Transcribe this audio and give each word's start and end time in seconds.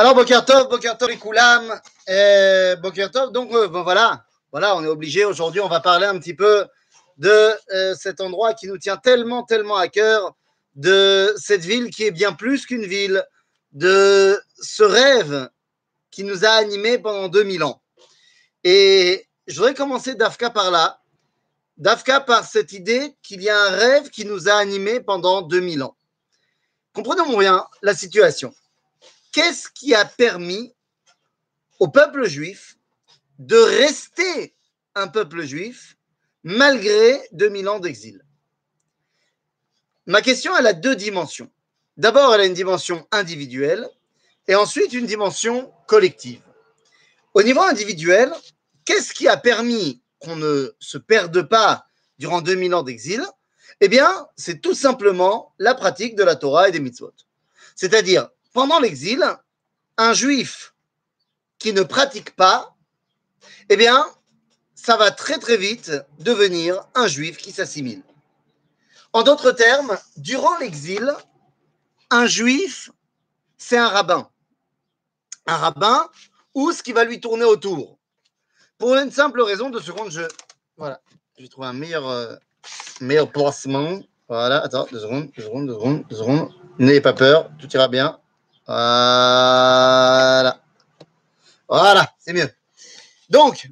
Alors, 0.00 0.14
Bokertov, 0.14 0.68
Bokertov 0.68 1.10
et 1.10 1.16
Koulam, 1.16 1.74
euh, 2.08 2.76
Bokertov, 2.76 3.32
donc 3.32 3.52
euh, 3.52 3.66
voilà, 3.66 4.24
voilà, 4.52 4.76
on 4.76 4.84
est 4.84 4.86
obligé 4.86 5.24
aujourd'hui, 5.24 5.60
on 5.60 5.66
va 5.66 5.80
parler 5.80 6.06
un 6.06 6.16
petit 6.20 6.34
peu 6.34 6.68
de 7.16 7.50
euh, 7.74 7.96
cet 7.96 8.20
endroit 8.20 8.54
qui 8.54 8.68
nous 8.68 8.78
tient 8.78 8.96
tellement, 8.96 9.42
tellement 9.42 9.74
à 9.74 9.88
cœur, 9.88 10.36
de 10.76 11.34
cette 11.36 11.62
ville 11.62 11.90
qui 11.90 12.04
est 12.04 12.12
bien 12.12 12.32
plus 12.32 12.64
qu'une 12.64 12.84
ville, 12.84 13.24
de 13.72 14.40
ce 14.60 14.84
rêve 14.84 15.48
qui 16.12 16.22
nous 16.22 16.44
a 16.44 16.50
animés 16.50 16.98
pendant 16.98 17.26
2000 17.26 17.64
ans. 17.64 17.82
Et 18.62 19.26
je 19.48 19.56
voudrais 19.56 19.74
commencer 19.74 20.14
Dafka 20.14 20.50
par 20.50 20.70
là, 20.70 21.00
Dafka 21.76 22.20
par 22.20 22.44
cette 22.44 22.72
idée 22.72 23.16
qu'il 23.24 23.42
y 23.42 23.48
a 23.48 23.60
un 23.60 23.70
rêve 23.70 24.10
qui 24.10 24.24
nous 24.24 24.48
a 24.48 24.54
animés 24.54 25.00
pendant 25.00 25.42
2000 25.42 25.82
ans. 25.82 25.96
Comprenons 26.92 27.36
bien 27.36 27.66
la 27.82 27.94
situation. 27.94 28.54
Qu'est-ce 29.38 29.68
qui 29.72 29.94
a 29.94 30.04
permis 30.04 30.74
au 31.78 31.86
peuple 31.86 32.26
juif 32.26 32.76
de 33.38 33.54
rester 33.56 34.56
un 34.96 35.06
peuple 35.06 35.44
juif 35.44 35.96
malgré 36.42 37.20
2000 37.30 37.68
ans 37.68 37.78
d'exil? 37.78 38.20
Ma 40.06 40.22
question, 40.22 40.56
elle 40.58 40.66
a 40.66 40.72
deux 40.72 40.96
dimensions. 40.96 41.52
D'abord, 41.96 42.34
elle 42.34 42.40
a 42.40 42.46
une 42.46 42.52
dimension 42.52 43.06
individuelle 43.12 43.88
et 44.48 44.56
ensuite 44.56 44.92
une 44.92 45.06
dimension 45.06 45.72
collective. 45.86 46.42
Au 47.32 47.44
niveau 47.44 47.60
individuel, 47.60 48.32
qu'est-ce 48.84 49.14
qui 49.14 49.28
a 49.28 49.36
permis 49.36 50.02
qu'on 50.18 50.34
ne 50.34 50.74
se 50.80 50.98
perde 50.98 51.42
pas 51.42 51.86
durant 52.18 52.42
2000 52.42 52.74
ans 52.74 52.82
d'exil? 52.82 53.24
Eh 53.80 53.86
bien, 53.86 54.26
c'est 54.34 54.60
tout 54.60 54.74
simplement 54.74 55.54
la 55.60 55.76
pratique 55.76 56.16
de 56.16 56.24
la 56.24 56.34
Torah 56.34 56.68
et 56.68 56.72
des 56.72 56.80
mitzvot. 56.80 57.14
C'est-à-dire, 57.76 58.30
pendant 58.52 58.80
l'exil, 58.80 59.22
un 59.96 60.12
juif 60.12 60.74
qui 61.58 61.72
ne 61.72 61.82
pratique 61.82 62.34
pas, 62.36 62.76
eh 63.68 63.76
bien, 63.76 64.06
ça 64.74 64.96
va 64.96 65.10
très 65.10 65.38
très 65.38 65.56
vite 65.56 65.92
devenir 66.18 66.86
un 66.94 67.06
juif 67.06 67.36
qui 67.36 67.52
s'assimile. 67.52 68.02
En 69.12 69.22
d'autres 69.22 69.52
termes, 69.52 69.98
durant 70.16 70.56
l'exil, 70.58 71.12
un 72.10 72.26
juif, 72.26 72.90
c'est 73.56 73.76
un 73.76 73.88
rabbin. 73.88 74.28
Un 75.46 75.56
rabbin 75.56 76.08
ou 76.54 76.72
ce 76.72 76.82
qui 76.82 76.92
va 76.92 77.04
lui 77.04 77.20
tourner 77.20 77.44
autour. 77.44 77.98
Pour 78.78 78.94
une 78.94 79.10
simple 79.10 79.42
raison, 79.42 79.70
de 79.70 79.80
secondes, 79.80 80.10
je. 80.10 80.22
Voilà, 80.76 81.00
j'ai 81.36 81.48
trouvé 81.48 81.66
un 81.66 81.72
meilleur, 81.72 82.08
euh, 82.08 82.36
meilleur 83.00 83.30
placement. 83.30 84.00
Voilà, 84.28 84.62
attends, 84.62 84.86
deux 84.92 85.00
secondes, 85.00 85.30
deux 85.36 85.42
secondes, 85.42 85.66
deux 85.66 85.74
secondes, 85.74 86.04
deux 86.08 86.16
secondes. 86.16 86.52
N'ayez 86.78 87.00
pas 87.00 87.12
peur, 87.12 87.50
tout 87.58 87.68
ira 87.74 87.88
bien. 87.88 88.20
Voilà. 88.68 90.60
Voilà, 91.68 92.14
c'est 92.18 92.34
mieux. 92.34 92.50
Donc, 93.30 93.68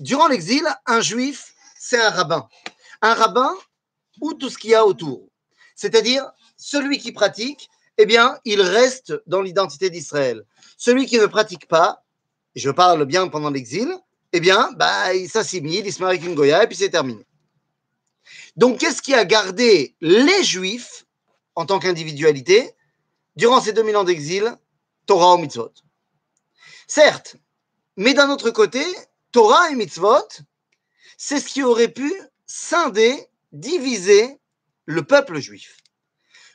durant 0.00 0.26
l'exil, 0.26 0.62
un 0.86 1.00
juif, 1.00 1.54
c'est 1.78 2.00
un 2.00 2.10
rabbin. 2.10 2.48
Un 3.00 3.14
rabbin 3.14 3.54
ou 4.20 4.34
tout 4.34 4.50
ce 4.50 4.58
qu'il 4.58 4.70
y 4.70 4.74
a 4.74 4.84
autour. 4.84 5.28
C'est-à-dire, 5.76 6.28
celui 6.56 6.98
qui 6.98 7.12
pratique, 7.12 7.70
eh 7.96 8.06
bien, 8.06 8.38
il 8.44 8.60
reste 8.60 9.14
dans 9.26 9.40
l'identité 9.40 9.88
d'Israël. 9.88 10.42
Celui 10.76 11.06
qui 11.06 11.18
ne 11.18 11.26
pratique 11.26 11.68
pas, 11.68 12.02
je 12.56 12.70
parle 12.70 13.04
bien 13.04 13.28
pendant 13.28 13.50
l'exil, 13.50 13.88
eh 14.32 14.40
bien, 14.40 14.70
bah, 14.76 15.14
il 15.14 15.30
s'assimile, 15.30 15.86
il 15.86 15.92
se 15.92 16.00
marie 16.00 16.16
avec 16.16 16.28
une 16.28 16.34
Goya 16.34 16.64
et 16.64 16.66
puis 16.66 16.76
c'est 16.76 16.90
terminé. 16.90 17.24
Donc, 18.56 18.78
qu'est-ce 18.78 19.00
qui 19.00 19.14
a 19.14 19.24
gardé 19.24 19.94
les 20.00 20.42
Juifs 20.42 21.06
en 21.54 21.66
tant 21.66 21.78
qu'individualité? 21.78 22.74
Durant 23.40 23.60
ces 23.62 23.72
2000 23.72 23.96
ans 23.96 24.04
d'exil 24.04 24.54
Torah 25.06 25.34
ou 25.34 25.38
mitzvot 25.38 25.72
Certes, 26.86 27.36
mais 27.96 28.12
d'un 28.12 28.30
autre 28.30 28.50
côté, 28.50 28.84
Torah 29.32 29.70
et 29.70 29.74
mitzvot, 29.74 30.28
c'est 31.16 31.40
ce 31.40 31.48
qui 31.48 31.62
aurait 31.62 31.88
pu 31.88 32.12
scinder, 32.46 33.28
diviser 33.52 34.38
le 34.84 35.02
peuple 35.02 35.38
juif. 35.38 35.78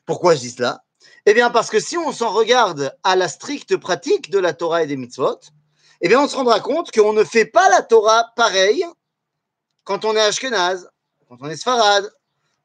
Pourquoi 0.05 0.35
je 0.35 0.41
dis 0.41 0.51
cela? 0.51 0.83
Eh 1.25 1.33
bien, 1.33 1.49
parce 1.49 1.71
que 1.71 1.79
si 1.79 1.97
on 1.97 2.11
s'en 2.11 2.31
regarde 2.31 2.95
à 3.03 3.15
la 3.15 3.29
stricte 3.29 3.77
pratique 3.77 4.29
de 4.29 4.37
la 4.37 4.53
Torah 4.53 4.83
et 4.83 4.87
des 4.87 4.97
mitzvot, 4.97 5.39
eh 6.01 6.07
bien, 6.07 6.21
on 6.21 6.27
se 6.27 6.35
rendra 6.35 6.59
compte 6.59 6.91
qu'on 6.91 7.13
ne 7.13 7.23
fait 7.23 7.45
pas 7.45 7.67
la 7.69 7.81
Torah 7.81 8.31
pareil 8.35 8.85
quand 9.85 10.05
on 10.05 10.15
est 10.15 10.21
Ashkenaz, 10.21 10.87
quand 11.29 11.37
on 11.41 11.49
est 11.49 11.57
Sfarad, 11.57 12.11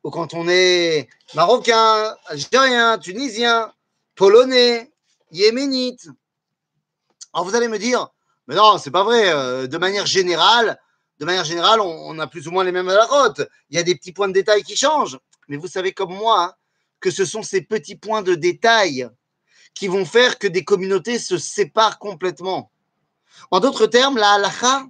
ou 0.04 0.10
quand 0.10 0.34
on 0.34 0.46
est 0.48 1.08
Marocain, 1.34 2.16
Algérien, 2.26 2.98
Tunisien, 2.98 3.72
Polonais, 4.20 4.92
Yéménite. 5.32 6.06
Alors, 7.32 7.48
vous 7.48 7.54
allez 7.54 7.68
me 7.68 7.78
dire, 7.78 8.08
mais 8.46 8.54
non, 8.54 8.76
c'est 8.76 8.90
pas 8.90 9.02
vrai. 9.02 9.32
euh, 9.32 9.66
De 9.66 9.78
manière 9.78 10.04
générale, 10.04 10.78
de 11.20 11.24
manière 11.24 11.46
générale, 11.46 11.80
on, 11.80 12.18
a 12.18 12.26
plus 12.26 12.46
ou 12.46 12.50
moins 12.50 12.62
les 12.62 12.70
mêmes 12.70 12.90
route. 12.90 13.40
Il 13.70 13.76
y 13.76 13.78
a 13.78 13.82
des 13.82 13.94
petits 13.94 14.12
points 14.12 14.28
de 14.28 14.34
détail 14.34 14.62
qui 14.62 14.76
changent. 14.76 15.18
Mais 15.48 15.56
vous 15.56 15.68
savez 15.68 15.92
comme 15.92 16.12
moi 16.14 16.44
hein, 16.44 16.52
que 17.00 17.10
ce 17.10 17.24
sont 17.24 17.42
ces 17.42 17.62
petits 17.62 17.96
points 17.96 18.20
de 18.20 18.34
détail 18.34 19.08
qui 19.72 19.88
vont 19.88 20.04
faire 20.04 20.38
que 20.38 20.48
des 20.48 20.64
communautés 20.64 21.18
se 21.18 21.38
séparent 21.38 21.98
complètement. 21.98 22.70
En 23.50 23.60
d'autres 23.60 23.86
termes, 23.86 24.18
la 24.18 24.32
halakha, 24.32 24.86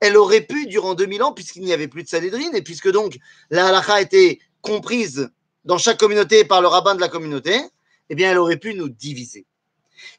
elle 0.00 0.18
aurait 0.18 0.42
pu, 0.42 0.66
durant 0.66 0.94
2000 0.94 1.22
ans, 1.22 1.32
puisqu'il 1.32 1.62
n'y 1.62 1.72
avait 1.72 1.88
plus 1.88 2.02
de 2.02 2.08
Sanhedrin, 2.08 2.52
et 2.52 2.60
puisque 2.60 2.90
donc 2.90 3.16
la 3.48 3.68
halakha 3.68 4.02
était 4.02 4.38
comprise 4.60 5.30
dans 5.64 5.78
chaque 5.78 5.98
communauté 5.98 6.44
par 6.44 6.60
le 6.60 6.68
rabbin 6.68 6.94
de 6.94 7.00
la 7.00 7.08
communauté, 7.08 7.58
eh 8.10 8.14
bien, 8.16 8.32
elle 8.32 8.38
aurait 8.38 8.58
pu 8.58 8.74
nous 8.74 8.88
diviser. 8.88 9.46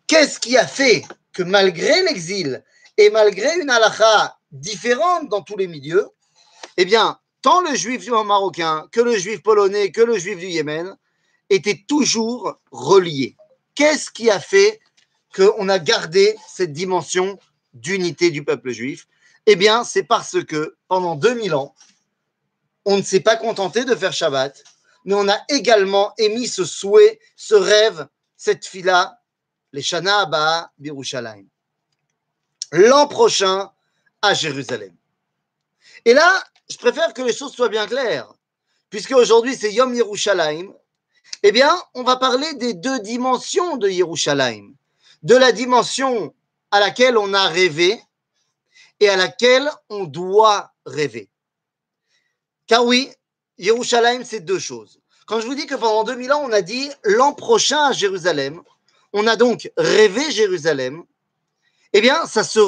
Qu'est-ce 0.08 0.40
qui 0.40 0.58
a 0.58 0.66
fait 0.66 1.04
que 1.34 1.44
malgré 1.44 2.02
l'exil 2.04 2.64
et 2.98 3.10
malgré 3.10 3.60
une 3.60 3.70
halakha 3.70 4.38
différente 4.52 5.30
dans 5.30 5.42
tous 5.42 5.58
les 5.58 5.68
milieux, 5.68 6.08
eh 6.78 6.86
bien, 6.86 7.20
tant 7.42 7.62
le 7.62 7.76
juif 7.76 8.08
marocain 8.08 8.88
que 8.92 9.02
le 9.02 9.18
juif 9.18 9.44
polonais 9.44 9.92
que 9.92 10.02
le 10.02 10.18
juif 10.18 10.40
du 10.40 10.48
Yémen 10.48 10.96
étaient 11.50 11.84
toujours 11.88 12.60
reliés? 12.72 13.36
Qu'est-ce 13.76 14.10
qui 14.10 14.30
a 14.30 14.40
fait 14.40 14.80
qu'on 15.36 15.68
a 15.70 15.80
gardé 15.80 16.36
cette 16.48 16.74
dimension 16.74 17.38
d'unité 17.74 18.32
du 18.32 18.44
peuple 18.44 18.72
juif? 18.72 19.08
Eh 19.46 19.56
bien, 19.56 19.84
c'est 19.84 20.04
parce 20.04 20.44
que 20.46 20.76
pendant 20.88 21.16
2000 21.16 21.56
ans, 21.56 21.74
on 22.86 22.98
ne 22.98 23.02
s'est 23.02 23.22
pas 23.22 23.36
contenté 23.36 23.86
de 23.86 23.96
faire 23.96 24.14
Shabbat, 24.14 24.64
mais 25.06 25.14
on 25.16 25.28
a 25.28 25.40
également 25.50 26.14
émis 26.18 26.48
ce 26.48 26.66
souhait, 26.66 27.20
ce 27.36 27.56
rêve, 27.56 28.08
cette 28.38 28.66
fila, 28.66 29.20
les 29.72 29.82
Shana 29.82 30.22
Abba 30.22 30.72
Birushalayim. 30.78 31.48
L'an 32.72 33.08
prochain 33.08 33.72
à 34.22 34.34
Jérusalem. 34.34 34.96
Et 36.06 36.14
là, 36.14 36.44
je 36.70 36.78
préfère 36.78 37.14
que 37.14 37.22
les 37.22 37.34
choses 37.34 37.54
soient 37.54 37.70
bien 37.70 37.88
claires, 37.88 38.32
puisque 38.90 39.12
aujourd'hui 39.12 39.56
c'est 39.56 39.74
Yom 39.74 39.94
Yerushalayim. 39.94 40.74
Eh 41.44 41.52
bien, 41.52 41.76
on 41.94 42.04
va 42.04 42.18
parler 42.18 42.54
des 42.56 42.74
deux 42.74 43.00
dimensions 43.00 43.78
de 43.78 43.90
Yerushalayim, 43.90 44.74
de 45.24 45.36
la 45.36 45.52
dimension 45.52 46.34
à 46.72 46.80
laquelle 46.80 47.18
on 47.18 47.34
a 47.34 47.48
rêvé 47.48 48.02
et 49.00 49.10
à 49.10 49.18
laquelle 49.18 49.70
on 49.90 50.06
doit 50.06 50.74
rêver. 50.86 51.30
Car 52.68 52.86
oui, 52.86 53.12
Yerushalayim, 53.62 54.24
c'est 54.24 54.40
deux 54.40 54.60
choses. 54.60 55.00
Quand 55.28 55.40
je 55.40 55.46
vous 55.46 55.54
dis 55.54 55.68
que 55.68 55.76
pendant 55.76 56.04
2000 56.04 56.34
ans, 56.34 56.42
on 56.44 56.52
a 56.52 56.62
dit 56.62 56.90
l'an 57.04 57.32
prochain 57.34 57.86
à 57.86 57.92
Jérusalem, 57.94 58.62
on 59.14 59.28
a 59.28 59.36
donc 59.36 59.72
rêvé 59.78 60.32
Jérusalem, 60.32 61.04
eh 61.94 62.02
bien, 62.02 62.26
ça 62.26 62.44
se, 62.44 62.60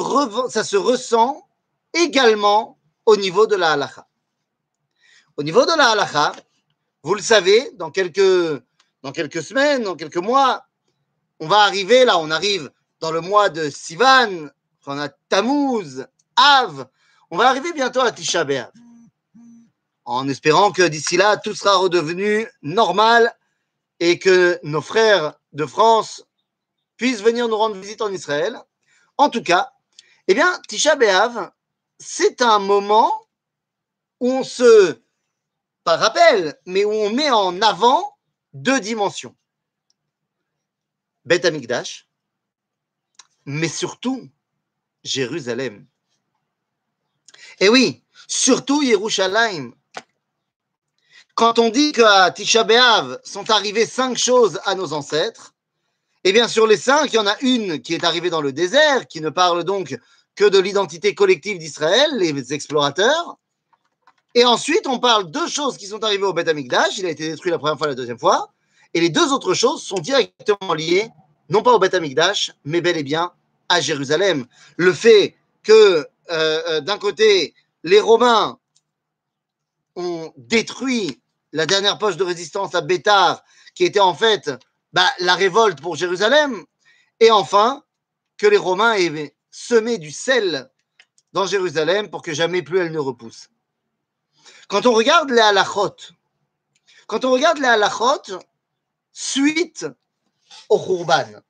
ressent 0.76 1.48
également 1.92 2.78
au 3.06 3.16
niveau 3.16 3.46
de 3.46 3.56
la 3.56 3.72
halakha. 3.72 4.06
Au 5.36 5.42
niveau 5.42 5.66
de 5.66 5.76
la 5.76 5.90
halakha, 5.90 6.32
vous 7.02 7.14
le 7.14 7.22
savez, 7.22 7.72
dans 7.74 7.90
quelques, 7.90 8.62
dans 9.02 9.10
quelques 9.12 9.42
semaines, 9.42 9.82
dans 9.82 9.96
quelques 9.96 10.16
mois, 10.16 10.64
on 11.40 11.48
va 11.48 11.62
arriver, 11.62 12.04
là, 12.04 12.18
on 12.18 12.30
arrive 12.30 12.70
dans 13.00 13.10
le 13.10 13.20
mois 13.20 13.48
de 13.48 13.68
Sivan, 13.68 14.48
on 14.86 14.98
a 14.98 15.08
Tammuz, 15.28 16.06
Av, 16.36 16.86
on 17.30 17.36
va 17.36 17.48
arriver 17.48 17.72
bientôt 17.72 18.00
à 18.00 18.12
Tisha 18.12 18.44
B'Av. 18.44 18.70
En 20.04 20.28
espérant 20.28 20.70
que 20.70 20.82
d'ici 20.82 21.16
là, 21.16 21.36
tout 21.36 21.54
sera 21.54 21.76
redevenu 21.76 22.46
normal 22.62 23.34
et 24.00 24.18
que 24.18 24.60
nos 24.62 24.82
frères 24.82 25.34
de 25.52 25.64
France 25.64 26.24
puissent 26.96 27.22
venir 27.22 27.48
nous 27.48 27.56
rendre 27.56 27.76
visite 27.76 28.02
en 28.02 28.12
Israël. 28.12 28.58
En 29.16 29.30
tout 29.30 29.42
cas, 29.42 29.72
eh 30.28 30.34
bien, 30.34 30.60
Tisha 30.68 30.96
B'Av, 30.96 31.52
c'est 31.98 32.42
un 32.42 32.58
moment 32.58 33.12
où 34.20 34.30
on 34.30 34.44
se, 34.44 35.00
pas 35.84 35.96
rappelle, 35.96 36.58
mais 36.66 36.84
où 36.84 36.92
on 36.92 37.10
met 37.10 37.30
en 37.30 37.60
avant 37.62 38.16
deux 38.52 38.80
dimensions. 38.80 39.34
Beth 41.24 41.44
Amikdash, 41.44 42.08
mais 43.46 43.68
surtout 43.68 44.28
Jérusalem. 45.02 45.86
Et 47.60 47.68
oui, 47.68 48.02
surtout 48.28 48.82
Yerushalayim. 48.82 49.74
Quand 51.34 51.58
on 51.58 51.70
dit 51.70 51.90
qu'à 51.90 52.30
Tisha 52.30 52.62
B'Av 52.62 53.18
sont 53.24 53.50
arrivées 53.50 53.86
cinq 53.86 54.16
choses 54.16 54.60
à 54.64 54.74
nos 54.74 54.92
ancêtres, 54.92 55.52
Et 56.26 56.32
bien 56.32 56.48
sur 56.48 56.66
les 56.66 56.78
cinq, 56.78 57.12
il 57.12 57.16
y 57.16 57.18
en 57.18 57.26
a 57.26 57.36
une 57.42 57.82
qui 57.82 57.92
est 57.92 58.04
arrivée 58.04 58.30
dans 58.30 58.40
le 58.40 58.52
désert, 58.52 59.06
qui 59.06 59.20
ne 59.20 59.28
parle 59.28 59.62
donc 59.64 59.98
que 60.36 60.44
de 60.48 60.58
l'identité 60.58 61.14
collective 61.14 61.58
d'Israël, 61.58 62.10
les 62.16 62.54
explorateurs. 62.54 63.36
Et 64.34 64.44
ensuite, 64.44 64.86
on 64.86 64.98
parle 64.98 65.30
deux 65.30 65.48
choses 65.48 65.76
qui 65.76 65.86
sont 65.86 66.02
arrivées 66.02 66.24
au 66.24 66.32
Beth 66.32 66.48
Amikdash. 66.48 66.98
Il 66.98 67.06
a 67.06 67.10
été 67.10 67.28
détruit 67.28 67.50
la 67.50 67.58
première 67.58 67.76
fois, 67.76 67.88
la 67.88 67.94
deuxième 67.94 68.18
fois. 68.18 68.52
Et 68.94 69.00
les 69.00 69.10
deux 69.10 69.32
autres 69.32 69.54
choses 69.54 69.82
sont 69.82 69.98
directement 69.98 70.72
liées, 70.72 71.08
non 71.50 71.62
pas 71.62 71.72
au 71.72 71.78
Beth 71.78 71.94
Amikdash, 71.94 72.52
mais 72.64 72.80
bel 72.80 72.96
et 72.96 73.02
bien 73.02 73.32
à 73.68 73.80
Jérusalem. 73.80 74.46
Le 74.76 74.92
fait 74.92 75.36
que, 75.62 75.72
euh, 75.72 76.06
euh, 76.30 76.80
d'un 76.80 76.98
côté, 76.98 77.54
les 77.82 78.00
Romains 78.00 78.58
ont 79.96 80.32
détruit 80.36 81.20
la 81.54 81.66
dernière 81.66 81.98
poche 81.98 82.16
de 82.16 82.24
résistance 82.24 82.74
à 82.74 82.80
Bétar, 82.80 83.42
qui 83.74 83.84
était 83.84 84.00
en 84.00 84.12
fait 84.12 84.50
bah, 84.92 85.08
la 85.20 85.34
révolte 85.34 85.80
pour 85.80 85.96
Jérusalem, 85.96 86.64
et 87.20 87.30
enfin, 87.30 87.84
que 88.36 88.46
les 88.46 88.56
Romains 88.56 88.94
aient 88.94 89.34
semé 89.50 89.96
du 89.98 90.10
sel 90.10 90.68
dans 91.32 91.46
Jérusalem 91.46 92.10
pour 92.10 92.22
que 92.22 92.34
jamais 92.34 92.62
plus 92.62 92.80
elle 92.80 92.92
ne 92.92 92.98
repousse. 92.98 93.48
Quand 94.68 94.84
on 94.86 94.92
regarde 94.92 95.30
les 95.30 95.40
halachot, 95.40 95.96
quand 97.06 97.24
on 97.24 97.30
regarde 97.30 97.58
les 97.58 97.68
halachot, 97.68 98.40
suite 99.12 99.86
au 100.68 100.78
Khurban, 100.78 101.40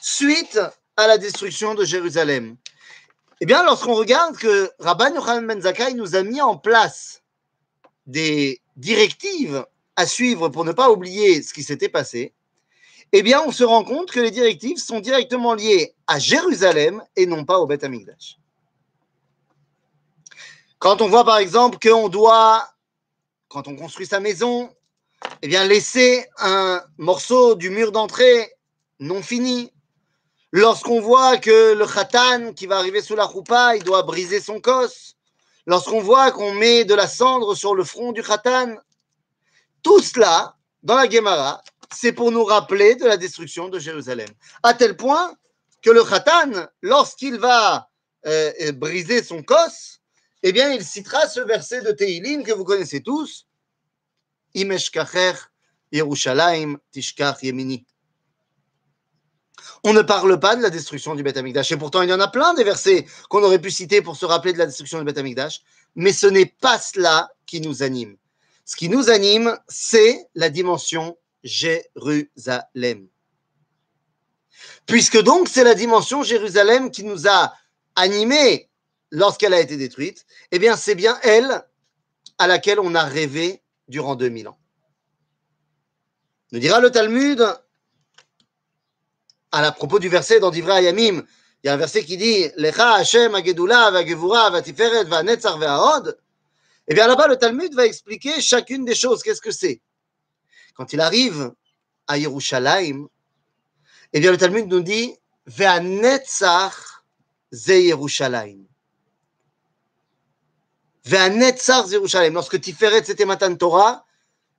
suite 0.00 0.58
à 0.96 1.06
la 1.06 1.18
destruction 1.18 1.74
de 1.74 1.84
Jérusalem, 1.84 2.56
eh 3.40 3.46
bien, 3.46 3.64
lorsqu'on 3.64 3.94
regarde 3.94 4.36
que 4.36 4.70
Rabban 4.78 5.14
Yochanan 5.14 5.46
Ben 5.46 5.60
Zakkai 5.60 5.94
nous 5.94 6.14
a 6.14 6.22
mis 6.22 6.40
en 6.40 6.56
place 6.56 7.22
des 8.06 8.61
directives 8.76 9.64
à 9.96 10.06
suivre 10.06 10.48
pour 10.48 10.64
ne 10.64 10.72
pas 10.72 10.90
oublier 10.90 11.42
ce 11.42 11.52
qui 11.52 11.62
s'était 11.62 11.88
passé, 11.88 12.32
eh 13.12 13.22
bien, 13.22 13.42
on 13.46 13.52
se 13.52 13.62
rend 13.62 13.84
compte 13.84 14.10
que 14.10 14.20
les 14.20 14.30
directives 14.30 14.78
sont 14.78 15.00
directement 15.00 15.54
liées 15.54 15.94
à 16.06 16.18
Jérusalem 16.18 17.02
et 17.14 17.26
non 17.26 17.44
pas 17.44 17.58
au 17.58 17.66
Beth 17.66 17.84
Amikdash. 17.84 18.38
Quand 20.78 21.02
on 21.02 21.08
voit 21.08 21.24
par 21.24 21.36
exemple 21.36 21.78
qu'on 21.78 22.08
doit, 22.08 22.66
quand 23.48 23.68
on 23.68 23.76
construit 23.76 24.06
sa 24.06 24.18
maison, 24.18 24.70
eh 25.42 25.48
bien 25.48 25.64
laisser 25.64 26.26
un 26.38 26.82
morceau 26.96 27.54
du 27.54 27.70
mur 27.70 27.92
d'entrée 27.92 28.50
non 28.98 29.22
fini. 29.22 29.72
Lorsqu'on 30.50 31.00
voit 31.00 31.36
que 31.38 31.74
le 31.74 31.86
khatan 31.86 32.52
qui 32.52 32.66
va 32.66 32.78
arriver 32.78 33.00
sous 33.00 33.14
la 33.14 33.24
roupa, 33.24 33.76
il 33.76 33.84
doit 33.84 34.02
briser 34.02 34.40
son 34.40 34.60
cos. 34.60 35.14
Lorsqu'on 35.66 36.00
voit 36.00 36.32
qu'on 36.32 36.54
met 36.54 36.84
de 36.84 36.94
la 36.94 37.06
cendre 37.06 37.54
sur 37.54 37.74
le 37.74 37.84
front 37.84 38.12
du 38.12 38.22
khatan, 38.22 38.76
tout 39.82 40.00
cela, 40.00 40.56
dans 40.82 40.96
la 40.96 41.08
Gemara, 41.08 41.62
c'est 41.92 42.12
pour 42.12 42.32
nous 42.32 42.44
rappeler 42.44 42.96
de 42.96 43.04
la 43.04 43.16
destruction 43.16 43.68
de 43.68 43.78
Jérusalem. 43.78 44.28
À 44.62 44.74
tel 44.74 44.96
point 44.96 45.34
que 45.82 45.90
le 45.90 46.02
khatan, 46.02 46.66
lorsqu'il 46.80 47.38
va 47.38 47.88
euh, 48.26 48.72
briser 48.72 49.22
son 49.22 49.42
cos, 49.42 50.00
eh 50.42 50.52
bien, 50.52 50.72
il 50.72 50.84
citera 50.84 51.28
ce 51.28 51.40
verset 51.40 51.82
de 51.82 51.92
Teilim 51.92 52.42
que 52.42 52.52
vous 52.52 52.64
connaissez 52.64 53.00
tous. 53.00 53.46
Yerushalayim 55.92 56.78
Tishkach 56.90 57.42
Yemini. 57.42 57.84
On 59.84 59.92
ne 59.92 60.02
parle 60.02 60.38
pas 60.38 60.56
de 60.56 60.62
la 60.62 60.70
destruction 60.70 61.14
du 61.14 61.22
Beth 61.22 61.36
Amikdash. 61.36 61.72
Et 61.72 61.76
pourtant, 61.76 62.02
il 62.02 62.08
y 62.08 62.12
en 62.12 62.20
a 62.20 62.28
plein 62.28 62.54
des 62.54 62.64
versets 62.64 63.06
qu'on 63.28 63.42
aurait 63.42 63.60
pu 63.60 63.70
citer 63.70 64.02
pour 64.02 64.16
se 64.16 64.24
rappeler 64.24 64.52
de 64.52 64.58
la 64.58 64.66
destruction 64.66 64.98
du 64.98 65.04
Beth 65.04 65.18
Amikdash. 65.18 65.62
Mais 65.94 66.12
ce 66.12 66.26
n'est 66.26 66.46
pas 66.46 66.78
cela 66.78 67.30
qui 67.46 67.60
nous 67.60 67.82
anime. 67.82 68.16
Ce 68.64 68.76
qui 68.76 68.88
nous 68.88 69.10
anime, 69.10 69.58
c'est 69.68 70.28
la 70.34 70.48
dimension 70.48 71.16
Jérusalem. 71.42 73.08
Puisque 74.86 75.20
donc 75.20 75.48
c'est 75.48 75.64
la 75.64 75.74
dimension 75.74 76.22
Jérusalem 76.22 76.90
qui 76.90 77.04
nous 77.04 77.28
a 77.28 77.52
animés 77.96 78.70
lorsqu'elle 79.10 79.54
a 79.54 79.60
été 79.60 79.76
détruite, 79.76 80.24
eh 80.50 80.58
bien, 80.58 80.76
c'est 80.76 80.94
bien 80.94 81.18
elle 81.22 81.64
à 82.38 82.46
laquelle 82.46 82.80
on 82.80 82.94
a 82.94 83.04
rêvé 83.04 83.62
durant 83.88 84.14
2000 84.14 84.48
ans. 84.48 84.58
Nous 86.52 86.58
dira 86.58 86.80
le 86.80 86.90
Talmud, 86.90 87.42
à 89.52 89.62
la 89.62 89.72
propos 89.72 89.98
du 89.98 90.08
verset 90.08 90.40
dans 90.40 90.50
Divra 90.50 90.80
Yamim, 90.80 91.22
il 91.62 91.66
y 91.66 91.68
a 91.68 91.74
un 91.74 91.76
verset 91.76 92.04
qui 92.04 92.16
dit 92.16 92.50
Lecha 92.56 92.94
Hashem 92.94 93.34
Agedula 93.34 93.90
Vagevura 93.90 94.50
Vatiferet 94.50 95.04
Vanetzar 95.04 95.58
Ve'ahod. 95.58 96.18
Eh 96.88 96.94
bien 96.94 97.06
là-bas, 97.06 97.28
le 97.28 97.36
Talmud 97.36 97.72
va 97.74 97.86
expliquer 97.86 98.40
chacune 98.40 98.84
des 98.84 98.94
choses. 98.94 99.22
Qu'est-ce 99.22 99.40
que 99.40 99.52
c'est? 99.52 99.80
Quand 100.74 100.92
il 100.92 101.00
arrive 101.00 101.52
à 102.08 102.18
Yerushalayim, 102.18 103.06
eh 104.12 104.20
bien 104.20 104.32
le 104.32 104.38
Talmud 104.38 104.66
nous 104.66 104.80
dit 104.80 105.14
Ve'anetzar 105.46 107.04
Ze 107.52 107.82
Yerushalayim. 107.82 108.66
Netzar 111.04 111.86
Yerushalayim. 111.88 112.34
Lorsque 112.34 112.60
Tiferet 112.60 113.04
c'était 113.04 113.26
Matan 113.26 113.54
Torah, 113.56 114.04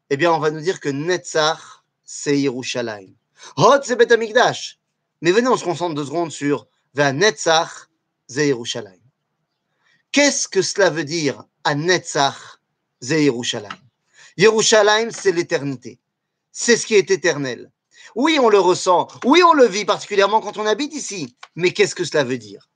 eh 0.10 0.18
bien, 0.18 0.32
on 0.32 0.40
va 0.40 0.52
nous 0.52 0.60
dire 0.60 0.80
que 0.80 0.90
Netzar, 0.90 1.84
c'est 2.04 2.40
Yerushalayim. 2.40 3.16
Hot, 3.58 3.82
c'est 3.84 3.96
Bet 3.96 4.12
Amikdash. 4.14 4.80
Mais 5.24 5.32
venez, 5.32 5.48
on 5.48 5.56
se 5.56 5.64
concentre 5.64 5.96
deux 5.96 6.04
secondes 6.04 6.34
sur 6.34 6.68
Netzar, 6.96 7.90
c'est 8.28 8.50
Yerushalayim. 8.50 9.00
Qu'est-ce 10.12 10.50
que 10.50 10.62
cela 10.62 10.90
veut 10.90 11.06
dire 11.06 11.46
à 11.64 11.76
Netzar, 11.76 12.60
c'est 13.00 13.24
Yerushalayim 13.24 13.80
Yerushalayim, 14.36 15.12
c'est 15.12 15.32
l'éternité. 15.32 16.02
C'est 16.52 16.76
ce 16.76 16.86
qui 16.86 16.96
est 16.96 17.10
éternel. 17.10 17.72
Oui, 18.16 18.38
on 18.38 18.50
le 18.50 18.60
ressent. 18.60 19.08
Oui, 19.24 19.42
on 19.44 19.54
le 19.54 19.66
vit, 19.66 19.86
particulièrement 19.86 20.42
quand 20.42 20.58
on 20.58 20.66
habite 20.66 20.94
ici. 20.94 21.38
Mais 21.56 21.72
qu'est-ce 21.72 21.96
que 21.96 22.04
cela 22.04 22.26
veut 22.26 22.38
dire? 22.38 22.70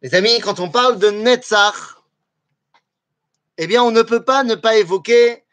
Les 0.00 0.14
amis, 0.14 0.40
quand 0.40 0.60
on 0.60 0.70
parle 0.70 0.98
de 0.98 1.10
Netzach, 1.10 1.98
eh 3.58 3.66
bien, 3.66 3.82
on 3.82 3.90
ne 3.90 4.00
peut 4.00 4.24
pas 4.24 4.44
ne 4.44 4.54
pas 4.54 4.78
évoquer 4.78 5.44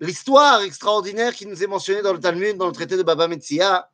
l'histoire 0.00 0.62
extraordinaire 0.62 1.32
qui 1.32 1.46
nous 1.46 1.62
est 1.62 1.68
mentionnée 1.68 2.02
dans 2.02 2.12
le 2.12 2.18
Talmud, 2.18 2.56
dans 2.56 2.66
le 2.66 2.72
traité 2.72 2.96
de 2.96 3.04
Baba 3.04 3.28
Metzia, 3.28 3.88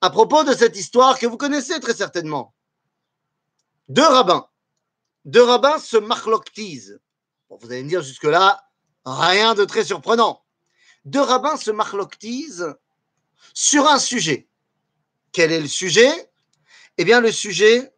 à 0.00 0.10
propos 0.10 0.44
de 0.44 0.54
cette 0.54 0.76
histoire 0.76 1.18
que 1.18 1.26
vous 1.26 1.36
connaissez 1.36 1.78
très 1.80 1.94
certainement. 1.94 2.54
Deux 3.88 4.06
rabbins, 4.06 4.48
deux 5.24 5.42
rabbins 5.42 5.78
se 5.78 5.96
marloctisent. 5.96 7.00
vous 7.50 7.70
allez 7.70 7.82
me 7.82 7.88
dire 7.88 8.02
jusque-là, 8.02 8.64
rien 9.04 9.54
de 9.54 9.64
très 9.64 9.84
surprenant. 9.84 10.42
Deux 11.04 11.20
rabbins 11.20 11.56
se 11.56 11.70
marloctisent 11.70 12.74
sur 13.54 13.88
un 13.88 13.98
sujet. 13.98 14.48
Quel 15.32 15.52
est 15.52 15.60
le 15.60 15.68
sujet? 15.68 16.30
Eh 16.98 17.04
bien, 17.04 17.20
le 17.20 17.32
sujet, 17.32 17.92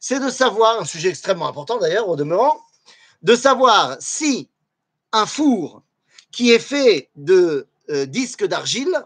c'est 0.00 0.20
de 0.20 0.30
savoir, 0.30 0.80
un 0.80 0.84
sujet 0.84 1.10
extrêmement 1.10 1.48
important 1.48 1.78
d'ailleurs, 1.78 2.08
au 2.08 2.16
demeurant, 2.16 2.60
de 3.22 3.34
savoir 3.34 3.96
si 4.00 4.48
un 5.12 5.26
four 5.26 5.82
qui 6.32 6.52
est 6.52 6.58
fait 6.58 7.10
de 7.16 7.66
euh, 7.90 8.06
disques 8.06 8.44
d'argile 8.44 9.04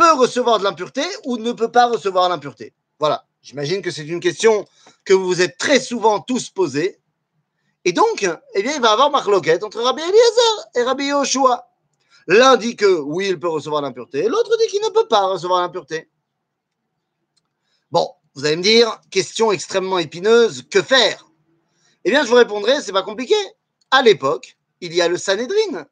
peut 0.00 0.12
recevoir 0.14 0.58
de 0.58 0.64
l'impureté 0.64 1.02
ou 1.24 1.36
ne 1.36 1.52
peut 1.52 1.70
pas 1.70 1.86
recevoir 1.86 2.30
l'impureté. 2.30 2.72
Voilà, 2.98 3.26
j'imagine 3.42 3.82
que 3.82 3.90
c'est 3.90 4.06
une 4.06 4.20
question 4.20 4.66
que 5.04 5.12
vous 5.12 5.26
vous 5.26 5.42
êtes 5.42 5.58
très 5.58 5.78
souvent 5.78 6.20
tous 6.20 6.48
posée. 6.48 6.98
Et 7.84 7.92
donc, 7.92 8.26
eh 8.54 8.62
bien, 8.62 8.74
il 8.74 8.80
va 8.80 8.88
y 8.88 8.92
avoir 8.92 9.10
marloquette 9.10 9.62
entre 9.62 9.82
Rabbi 9.82 10.00
Eliezer 10.00 10.68
et 10.74 10.82
Rabbi 10.84 11.04
Yoshua. 11.04 11.68
L'un 12.28 12.56
dit 12.56 12.76
que 12.76 12.86
oui, 12.86 13.28
il 13.28 13.38
peut 13.38 13.48
recevoir 13.48 13.82
l'impureté, 13.82 14.26
l'autre 14.26 14.56
dit 14.58 14.68
qu'il 14.68 14.80
ne 14.80 14.88
peut 14.88 15.06
pas 15.06 15.26
recevoir 15.26 15.60
l'impureté. 15.60 16.08
Bon, 17.90 18.10
vous 18.34 18.46
allez 18.46 18.56
me 18.56 18.62
dire, 18.62 19.00
question 19.10 19.52
extrêmement 19.52 19.98
épineuse, 19.98 20.62
que 20.70 20.80
faire? 20.80 21.28
Eh 22.04 22.10
bien, 22.10 22.24
je 22.24 22.28
vous 22.30 22.36
répondrai, 22.36 22.80
c'est 22.80 22.92
pas 22.92 23.02
compliqué. 23.02 23.34
À 23.90 24.00
l'époque, 24.00 24.56
il 24.80 24.94
y 24.94 25.02
a 25.02 25.08
le 25.08 25.18
Sanhedrin. 25.18 25.84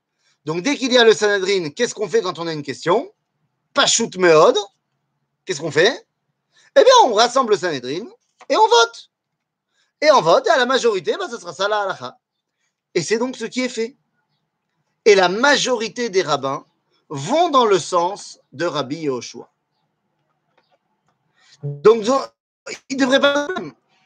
Donc, 0.47 0.63
dès 0.63 0.77
qu'il 0.77 0.93
y 0.95 0.97
a 0.97 1.05
le 1.05 1.13
Sanhedrin, 1.13 1.69
qu'est-ce 1.71 1.95
qu'on 1.95 2.09
fait 2.09 2.23
quand 2.23 2.39
on 2.39 2.47
a 2.47 2.55
une 2.55 2.63
question? 2.63 3.13
Pas 3.75 3.87
shoot 3.87 4.17
meod. 4.17 4.57
Qu'est-ce 5.45 5.61
qu'on 5.61 5.71
fait? 5.71 6.07
Eh 6.77 6.85
bien, 6.85 6.93
on 7.05 7.15
rassemble 7.15 7.53
le 7.53 7.59
Sanhedrin 7.59 8.07
et 8.49 8.57
on 8.57 8.69
vote. 8.69 9.11
Et 10.01 10.11
on 10.13 10.21
vote, 10.21 10.47
et 10.47 10.51
à 10.51 10.59
la 10.59 10.67
majorité, 10.67 11.17
bah, 11.19 11.27
ce 11.31 11.39
sera 11.39 11.53
ça 11.53 11.69
la. 11.69 12.19
Et 12.95 13.03
c'est 13.03 13.19
donc 13.19 13.37
ce 13.37 13.45
qui 13.45 13.63
est 13.63 13.69
fait. 13.69 13.97
Et 15.05 15.15
la 15.15 15.29
majorité 15.29 16.11
des 16.11 16.23
rabbins 16.23 16.65
vont 17.09 17.49
dans 17.49 17.65
le 17.65 17.79
sens 17.79 18.39
de 18.53 18.67
Rabbi 18.67 18.97
Yehoshua. 18.97 19.51
Donc, 21.63 22.05
il 22.89 22.97
ne 22.97 23.01
devrait 23.01 23.21
pas. 23.21 23.49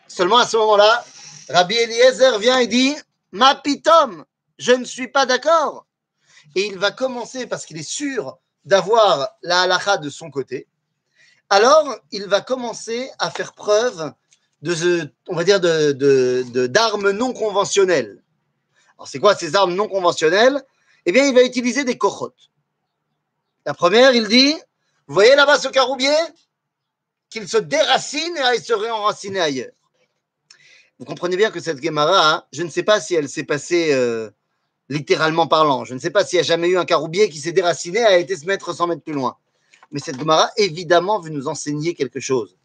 Seulement 0.09 0.39
à 0.39 0.47
ce 0.47 0.57
moment-là, 0.59 1.05
Rabbi 1.49 1.75
Eliezer 1.75 2.39
vient 2.39 2.59
et 2.59 2.67
dit 2.67 2.95
Ma 3.33 3.55
pitom, 3.55 4.25
je 4.59 4.73
ne 4.73 4.85
suis 4.85 5.09
pas 5.09 5.27
d'accord. 5.27 5.87
Et 6.55 6.67
il 6.67 6.79
va 6.79 6.91
commencer, 6.91 7.47
parce 7.47 7.67
qu'il 7.67 7.79
est 7.79 7.83
sûr 7.83 8.39
d'avoir 8.65 9.29
la 9.43 9.63
halakha 9.63 9.99
de 9.99 10.11
son 10.11 10.31
côté, 10.31 10.67
alors 11.51 11.99
il 12.13 12.27
va 12.27 12.41
commencer 12.41 13.11
à 13.19 13.31
faire 13.31 13.53
preuve 13.53 14.13
de, 14.63 15.13
on 15.29 15.35
va 15.35 15.45
dire, 15.45 15.61
d'armes 15.61 17.03
de, 17.05 17.13
non 17.13 17.33
conventionnelles. 17.33 18.23
Alors, 18.97 19.09
c'est 19.09 19.19
quoi 19.19 19.35
ces 19.35 19.57
armes 19.57 19.75
non 19.75 19.89
conventionnelles? 19.89 20.63
Eh 21.05 21.13
bien, 21.13 21.27
il 21.27 21.35
va 21.35 21.43
utiliser 21.43 21.85
des 21.85 21.99
kochot. 21.99 22.35
La 23.67 23.75
première, 23.75 24.15
il 24.15 24.29
dit 24.29 24.55
Vous 25.07 25.15
voyez 25.15 25.35
là-bas 25.35 25.59
ce 25.59 25.69
caroubier? 25.69 26.17
Qu'il 27.29 27.49
se 27.49 27.59
déracine 27.59 28.37
et 28.37 28.41
aille 28.41 28.63
se 28.63 28.73
réenraciner 28.73 29.41
ailleurs. 29.41 29.73
Vous 30.99 31.05
comprenez 31.05 31.37
bien 31.37 31.51
que 31.51 31.61
cette 31.61 31.83
Gemara, 31.83 32.33
hein, 32.33 32.45
je 32.53 32.63
ne 32.63 32.71
sais 32.71 32.83
pas 32.83 33.01
si 33.01 33.15
elle 33.15 33.29
s'est 33.29 33.45
passée 33.45 33.93
euh, 33.93 34.31
littéralement 34.89 35.47
parlant. 35.47 35.85
Je 35.85 35.95
ne 35.95 35.99
sais 35.99 36.11
pas 36.11 36.25
s'il 36.25 36.39
y 36.39 36.41
a 36.41 36.43
jamais 36.45 36.69
eu 36.69 36.79
un 36.79 36.85
caroubier 36.85 37.29
qui 37.29 37.39
s'est 37.39 37.53
déraciné 37.53 38.01
et 38.01 38.05
a 38.05 38.19
été 38.19 38.37
se 38.37 38.47
mettre 38.47 38.75
100 38.75 38.87
mètres 38.89 39.03
plus 39.03 39.15
loin. 39.15 39.37
Mais 39.91 40.01
cette 40.01 40.19
Gemara, 40.19 40.51
évidemment, 40.57 41.21
veut 41.21 41.31
nous 41.31 41.49
enseigner 41.49 41.95
quelque 41.95 42.21
chose. 42.21 42.57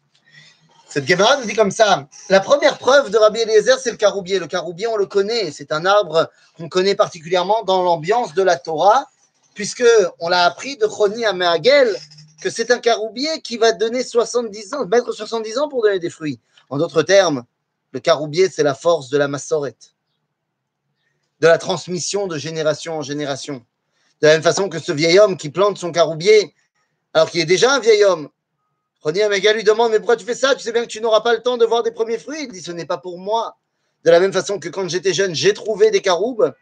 Cette 0.88 1.06
Gemara 1.06 1.36
nous 1.36 1.44
dit 1.44 1.54
comme 1.54 1.70
ça 1.70 2.08
la 2.30 2.40
première 2.40 2.78
preuve 2.78 3.10
de 3.10 3.18
Rabbi 3.18 3.40
Eliezer, 3.40 3.78
c'est 3.78 3.90
le 3.90 3.98
caroubier. 3.98 4.38
Le 4.38 4.46
caroubier, 4.46 4.86
on 4.86 4.96
le 4.96 5.06
connaît. 5.06 5.50
C'est 5.50 5.70
un 5.70 5.84
arbre 5.84 6.30
qu'on 6.56 6.68
connaît 6.68 6.94
particulièrement 6.94 7.62
dans 7.64 7.82
l'ambiance 7.82 8.32
de 8.32 8.42
la 8.42 8.56
Torah, 8.56 9.06
puisque 9.54 9.84
on 10.18 10.28
l'a 10.30 10.44
appris 10.44 10.78
de 10.78 10.86
Choni 10.86 11.26
à 11.26 11.34
Meagel 11.34 11.94
que 12.40 12.50
c'est 12.50 12.70
un 12.70 12.78
caroubier 12.78 13.42
qui 13.42 13.58
va 13.58 13.72
donner 13.72 14.02
70 14.02 14.74
ans, 14.74 14.86
mettre 14.86 15.12
70 15.12 15.58
ans 15.58 15.68
pour 15.68 15.82
donner 15.82 15.98
des 15.98 16.10
fruits. 16.10 16.40
En 16.70 16.78
d'autres 16.78 17.02
termes, 17.02 17.44
le 17.92 18.00
caroubier, 18.00 18.48
c'est 18.48 18.62
la 18.62 18.74
force 18.74 19.08
de 19.10 19.18
la 19.18 19.28
massorette, 19.28 19.94
de 21.40 21.46
la 21.46 21.58
transmission 21.58 22.26
de 22.26 22.38
génération 22.38 22.98
en 22.98 23.02
génération. 23.02 23.64
De 24.20 24.26
la 24.26 24.34
même 24.34 24.42
façon 24.42 24.68
que 24.68 24.78
ce 24.78 24.92
vieil 24.92 25.18
homme 25.18 25.36
qui 25.36 25.50
plante 25.50 25.78
son 25.78 25.92
caroubier, 25.92 26.54
alors 27.14 27.30
qu'il 27.30 27.40
est 27.40 27.46
déjà 27.46 27.72
un 27.72 27.80
vieil 27.80 28.04
homme, 28.04 28.28
Roni 29.00 29.22
Améga 29.22 29.52
lui 29.52 29.64
demande 29.64 29.92
Mais 29.92 29.98
pourquoi 29.98 30.16
tu 30.16 30.24
fais 30.24 30.34
ça? 30.34 30.54
Tu 30.54 30.62
sais 30.62 30.72
bien 30.72 30.82
que 30.82 30.88
tu 30.88 31.00
n'auras 31.00 31.20
pas 31.20 31.32
le 31.32 31.42
temps 31.42 31.56
de 31.56 31.64
voir 31.64 31.82
des 31.82 31.92
premiers 31.92 32.18
fruits. 32.18 32.44
Il 32.44 32.52
dit 32.52 32.60
Ce 32.60 32.72
n'est 32.72 32.84
pas 32.84 32.98
pour 32.98 33.18
moi. 33.18 33.56
De 34.04 34.10
la 34.10 34.20
même 34.20 34.32
façon 34.32 34.58
que 34.58 34.68
quand 34.68 34.88
j'étais 34.88 35.12
jeune, 35.12 35.34
j'ai 35.34 35.52
trouvé 35.54 35.90
des 35.90 36.00
caroubes, 36.00 36.52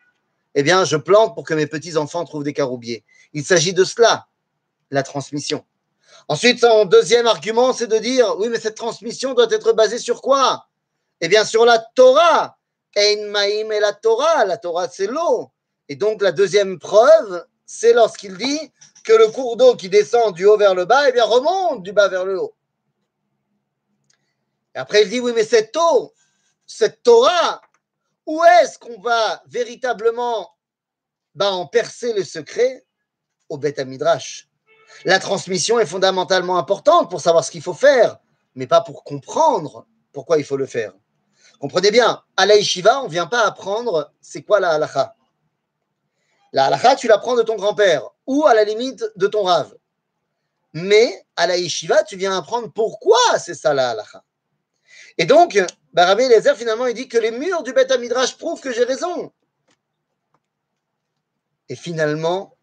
eh 0.54 0.62
bien, 0.62 0.85
je 0.85 0.97
plante 0.97 1.35
pour 1.35 1.45
que 1.45 1.54
mes 1.54 1.66
petits-enfants 1.66 2.25
trouvent 2.25 2.45
des 2.45 2.54
caroubiers. 2.54 3.04
Il 3.35 3.45
s'agit 3.45 3.75
de 3.75 3.85
cela, 3.85 4.26
la 4.90 5.02
transmission. 5.02 5.64
Ensuite, 6.28 6.61
son 6.61 6.87
deuxième 6.87 7.26
argument, 7.26 7.73
c'est 7.73 7.87
de 7.87 7.99
dire 7.99 8.37
Oui, 8.38 8.49
mais 8.49 8.59
cette 8.59 8.76
transmission 8.76 9.35
doit 9.35 9.49
être 9.50 9.73
basée 9.73 9.99
sur 9.99 10.23
quoi? 10.23 10.66
Eh 11.21 11.28
bien, 11.28 11.45
sur 11.45 11.64
la 11.64 11.78
Torah. 11.95 12.55
Ein 12.97 13.71
et 13.71 13.81
la 13.81 13.93
Torah. 13.93 14.45
La 14.45 14.57
Torah, 14.57 14.88
c'est 14.88 15.07
l'eau. 15.07 15.50
Et 15.88 15.97
donc, 15.97 16.23
la 16.23 16.33
deuxième 16.33 16.79
preuve, 16.79 17.47
c'est 17.65 17.93
lorsqu'il 17.93 18.37
dit 18.37 18.73
que 19.05 19.12
le 19.12 19.29
cours 19.29 19.57
d'eau 19.57 19.76
qui 19.76 19.88
descend 19.88 20.35
du 20.35 20.47
haut 20.47 20.57
vers 20.57 20.75
le 20.75 20.85
bas, 20.85 21.09
eh 21.09 21.12
bien, 21.12 21.25
remonte 21.25 21.83
du 21.83 21.93
bas 21.93 22.09
vers 22.09 22.25
le 22.25 22.41
haut. 22.41 22.55
Après, 24.75 25.03
il 25.03 25.11
dit, 25.11 25.21
oui, 25.21 25.33
mais 25.35 25.45
cette 25.45 25.76
eau, 25.76 26.12
cette 26.67 27.03
Torah, 27.03 27.61
où 28.26 28.43
est-ce 28.61 28.79
qu'on 28.79 29.00
va 29.00 29.43
véritablement 29.47 30.50
bah, 31.35 31.53
en 31.53 31.67
percer 31.67 32.12
le 32.12 32.25
secret? 32.25 32.85
Au 33.49 33.59
Beth 33.59 33.79
Midrash. 33.79 34.49
La 35.05 35.21
transmission 35.21 35.79
est 35.79 35.87
fondamentalement 35.87 36.59
importante 36.59 37.09
pour 37.09 37.21
savoir 37.21 37.45
ce 37.45 37.53
qu'il 37.53 37.62
faut 37.62 37.75
faire, 37.75 38.19
mais 38.57 38.67
pas 38.67 38.81
pour 38.81 39.05
comprendre 39.05 39.87
pourquoi 40.12 40.38
il 40.38 40.45
faut 40.45 40.57
le 40.57 40.67
faire. 40.67 40.93
Comprenez 41.60 41.90
bien, 41.90 42.22
à 42.36 42.46
la 42.46 42.54
on 42.54 43.04
ne 43.04 43.08
vient 43.08 43.26
pas 43.26 43.46
apprendre 43.46 44.12
c'est 44.20 44.42
quoi 44.42 44.60
la 44.60 44.70
halacha. 44.70 45.14
La 46.52 46.66
halakha, 46.66 46.96
tu 46.96 47.08
l'apprends 47.08 47.36
de 47.36 47.42
ton 47.42 47.56
grand-père 47.56 48.08
ou 48.26 48.46
à 48.46 48.54
la 48.54 48.64
limite 48.64 49.04
de 49.16 49.26
ton 49.26 49.42
rave. 49.42 49.76
Mais 50.72 51.25
à 51.36 51.46
la 51.46 51.56
yeshiva, 51.56 52.02
tu 52.04 52.16
viens 52.16 52.36
apprendre 52.36 52.72
pourquoi 52.72 53.38
c'est 53.38 53.54
ça 53.54 53.75
la 53.75 53.90
halakha. 53.90 54.22
Et 55.18 55.25
donc, 55.25 55.58
Rabbi 55.94 56.25
Eliezer, 56.25 56.56
finalement, 56.56 56.86
il 56.86 56.94
dit 56.94 57.08
que 57.08 57.18
les 57.18 57.30
murs 57.30 57.62
du 57.62 57.72
Beth 57.72 57.98
Midrash 57.98 58.36
prouvent 58.36 58.60
que 58.60 58.72
j'ai 58.72 58.84
raison. 58.84 59.32
Et 61.68 61.76
finalement, 61.76 62.56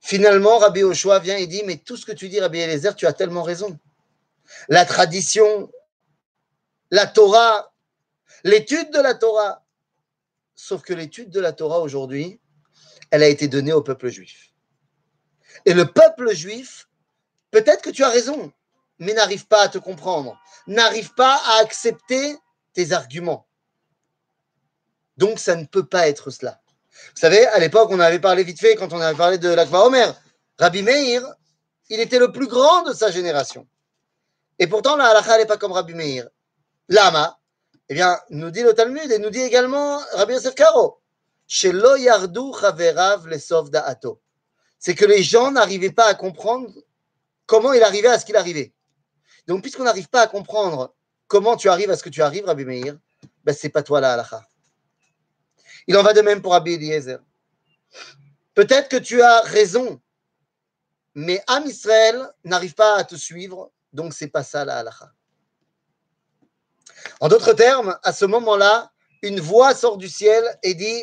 finalement, 0.00 0.58
Rabbi 0.58 0.82
Oshua 0.82 1.20
vient 1.20 1.36
et 1.36 1.46
dit, 1.46 1.62
mais 1.64 1.76
tout 1.76 1.96
ce 1.96 2.04
que 2.04 2.12
tu 2.12 2.28
dis, 2.28 2.40
Rabbi 2.40 2.58
Eliezer, 2.58 2.94
tu 2.96 3.06
as 3.06 3.12
tellement 3.12 3.42
raison. 3.42 3.78
La 4.68 4.84
tradition, 4.84 5.70
la 6.94 7.06
Torah, 7.06 7.72
l'étude 8.44 8.90
de 8.92 9.00
la 9.00 9.14
Torah, 9.14 9.64
Sauf 10.54 10.82
que 10.82 10.94
l'étude 10.94 11.30
de 11.30 11.40
la 11.40 11.52
Torah 11.52 11.80
aujourd'hui, 11.80 12.40
elle 13.10 13.24
a 13.24 13.28
été 13.28 13.48
donnée 13.48 13.72
au 13.72 13.82
peuple 13.82 14.08
juif. 14.08 14.52
Et 15.66 15.74
le 15.74 15.86
peuple 15.86 16.32
juif, 16.32 16.88
peut-être 17.50 17.82
que 17.82 17.90
tu 17.90 18.04
as 18.04 18.08
raison, 18.08 18.52
mais 19.00 19.12
n'arrive 19.14 19.48
pas 19.48 19.62
à 19.62 19.68
te 19.68 19.78
comprendre, 19.78 20.40
n'arrive 20.68 21.12
pas 21.14 21.40
à 21.44 21.62
accepter 21.62 22.36
tes 22.72 22.92
arguments. 22.92 23.48
Donc 25.16 25.40
ça 25.40 25.56
ne 25.56 25.64
peut 25.64 25.86
pas 25.86 26.08
être 26.08 26.30
cela. 26.30 26.60
Vous 26.92 27.20
savez, 27.20 27.44
à 27.48 27.58
l'époque, 27.58 27.88
on 27.90 27.98
avait 27.98 28.20
parlé 28.20 28.44
vite 28.44 28.60
fait, 28.60 28.76
quand 28.76 28.92
on 28.92 29.00
avait 29.00 29.18
parlé 29.18 29.38
de 29.38 29.48
l'Akva 29.48 29.86
Omer, 29.86 30.14
Rabbi 30.58 30.84
Meir, 30.84 31.22
il 31.88 31.98
était 31.98 32.20
le 32.20 32.30
plus 32.30 32.46
grand 32.46 32.82
de 32.82 32.92
sa 32.92 33.10
génération. 33.10 33.66
Et 34.60 34.68
pourtant, 34.68 34.96
la 34.96 35.06
halakha 35.06 35.38
n'est 35.38 35.46
pas 35.46 35.56
comme 35.56 35.72
Rabbi 35.72 35.94
Meir. 35.94 36.28
Lama, 36.88 37.38
eh 37.88 37.94
bien, 37.94 38.18
nous 38.30 38.50
dit 38.50 38.62
le 38.62 38.74
Talmud 38.74 39.10
et 39.10 39.18
nous 39.18 39.30
dit 39.30 39.40
également 39.40 39.98
Rabbi 40.12 40.34
Yosef 40.34 40.54
Karo, 40.54 41.00
Shelo 41.46 41.96
yardu 41.96 42.52
chaverav 42.58 43.26
lesov 43.26 43.70
da'ato. 43.70 44.20
C'est 44.78 44.94
que 44.94 45.04
les 45.04 45.22
gens 45.22 45.50
n'arrivaient 45.50 45.92
pas 45.92 46.06
à 46.06 46.14
comprendre 46.14 46.72
comment 47.46 47.72
il 47.72 47.82
arrivait 47.82 48.08
à 48.08 48.18
ce 48.18 48.24
qu'il 48.24 48.36
arrivait. 48.36 48.74
Donc, 49.46 49.62
puisqu'on 49.62 49.84
n'arrive 49.84 50.08
pas 50.08 50.22
à 50.22 50.26
comprendre 50.26 50.94
comment 51.26 51.56
tu 51.56 51.68
arrives 51.68 51.90
à 51.90 51.96
ce 51.96 52.02
que 52.02 52.08
tu 52.10 52.22
arrives, 52.22 52.44
Rabbi 52.44 52.64
Meir, 52.64 52.96
ben, 53.44 53.54
c'est 53.54 53.68
pas 53.68 53.82
toi 53.82 54.00
la 54.00 54.14
halacha. 54.14 54.46
Il 55.86 55.96
en 55.96 56.02
va 56.02 56.12
de 56.12 56.20
même 56.20 56.40
pour 56.40 56.52
Rabbi 56.52 56.74
Eliezer. 56.74 57.18
Peut-être 58.54 58.88
que 58.88 58.96
tu 58.96 59.20
as 59.20 59.42
raison, 59.42 60.00
mais 61.14 61.42
Am 61.46 61.64
Israël 61.66 62.30
n'arrive 62.44 62.74
pas 62.74 62.96
à 62.96 63.04
te 63.04 63.16
suivre, 63.16 63.70
donc 63.92 64.14
c'est 64.14 64.28
pas 64.28 64.42
ça 64.42 64.64
la 64.64 64.78
halacha. 64.78 65.12
En 67.20 67.28
d'autres 67.28 67.52
termes, 67.52 67.96
à 68.02 68.12
ce 68.12 68.24
moment-là, 68.24 68.90
une 69.22 69.40
voix 69.40 69.74
sort 69.74 69.96
du 69.96 70.08
ciel 70.08 70.44
et 70.62 70.74
dit. 70.74 71.02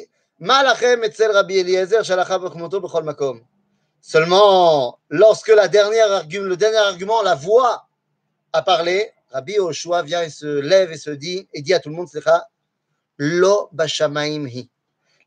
Seulement, 4.01 4.99
lorsque 5.09 5.47
la 5.49 5.67
dernière 5.67 6.27
le 6.27 6.55
dernier 6.55 6.77
argument, 6.77 7.21
la 7.21 7.35
voix 7.35 7.87
a 8.53 8.61
parlé, 8.63 9.11
Rabbi 9.31 9.59
Oshua 9.59 10.01
vient 10.01 10.23
et 10.23 10.29
se 10.29 10.47
lève 10.47 10.91
et 10.91 10.97
se 10.97 11.11
dit, 11.11 11.47
et 11.53 11.61
dit 11.61 11.73
à 11.73 11.79
tout 11.79 11.89
le 11.89 11.95
monde, 11.95 12.09
Lo. 13.17 13.69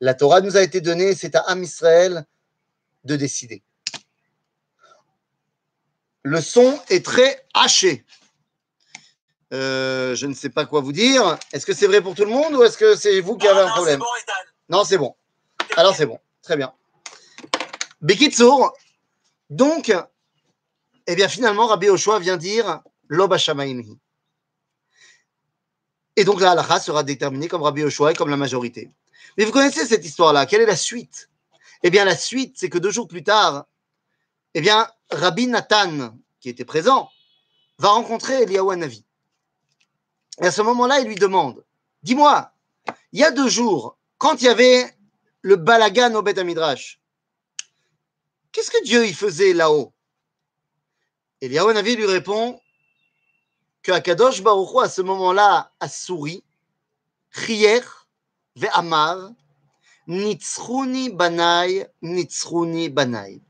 La 0.01 0.15
Torah 0.15 0.41
nous 0.41 0.57
a 0.57 0.63
été 0.63 0.81
donnée, 0.81 1.15
c'est 1.15 1.37
à 1.37 1.41
Am 1.43 1.63
Israël 1.63 2.27
de 3.05 3.17
décider. 3.17 3.63
Le 6.25 6.41
son 6.41 6.81
est 6.89 7.05
très 7.05 7.47
haché. 7.55 8.05
Euh, 9.55 10.17
je 10.17 10.27
ne 10.27 10.35
sais 10.35 10.51
pas 10.51 10.67
quoi 10.67 10.81
vous 10.81 10.93
dire. 10.93 11.39
Est-ce 11.53 11.65
que 11.65 11.73
c'est 11.73 11.87
vrai 11.87 12.01
pour 12.01 12.15
tout 12.15 12.25
le 12.25 12.31
monde 12.31 12.55
ou 12.55 12.65
est-ce 12.65 12.77
que 12.77 12.97
c'est 12.97 13.21
vous 13.21 13.37
qui 13.37 13.47
avez 13.47 13.61
un 13.61 13.69
problème 13.69 14.03
Non, 14.69 14.85
c'est 14.85 14.99
bon. 14.99 15.15
Alors 15.77 15.95
c'est 15.95 16.07
bon. 16.07 16.19
Très 16.43 16.57
bien. 16.57 16.73
Bekitsour. 18.01 18.73
Donc, 19.51 19.95
eh 21.07 21.15
bien 21.15 21.29
finalement, 21.29 21.69
Rabbi 21.69 21.89
Oshua 21.89 22.19
vient 22.19 22.37
dire 22.37 22.81
Loba 23.09 23.37
Et 26.17 26.25
donc 26.25 26.41
la 26.41 26.51
halakha 26.51 26.81
sera 26.81 27.05
déterminée 27.05 27.47
comme 27.47 27.63
Rabbi 27.63 27.85
Oshua 27.85 28.11
et 28.13 28.15
comme 28.15 28.31
la 28.31 28.37
majorité. 28.37 28.91
Mais 29.39 29.45
vous 29.45 29.53
connaissez 29.53 29.87
cette 29.87 30.05
histoire-là. 30.05 30.47
Quelle 30.47 30.63
est 30.63 30.67
la 30.67 30.77
suite? 30.77 31.31
Eh 31.83 31.91
bien, 31.91 32.05
la 32.05 32.17
suite, 32.17 32.55
c'est 32.57 32.71
que 32.71 32.79
deux 32.79 32.91
jours 32.91 33.07
plus 33.07 33.23
tard, 33.23 33.67
eh 34.55 34.61
bien, 34.61 34.89
Rabbi 35.11 35.47
Nathan, 35.47 36.17
qui 36.41 36.49
était 36.49 36.65
présent, 36.65 37.11
va 37.79 37.91
rencontrer 37.91 38.43
Eliyahu 38.43 38.75
Navi. 38.77 39.04
Et 40.41 40.47
à 40.47 40.51
ce 40.51 40.63
moment-là, 40.63 41.01
il 41.01 41.09
lui 41.09 41.15
demande 41.15 41.65
Dis-moi, 42.03 42.53
il 43.13 43.21
y 43.21 43.25
a 43.25 43.31
deux 43.31 43.49
jours, 43.49 43.97
quand 44.19 44.41
il 44.43 44.45
y 44.45 44.49
avait 44.49 44.93
le 45.43 45.57
balagan 45.57 46.15
au 46.15 46.23
Beth 46.23 46.39
Midrash, 46.39 47.01
qu'est-ce 48.53 48.71
que 48.71 48.85
Dieu 48.85 49.07
y 49.07 49.13
faisait 49.13 49.53
là-haut? 49.53 49.93
Et 51.41 51.49
Navi 51.49 51.97
lui 51.97 52.07
répond 52.07 52.59
que 53.83 53.93
Akadosh 53.93 54.43
Baruch 54.43 54.83
à 54.83 54.89
ce 54.89 55.03
moment-là 55.03 55.71
a 55.79 55.89
souri, 55.89 56.43
banai, 61.13 61.87
banai. 62.91 63.41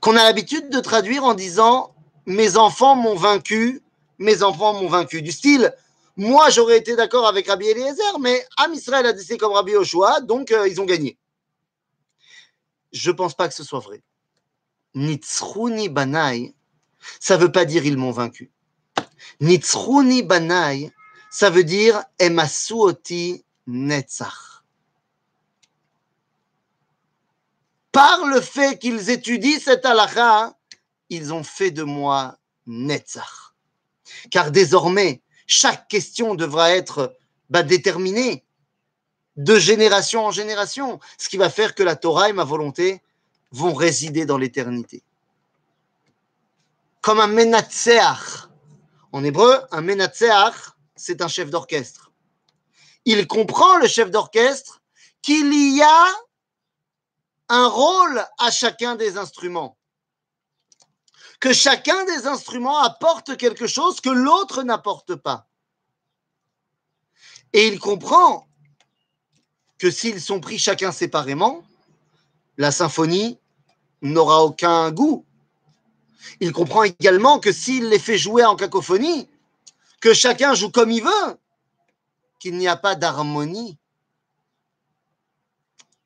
Qu'on 0.00 0.16
a 0.16 0.24
l'habitude 0.24 0.70
de 0.70 0.80
traduire 0.80 1.24
en 1.24 1.34
disant 1.34 1.94
Mes 2.26 2.56
enfants 2.56 2.94
m'ont 2.94 3.16
vaincu, 3.16 3.82
mes 4.22 4.42
enfants 4.42 4.74
m'ont 4.74 4.88
vaincu. 4.88 5.20
Du 5.20 5.32
style, 5.32 5.74
moi, 6.16 6.48
j'aurais 6.50 6.78
été 6.78 6.96
d'accord 6.96 7.26
avec 7.26 7.48
Rabbi 7.48 7.66
Eliezer, 7.66 8.18
mais 8.20 8.46
Am 8.56 8.72
Israël 8.72 9.06
a 9.06 9.12
décidé 9.12 9.36
comme 9.36 9.52
Rabbi 9.52 9.72
Yoshua, 9.72 10.20
donc 10.20 10.50
euh, 10.50 10.68
ils 10.68 10.80
ont 10.80 10.84
gagné. 10.84 11.18
Je 12.92 13.10
ne 13.10 13.16
pense 13.16 13.34
pas 13.34 13.48
que 13.48 13.54
ce 13.54 13.64
soit 13.64 13.80
vrai. 13.80 14.02
Nitzruni 14.94 15.88
banai, 15.88 16.54
ça 17.18 17.36
ne 17.36 17.42
veut 17.42 17.52
pas 17.52 17.64
dire 17.64 17.84
ils 17.84 17.96
m'ont 17.96 18.10
vaincu. 18.10 18.50
Nitzruni 19.40 20.22
banai, 20.22 20.92
ça 21.30 21.50
veut 21.50 21.64
dire 21.64 22.02
emasuoti 22.18 23.44
netzach. 23.66 24.62
Par 27.90 28.24
le 28.26 28.40
fait 28.40 28.78
qu'ils 28.78 29.10
étudient 29.10 29.58
cette 29.58 29.84
halakha, 29.84 30.56
ils 31.10 31.34
ont 31.34 31.44
fait 31.44 31.70
de 31.70 31.82
moi 31.82 32.38
Netzach. 32.66 33.41
Car 34.30 34.50
désormais, 34.50 35.22
chaque 35.46 35.88
question 35.88 36.34
devra 36.34 36.72
être 36.72 37.16
bah, 37.50 37.62
déterminée 37.62 38.44
de 39.36 39.58
génération 39.58 40.26
en 40.26 40.30
génération, 40.30 41.00
ce 41.18 41.28
qui 41.28 41.36
va 41.36 41.50
faire 41.50 41.74
que 41.74 41.82
la 41.82 41.96
Torah 41.96 42.28
et 42.28 42.32
ma 42.32 42.44
volonté 42.44 43.02
vont 43.50 43.74
résider 43.74 44.26
dans 44.26 44.38
l'éternité. 44.38 45.02
Comme 47.00 47.20
un 47.20 47.26
menatseach. 47.26 48.48
En 49.12 49.24
hébreu, 49.24 49.58
un 49.70 49.80
menatseach, 49.82 50.54
c'est 50.96 51.20
un 51.20 51.28
chef 51.28 51.50
d'orchestre. 51.50 52.12
Il 53.04 53.26
comprend, 53.26 53.76
le 53.78 53.88
chef 53.88 54.10
d'orchestre, 54.10 54.80
qu'il 55.20 55.52
y 55.52 55.82
a 55.82 56.06
un 57.48 57.68
rôle 57.68 58.24
à 58.38 58.50
chacun 58.50 58.94
des 58.96 59.18
instruments. 59.18 59.76
Que 61.42 61.52
chacun 61.52 62.04
des 62.04 62.28
instruments 62.28 62.78
apporte 62.78 63.36
quelque 63.36 63.66
chose 63.66 64.00
que 64.00 64.10
l'autre 64.10 64.62
n'apporte 64.62 65.16
pas. 65.16 65.48
Et 67.52 67.66
il 67.66 67.80
comprend 67.80 68.46
que 69.76 69.90
s'ils 69.90 70.20
sont 70.20 70.38
pris 70.38 70.56
chacun 70.56 70.92
séparément, 70.92 71.64
la 72.58 72.70
symphonie 72.70 73.40
n'aura 74.02 74.44
aucun 74.44 74.92
goût. 74.92 75.26
Il 76.38 76.52
comprend 76.52 76.84
également 76.84 77.40
que 77.40 77.50
s'il 77.50 77.88
les 77.88 77.98
fait 77.98 78.18
jouer 78.18 78.44
en 78.44 78.54
cacophonie, 78.54 79.28
que 80.00 80.14
chacun 80.14 80.54
joue 80.54 80.70
comme 80.70 80.92
il 80.92 81.02
veut, 81.02 81.38
qu'il 82.38 82.56
n'y 82.56 82.68
a 82.68 82.76
pas 82.76 82.94
d'harmonie. 82.94 83.76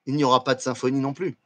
Il 0.06 0.16
n'y 0.16 0.24
aura 0.24 0.42
pas 0.44 0.54
de 0.54 0.62
symphonie 0.62 1.00
non 1.00 1.12
plus. 1.12 1.36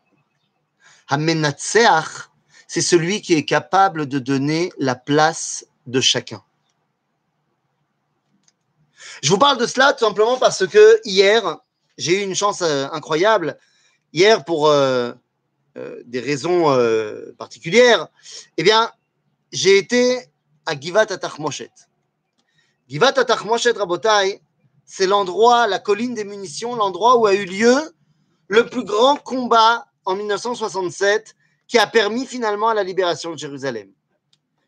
Hamenatseach, 1.09 2.30
c'est 2.71 2.83
celui 2.83 3.21
qui 3.21 3.35
est 3.35 3.45
capable 3.45 4.07
de 4.07 4.21
donner 4.21 4.71
la 4.79 4.95
place 4.95 5.67
de 5.89 6.01
chacun. 6.01 6.41
Je 9.25 9.31
vous 9.31 9.39
parle 9.39 9.59
de 9.59 9.67
cela 9.67 9.93
tout 9.93 10.05
simplement 10.05 10.39
parce 10.39 10.65
que 10.69 11.01
hier, 11.05 11.59
j'ai 11.99 12.21
eu 12.21 12.23
une 12.23 12.37
chance 12.37 12.63
euh, 12.63 12.87
incroyable. 12.93 13.59
Hier, 14.13 14.45
pour 14.45 14.69
euh, 14.69 15.13
euh, 15.77 16.01
des 16.05 16.21
raisons 16.21 16.67
particulières, 17.37 18.07
eh 18.57 18.63
bien, 18.63 18.93
j'ai 19.51 19.77
été 19.77 20.21
à 20.65 20.79
Givat 20.79 21.11
Atachmoshet. 21.11 21.73
Givat 22.89 23.19
Atachmoshet 23.19 23.73
Rabotai, 23.73 24.43
c'est 24.87 25.09
l'endroit, 25.09 25.67
la 25.67 25.81
colline 25.81 26.15
des 26.15 26.25
munitions, 26.25 26.77
l'endroit 26.77 27.19
où 27.19 27.27
a 27.27 27.35
eu 27.35 27.47
lieu 27.47 27.75
le 28.47 28.65
plus 28.67 28.85
grand 28.85 29.17
combat 29.17 29.89
en 30.05 30.15
1967 30.15 31.35
qui 31.71 31.79
a 31.79 31.87
permis 31.87 32.27
finalement 32.27 32.73
la 32.73 32.83
libération 32.83 33.31
de 33.31 33.39
Jérusalem. 33.39 33.93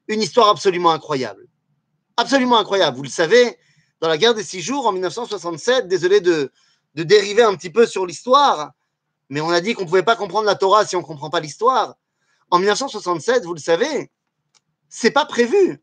Une 0.06 0.23
histoire 0.23 0.50
absolument 0.50 0.92
incroyable. 0.92 1.49
Absolument 2.16 2.59
incroyable. 2.59 2.97
Vous 2.97 3.02
le 3.02 3.09
savez, 3.09 3.59
dans 4.00 4.06
la 4.06 4.16
guerre 4.16 4.35
des 4.35 4.44
six 4.44 4.61
jours 4.61 4.87
en 4.87 4.92
1967, 4.92 5.88
désolé 5.88 6.21
de, 6.21 6.52
dériver 6.94 7.42
un 7.42 7.56
petit 7.56 7.71
peu 7.71 7.87
sur 7.87 8.06
l'histoire, 8.06 8.71
mais 9.30 9.40
on 9.40 9.50
a 9.50 9.61
dit 9.61 9.75
qu'on 9.75 9.82
ne 9.82 9.88
pouvait 9.88 10.04
pas 10.04 10.14
comprendre 10.14 10.47
la 10.47 10.54
Torah 10.54 10.87
si 10.87 10.94
on 10.94 11.00
ne 11.00 11.04
comprend 11.04 11.28
pas 11.28 11.40
l'histoire. 11.40 11.97
En 12.52 12.61
1967, 12.61 13.47
vous 13.47 13.54
le 13.54 13.61
savez, 13.61 14.12
c'est 14.88 15.11
pas 15.11 15.26
prévu. 15.26 15.82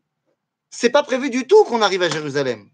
C'est 0.70 0.88
pas 0.88 1.02
prévu 1.02 1.28
du 1.28 1.46
tout 1.46 1.64
qu'on 1.64 1.82
arrive 1.82 2.00
à 2.00 2.08
Jérusalem. 2.08 2.70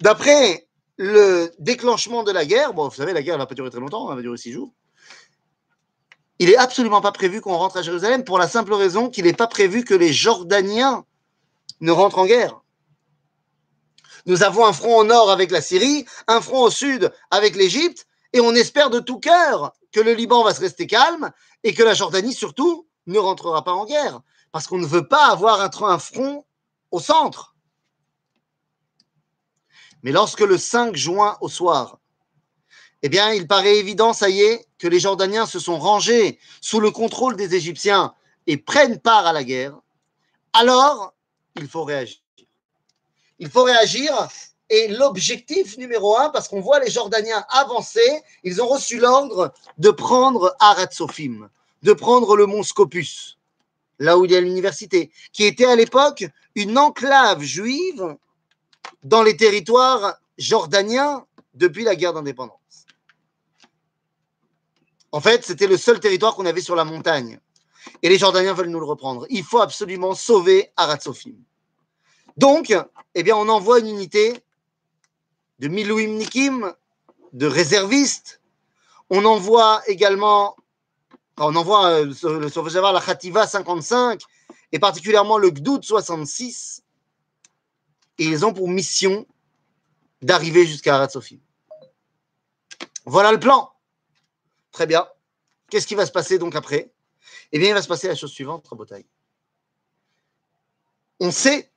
D'après 0.00 0.66
le 0.96 1.52
déclenchement 1.58 2.22
de 2.22 2.32
la 2.32 2.46
guerre, 2.46 2.72
bon, 2.72 2.88
vous 2.88 2.94
savez, 2.94 3.12
la 3.12 3.22
guerre 3.22 3.34
ne 3.34 3.42
va 3.42 3.46
pas 3.46 3.54
durer 3.54 3.68
très 3.68 3.80
longtemps, 3.80 4.08
elle 4.08 4.16
va 4.16 4.22
durer 4.22 4.38
six 4.38 4.52
jours. 4.52 4.72
Il 6.38 6.48
n'est 6.48 6.56
absolument 6.56 7.00
pas 7.00 7.12
prévu 7.12 7.40
qu'on 7.40 7.56
rentre 7.56 7.76
à 7.76 7.82
Jérusalem 7.82 8.24
pour 8.24 8.38
la 8.38 8.48
simple 8.48 8.72
raison 8.74 9.10
qu'il 9.10 9.24
n'est 9.24 9.32
pas 9.32 9.46
prévu 9.46 9.84
que 9.84 9.94
les 9.94 10.12
Jordaniens 10.12 11.04
ne 11.80 11.92
rentrent 11.92 12.18
en 12.18 12.26
guerre. 12.26 12.62
Nous 14.26 14.42
avons 14.42 14.64
un 14.64 14.72
front 14.72 14.98
au 14.98 15.04
nord 15.04 15.30
avec 15.30 15.50
la 15.50 15.60
Syrie, 15.60 16.04
un 16.28 16.40
front 16.40 16.62
au 16.62 16.70
sud 16.70 17.12
avec 17.30 17.56
l'Égypte, 17.56 18.06
et 18.32 18.40
on 18.40 18.54
espère 18.54 18.90
de 18.90 19.00
tout 19.00 19.18
cœur 19.18 19.72
que 19.92 20.00
le 20.00 20.14
Liban 20.14 20.42
va 20.42 20.54
se 20.54 20.60
rester 20.60 20.86
calme 20.86 21.32
et 21.64 21.74
que 21.74 21.82
la 21.82 21.94
Jordanie 21.94 22.32
surtout 22.32 22.86
ne 23.06 23.18
rentrera 23.18 23.64
pas 23.64 23.72
en 23.72 23.84
guerre, 23.84 24.20
parce 24.52 24.66
qu'on 24.66 24.78
ne 24.78 24.86
veut 24.86 25.06
pas 25.06 25.26
avoir 25.26 25.60
un 25.60 25.98
front 25.98 26.44
au 26.90 27.00
centre. 27.00 27.54
Mais 30.02 30.12
lorsque 30.12 30.40
le 30.40 30.58
5 30.58 30.96
juin 30.96 31.36
au 31.40 31.48
soir, 31.48 31.98
eh 33.02 33.08
bien, 33.08 33.32
il 33.32 33.46
paraît 33.46 33.76
évident, 33.76 34.12
ça 34.12 34.28
y 34.28 34.42
est, 34.42 34.66
que 34.78 34.86
les 34.86 35.00
Jordaniens 35.00 35.46
se 35.46 35.58
sont 35.58 35.78
rangés 35.78 36.38
sous 36.60 36.80
le 36.80 36.90
contrôle 36.90 37.36
des 37.36 37.54
Égyptiens 37.54 38.14
et 38.46 38.56
prennent 38.56 38.98
part 38.98 39.26
à 39.26 39.32
la 39.32 39.44
guerre, 39.44 39.74
alors 40.52 41.12
il 41.56 41.68
faut 41.68 41.84
réagir. 41.84 42.18
Il 43.38 43.50
faut 43.50 43.64
réagir 43.64 44.28
et 44.70 44.88
l'objectif 44.88 45.76
numéro 45.76 46.16
un, 46.16 46.30
parce 46.30 46.48
qu'on 46.48 46.60
voit 46.60 46.80
les 46.80 46.90
Jordaniens 46.90 47.44
avancer, 47.50 48.22
ils 48.42 48.62
ont 48.62 48.68
reçu 48.68 48.98
l'ordre 48.98 49.52
de 49.78 49.90
prendre 49.90 50.54
Aratsofim, 50.60 51.50
de 51.82 51.92
prendre 51.92 52.36
le 52.36 52.46
mont 52.46 52.62
Scopus, 52.62 53.38
là 53.98 54.16
où 54.16 54.24
il 54.24 54.30
y 54.30 54.36
a 54.36 54.40
l'université, 54.40 55.10
qui 55.32 55.44
était 55.44 55.66
à 55.66 55.76
l'époque 55.76 56.24
une 56.54 56.78
enclave 56.78 57.42
juive 57.42 58.16
dans 59.02 59.22
les 59.22 59.36
territoires 59.36 60.14
jordaniens 60.38 61.26
depuis 61.54 61.84
la 61.84 61.94
guerre 61.94 62.14
d'indépendance. 62.14 62.61
En 65.12 65.20
fait, 65.20 65.44
c'était 65.44 65.66
le 65.66 65.76
seul 65.76 66.00
territoire 66.00 66.34
qu'on 66.34 66.46
avait 66.46 66.62
sur 66.62 66.74
la 66.74 66.84
montagne. 66.84 67.38
Et 68.02 68.08
les 68.08 68.18
Jordaniens 68.18 68.54
veulent 68.54 68.70
nous 68.70 68.80
le 68.80 68.86
reprendre. 68.86 69.26
Il 69.28 69.44
faut 69.44 69.60
absolument 69.60 70.14
sauver 70.14 70.70
Aratsofim. 70.76 71.34
Donc, 72.36 72.74
eh 73.14 73.22
bien, 73.22 73.36
on 73.36 73.48
envoie 73.48 73.80
une 73.80 73.88
unité 73.88 74.42
de 75.58 75.68
Milouim 75.68 76.16
Nikim, 76.16 76.72
de 77.32 77.46
réservistes. 77.46 78.40
On 79.10 79.24
envoie 79.24 79.82
également, 79.86 80.56
on 81.36 81.54
envoie 81.54 81.86
euh, 81.90 82.04
le 82.04 82.92
la 82.92 83.00
Khativa 83.00 83.46
55 83.46 84.22
et 84.72 84.78
particulièrement 84.78 85.36
le 85.36 85.50
Gdoud 85.50 85.84
66 85.84 86.82
et 88.18 88.24
ils 88.24 88.44
ont 88.46 88.52
pour 88.52 88.68
mission 88.68 89.26
d'arriver 90.22 90.66
jusqu'à 90.66 90.94
Arad 90.94 91.10
Voilà 93.04 93.32
le 93.32 93.40
plan. 93.40 93.71
Très 94.72 94.86
bien. 94.86 95.06
Qu'est-ce 95.70 95.86
qui 95.86 95.94
va 95.94 96.06
se 96.06 96.12
passer 96.12 96.38
donc 96.38 96.56
après? 96.56 96.92
Eh 97.52 97.58
bien, 97.58 97.68
il 97.68 97.74
va 97.74 97.82
se 97.82 97.88
passer 97.88 98.08
la 98.08 98.14
chose 98.14 98.32
suivante, 98.32 98.66
Rabotaille. 98.66 99.06
On 101.20 101.30
sait 101.30 101.70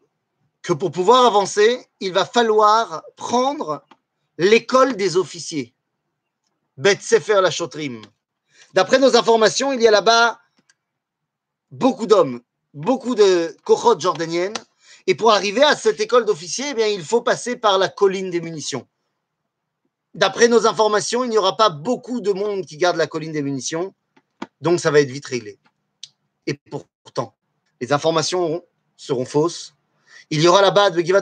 que 0.62 0.73
pour 0.73 0.91
pouvoir 0.91 1.25
avancer, 1.25 1.86
il 1.99 2.12
va 2.13 2.25
falloir 2.25 3.03
prendre 3.15 3.86
l'école 4.38 4.95
des 4.95 5.17
officiers. 5.17 5.75
Bet 6.77 6.97
Sefer 6.99 7.41
la 7.41 7.51
Chotrim. 7.51 8.01
D'après 8.73 8.99
nos 8.99 9.15
informations, 9.15 9.71
il 9.71 9.81
y 9.81 9.88
a 9.88 9.91
là-bas 9.91 10.39
beaucoup 11.71 12.08
d'hommes, 12.08 12.41
beaucoup 12.73 13.15
de 13.15 13.55
cohortes 13.63 14.01
jordaniennes 14.01 14.55
et 15.08 15.15
pour 15.15 15.31
arriver 15.31 15.63
à 15.63 15.75
cette 15.75 15.99
école 15.99 16.25
d'officiers, 16.25 16.73
eh 16.77 16.93
il 16.93 17.03
faut 17.03 17.21
passer 17.21 17.55
par 17.55 17.77
la 17.77 17.89
colline 17.89 18.31
des 18.31 18.41
munitions. 18.41 18.88
D'après 20.15 20.47
nos 20.47 20.65
informations, 20.65 21.25
il 21.25 21.30
n'y 21.30 21.38
aura 21.38 21.58
pas 21.58 21.69
beaucoup 21.69 22.21
de 22.21 22.32
monde 22.32 22.65
qui 22.65 22.78
garde 22.78 22.95
la 22.95 23.06
colline 23.06 23.34
des 23.34 23.41
munitions, 23.41 23.93
donc 24.62 24.80
ça 24.80 24.89
va 24.89 25.01
être 25.01 25.12
vite 25.12 25.25
réglé. 25.25 25.60
Et 26.47 26.54
pourtant, 26.54 27.36
les 27.82 27.91
informations 27.91 28.63
seront 28.95 29.25
fausses. 29.25 29.75
Il 30.30 30.41
y 30.41 30.47
aura 30.47 30.62
là-bas 30.62 30.89
de 30.89 31.01
Givat 31.01 31.21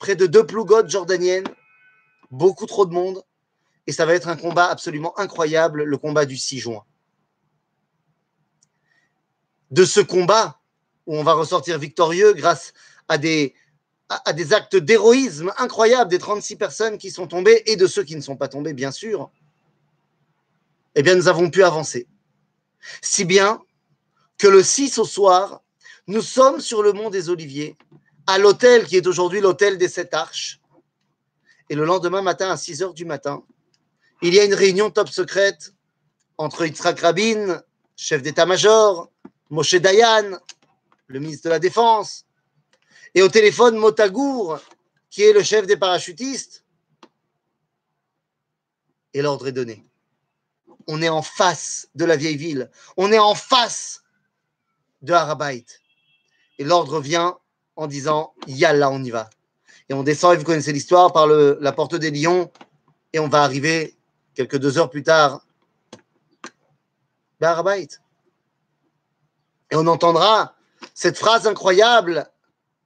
près 0.00 0.16
de 0.16 0.26
deux 0.26 0.44
plougotes 0.44 0.90
jordaniennes, 0.90 1.46
beaucoup 2.32 2.66
trop 2.66 2.84
de 2.84 2.92
monde, 2.92 3.22
et 3.86 3.92
ça 3.92 4.06
va 4.06 4.14
être 4.14 4.26
un 4.26 4.36
combat 4.36 4.66
absolument 4.66 5.16
incroyable, 5.16 5.84
le 5.84 5.96
combat 5.96 6.26
du 6.26 6.36
6 6.36 6.58
juin. 6.58 6.82
De 9.70 9.84
ce 9.84 10.00
combat, 10.00 10.60
où 11.06 11.16
on 11.16 11.22
va 11.22 11.34
ressortir 11.34 11.78
victorieux 11.78 12.32
grâce 12.32 12.72
à 13.06 13.18
des, 13.18 13.54
à, 14.08 14.32
des 14.32 14.52
actes 14.52 14.76
d'héroïsme 14.76 15.52
incroyables 15.58 16.10
des 16.10 16.18
36 16.18 16.56
personnes 16.56 16.98
qui 16.98 17.10
sont 17.10 17.26
tombées 17.26 17.62
et 17.66 17.76
de 17.76 17.86
ceux 17.86 18.04
qui 18.04 18.16
ne 18.16 18.20
sont 18.20 18.36
pas 18.36 18.48
tombés, 18.48 18.72
bien 18.72 18.90
sûr, 18.90 19.30
eh 20.94 21.02
bien, 21.02 21.14
nous 21.14 21.28
avons 21.28 21.50
pu 21.50 21.62
avancer. 21.64 22.06
Si 23.02 23.24
bien 23.24 23.60
que 24.38 24.46
le 24.46 24.62
6 24.62 24.98
au 24.98 25.04
soir, 25.04 25.62
nous 26.06 26.22
sommes 26.22 26.60
sur 26.60 26.82
le 26.82 26.92
mont 26.92 27.10
des 27.10 27.30
Oliviers, 27.30 27.76
à 28.26 28.38
l'hôtel 28.38 28.84
qui 28.84 28.96
est 28.96 29.06
aujourd'hui 29.06 29.40
l'hôtel 29.40 29.78
des 29.78 29.88
Sept 29.88 30.12
Arches. 30.14 30.60
Et 31.70 31.74
le 31.74 31.84
lendemain 31.84 32.22
matin, 32.22 32.50
à 32.50 32.56
6 32.56 32.82
heures 32.82 32.94
du 32.94 33.04
matin, 33.04 33.42
il 34.22 34.34
y 34.34 34.40
a 34.40 34.44
une 34.44 34.54
réunion 34.54 34.90
top 34.90 35.08
secrète 35.08 35.72
entre 36.36 36.66
Yitzhak 36.66 37.00
Rabin, 37.00 37.62
chef 37.96 38.22
d'état-major, 38.22 39.10
Moshe 39.50 39.74
Dayan, 39.76 40.38
le 41.06 41.20
ministre 41.20 41.44
de 41.44 41.50
la 41.50 41.58
Défense, 41.58 42.26
et 43.14 43.22
au 43.22 43.28
téléphone 43.28 43.76
Motagour, 43.76 44.60
qui 45.10 45.22
est 45.22 45.32
le 45.32 45.42
chef 45.42 45.66
des 45.66 45.76
parachutistes. 45.76 46.64
Et 49.12 49.22
l'ordre 49.22 49.46
est 49.46 49.52
donné. 49.52 49.86
On 50.88 51.00
est 51.00 51.08
en 51.08 51.22
face 51.22 51.88
de 51.94 52.04
la 52.04 52.16
vieille 52.16 52.36
ville. 52.36 52.70
On 52.96 53.12
est 53.12 53.18
en 53.18 53.34
face 53.34 54.02
de 55.02 55.12
Harabait. 55.12 55.64
Et 56.58 56.64
l'ordre 56.64 57.00
vient 57.00 57.38
en 57.76 57.86
disant 57.86 58.34
Yalla, 58.46 58.90
on 58.90 59.02
y 59.02 59.10
va. 59.10 59.30
Et 59.88 59.94
on 59.94 60.02
descend, 60.02 60.34
et 60.34 60.36
vous 60.36 60.44
connaissez 60.44 60.72
l'histoire, 60.72 61.12
par 61.12 61.26
la 61.26 61.72
porte 61.72 61.94
des 61.94 62.10
lions, 62.10 62.50
et 63.12 63.18
on 63.18 63.28
va 63.28 63.42
arriver 63.42 63.96
quelques 64.34 64.58
deux 64.58 64.78
heures 64.78 64.90
plus 64.90 65.02
tard 65.02 65.46
à 67.40 67.50
Harabait. 67.50 67.88
Et 69.70 69.76
on 69.76 69.86
entendra 69.86 70.56
cette 70.94 71.18
phrase 71.18 71.46
incroyable, 71.46 72.26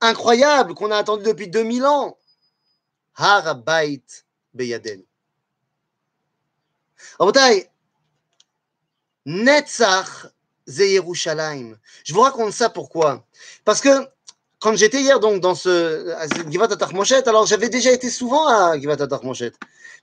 incroyable, 0.01 0.75
qu'on 0.75 0.91
a 0.91 0.97
attendue 0.97 1.25
depuis 1.25 1.49
2000 1.49 1.85
ans. 1.87 2.19
Harabait 3.15 4.03
Beyaden. 4.55 5.03
Rabotai, 7.19 7.69
Netzach 9.27 10.27
Yerushalayim. 10.67 11.77
Je 12.05 12.13
vous 12.13 12.21
raconte 12.21 12.53
ça 12.53 12.71
pourquoi? 12.71 13.27
Parce 13.65 13.81
que 13.81 13.89
quand 14.61 14.77
j'étais 14.77 15.01
hier 15.01 15.21
donc 15.21 15.41
dans 15.41 15.55
ce 15.55 16.11
à 16.11 16.27
Givat 16.51 16.69
alors 17.27 17.47
j'avais 17.47 17.69
déjà 17.69 17.93
été 17.93 18.11
souvent 18.11 18.47
à 18.49 18.79
Givat 18.79 18.97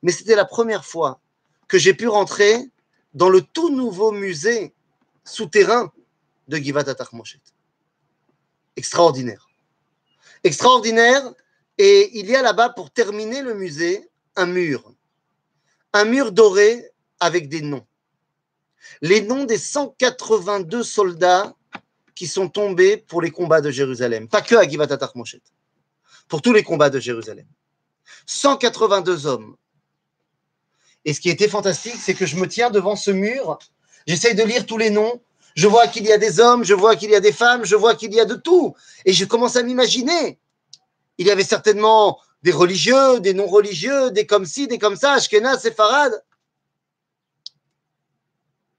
mais 0.02 0.12
c'était 0.12 0.36
la 0.36 0.46
première 0.46 0.86
fois 0.86 1.20
que 1.68 1.78
j'ai 1.78 1.94
pu 1.94 2.08
rentrer 2.08 2.70
dans 3.14 3.30
le 3.30 3.42
tout 3.42 3.70
nouveau 3.70 4.12
musée 4.12 4.74
souterrain 5.24 5.92
de 6.48 6.58
Givat. 6.58 6.86
Extraordinaire. 8.78 9.48
Extraordinaire. 10.46 11.34
Et 11.78 12.18
il 12.20 12.28
y 12.28 12.36
a 12.36 12.42
là-bas, 12.42 12.70
pour 12.70 12.92
terminer 12.92 13.42
le 13.42 13.56
musée, 13.56 14.10
un 14.38 14.46
mur. 14.46 14.94
Un 15.92 16.06
mur 16.06 16.32
doré 16.32 16.92
avec 17.20 17.50
des 17.50 17.62
noms. 17.62 17.86
Les 19.02 19.22
noms 19.22 19.44
des 19.44 19.58
182 19.58 20.84
soldats 20.84 21.56
qui 22.14 22.28
sont 22.28 22.48
tombés 22.48 22.96
pour 22.96 23.22
les 23.22 23.32
combats 23.32 23.60
de 23.60 23.72
Jérusalem. 23.72 24.30
Pas 24.30 24.42
que 24.42 24.56
à 24.56 24.68
Givat 24.68 24.86
Atachmoshet. 24.86 25.42
Pour 26.30 26.42
tous 26.42 26.54
les 26.54 26.64
combats 26.64 26.90
de 26.90 27.00
Jérusalem. 27.00 27.48
182 28.28 29.26
hommes. 29.26 29.58
Et 31.04 31.14
ce 31.14 31.20
qui 31.20 31.30
était 31.30 31.50
fantastique, 31.50 31.98
c'est 32.00 32.14
que 32.14 32.26
je 32.26 32.36
me 32.36 32.48
tiens 32.48 32.70
devant 32.70 32.96
ce 32.96 33.12
mur, 33.12 33.60
j'essaye 34.08 34.36
de 34.36 34.44
lire 34.44 34.66
tous 34.66 34.78
les 34.78 34.92
noms, 34.92 35.22
je 35.56 35.68
vois 35.68 35.88
qu'il 35.88 36.06
y 36.06 36.12
a 36.12 36.18
des 36.18 36.40
hommes, 36.40 36.66
je 36.66 36.74
vois 36.74 36.98
qu'il 36.98 37.10
y 37.10 37.16
a 37.16 37.22
des 37.22 37.32
femmes, 37.32 37.64
je 37.64 37.76
vois 37.76 37.96
qu'il 37.96 38.14
y 38.14 38.20
a 38.20 38.26
de 38.26 38.36
tout. 38.36 38.76
Et 39.06 39.14
je 39.14 39.24
commence 39.24 39.56
à 39.56 39.64
m'imaginer. 39.64 40.38
Il 41.18 41.26
y 41.26 41.32
avait 41.32 41.46
certainement 41.46 42.20
des 42.44 42.52
religieux, 42.52 43.22
des 43.22 43.34
non-religieux, 43.34 44.12
des 44.12 44.28
comme 44.28 44.46
ci, 44.46 44.68
des 44.68 44.78
comme 44.78 44.98
ça, 44.98 45.14
Ashkenaz, 45.14 45.62
Sepharad. 45.62 46.24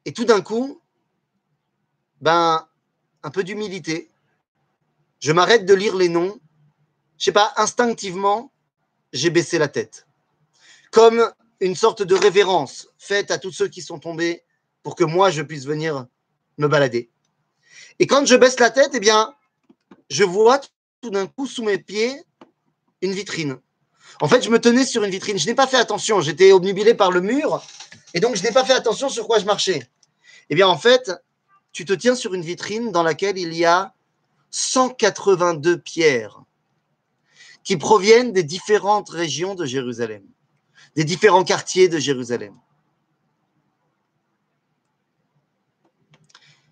Et 0.04 0.12
tout 0.12 0.26
d'un 0.26 0.42
coup, 0.42 0.82
ben, 2.20 2.68
un 3.22 3.30
peu 3.30 3.42
d'humilité. 3.42 4.10
Je 5.18 5.32
m'arrête 5.32 5.64
de 5.64 5.74
lire 5.74 5.96
les 5.96 6.10
noms. 6.10 6.38
Je 7.18 7.24
sais 7.24 7.32
pas, 7.32 7.54
instinctivement, 7.56 8.52
j'ai 9.14 9.30
baissé 9.30 9.58
la 9.58 9.68
tête. 9.68 10.06
Comme 10.92 11.32
une 11.60 11.74
sorte 11.74 12.02
de 12.02 12.14
révérence 12.14 12.88
faite 12.98 13.30
à 13.30 13.38
tous 13.38 13.50
ceux 13.50 13.68
qui 13.68 13.80
sont 13.80 13.98
tombés 13.98 14.44
pour 14.82 14.94
que 14.94 15.04
moi 15.04 15.30
je 15.30 15.40
puisse 15.40 15.64
venir 15.64 16.06
me 16.58 16.68
balader. 16.68 17.10
Et 17.98 18.06
quand 18.06 18.26
je 18.26 18.36
baisse 18.36 18.60
la 18.60 18.70
tête, 18.70 18.90
eh 18.94 19.00
bien, 19.00 19.34
je 20.10 20.24
vois 20.24 20.60
tout 21.00 21.10
d'un 21.10 21.26
coup 21.26 21.46
sous 21.46 21.62
mes 21.62 21.78
pieds 21.78 22.22
une 23.02 23.12
vitrine. 23.12 23.58
En 24.20 24.28
fait, 24.28 24.42
je 24.42 24.50
me 24.50 24.58
tenais 24.58 24.86
sur 24.86 25.04
une 25.04 25.10
vitrine. 25.10 25.38
Je 25.38 25.46
n'ai 25.46 25.54
pas 25.54 25.66
fait 25.66 25.76
attention. 25.76 26.20
J'étais 26.20 26.52
obnubilé 26.52 26.94
par 26.94 27.10
le 27.10 27.20
mur. 27.20 27.62
Et 28.14 28.20
donc, 28.20 28.36
je 28.36 28.42
n'ai 28.42 28.52
pas 28.52 28.64
fait 28.64 28.72
attention 28.72 29.08
sur 29.08 29.26
quoi 29.26 29.38
je 29.38 29.44
marchais. 29.44 29.86
Eh 30.48 30.54
bien, 30.54 30.68
en 30.68 30.78
fait, 30.78 31.10
tu 31.72 31.84
te 31.84 31.92
tiens 31.92 32.14
sur 32.14 32.34
une 32.34 32.42
vitrine 32.42 32.92
dans 32.92 33.02
laquelle 33.02 33.36
il 33.36 33.52
y 33.54 33.64
a 33.64 33.92
182 34.50 35.78
pierres 35.78 36.42
qui 37.62 37.76
proviennent 37.76 38.32
des 38.32 38.44
différentes 38.44 39.10
régions 39.10 39.54
de 39.54 39.66
Jérusalem, 39.66 40.22
des 40.94 41.04
différents 41.04 41.44
quartiers 41.44 41.88
de 41.88 41.98
Jérusalem. 41.98 42.54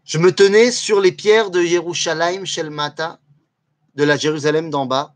Je 0.05 0.19
me 0.19 0.33
tenais 0.33 0.71
sur 0.71 1.01
les 1.01 1.13
pierres 1.13 1.51
de 1.51 1.63
Yerushalayim 1.63 2.45
Shelmata, 2.45 3.21
de 3.95 4.05
la 4.05 4.17
Jérusalem 4.17 4.69
d'en 4.69 4.85
bas, 4.85 5.15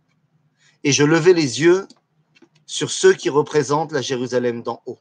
et 0.82 0.92
je 0.92 1.04
levais 1.04 1.34
les 1.34 1.60
yeux 1.60 1.86
sur 2.64 2.90
ceux 2.90 3.12
qui 3.12 3.28
représentent 3.28 3.92
la 3.92 4.00
Jérusalem 4.00 4.62
d'en 4.62 4.82
haut. 4.86 4.98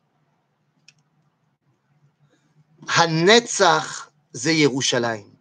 Hanetzach 2.88 4.12
ze 4.34 4.50
Yerushalayim. 4.50 5.32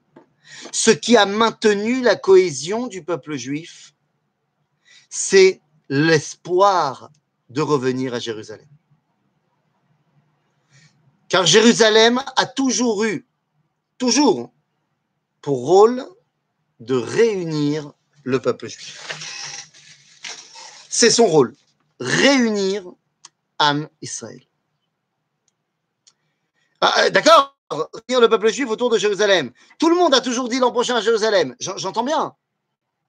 Ce 0.72 0.90
qui 0.90 1.16
a 1.16 1.26
maintenu 1.26 2.02
la 2.02 2.16
cohésion 2.16 2.86
du 2.86 3.02
peuple 3.02 3.36
juif, 3.36 3.94
c'est 5.08 5.60
l'espoir 5.88 7.10
de 7.48 7.62
revenir 7.62 8.14
à 8.14 8.18
Jérusalem. 8.18 8.68
Car 11.28 11.46
Jérusalem 11.46 12.22
a 12.36 12.46
toujours 12.46 13.04
eu 13.04 13.26
toujours 13.98 14.52
pour 15.42 15.66
rôle 15.66 16.04
de 16.80 16.94
réunir 16.94 17.92
le 18.24 18.40
peuple 18.40 18.68
juif. 18.68 19.16
C'est 20.88 21.10
son 21.10 21.26
rôle, 21.26 21.54
réunir 22.00 22.84
Am 23.58 23.88
Israël. 24.02 24.42
Ah, 26.80 27.04
euh, 27.04 27.10
d'accord, 27.10 27.56
réunir 27.70 28.20
le 28.20 28.28
peuple 28.28 28.52
juif 28.52 28.68
autour 28.68 28.90
de 28.90 28.98
Jérusalem. 28.98 29.52
Tout 29.78 29.88
le 29.88 29.96
monde 29.96 30.14
a 30.14 30.20
toujours 30.20 30.48
dit 30.48 30.58
l'an 30.58 30.72
prochain 30.72 30.96
à 30.96 31.00
Jérusalem. 31.00 31.56
J'entends 31.58 32.04
bien. 32.04 32.34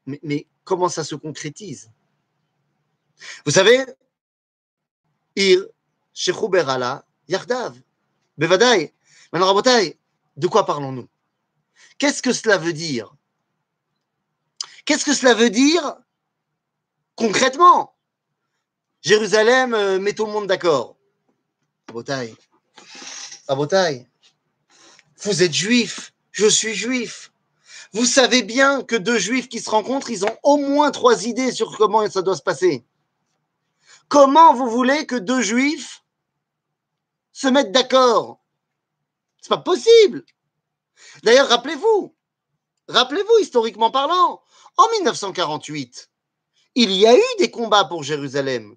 Mais, 0.06 0.47
comment 0.63 0.88
ça 0.88 1.04
se 1.04 1.15
concrétise? 1.15 1.91
Vous 3.45 3.52
savez, 3.52 3.86
Ir, 5.36 5.65
Shechou 6.13 6.47
Berala, 6.47 7.06
Yardav, 7.28 7.76
Bevadai. 8.38 8.93
Maintenant, 9.34 9.54
de 10.38 10.47
quoi 10.47 10.65
parlons-nous? 10.65 11.08
Qu'est-ce 11.97 12.21
que 12.21 12.32
cela 12.32 12.58
veut 12.58 12.73
dire? 12.73 13.13
Qu'est-ce 14.86 15.04
que 15.04 15.13
cela 15.13 15.34
veut 15.34 15.50
dire 15.50 15.97
concrètement? 17.15 17.95
Jérusalem 19.02 19.73
euh, 19.73 20.00
met 20.00 20.13
tout 20.13 20.26
le 20.26 20.32
monde 20.32 20.47
d'accord. 20.47 20.95
Abotaï, 21.89 22.36
Abotaï, 23.47 24.08
vous 25.23 25.41
êtes 25.41 25.54
juif, 25.54 26.13
je 26.32 26.47
suis 26.47 26.73
juif. 26.73 27.32
Vous 27.93 28.06
savez 28.06 28.43
bien 28.43 28.84
que 28.84 28.95
deux 28.95 29.17
juifs 29.17 29.47
qui 29.47 29.60
se 29.60 29.69
rencontrent, 29.69 30.10
ils 30.12 30.26
ont 30.26 30.38
au 30.43 30.58
moins 30.58 30.91
trois 30.91 31.26
idées 31.26 31.52
sur 31.52 31.78
comment 31.78 32.08
ça 32.10 32.21
doit 32.21 32.36
se 32.36 32.41
passer. 32.41 32.86
Comment 34.10 34.54
vous 34.54 34.69
voulez 34.69 35.06
que 35.06 35.15
deux 35.15 35.41
juifs 35.41 36.04
se 37.32 37.47
mettent 37.47 37.71
d'accord? 37.71 38.41
C'est 39.41 39.50
pas 39.50 39.58
possible. 39.58 40.23
D'ailleurs, 41.23 41.50
rappelez-vous, 41.50 42.15
rappelez-vous, 42.88 43.39
historiquement 43.39 43.91
parlant, 43.91 44.41
en 44.78 44.89
1948, 44.91 46.10
il 46.76 46.91
y 46.91 47.08
a 47.08 47.15
eu 47.15 47.38
des 47.39 47.50
combats 47.50 47.86
pour 47.86 48.04
Jérusalem. 48.04 48.76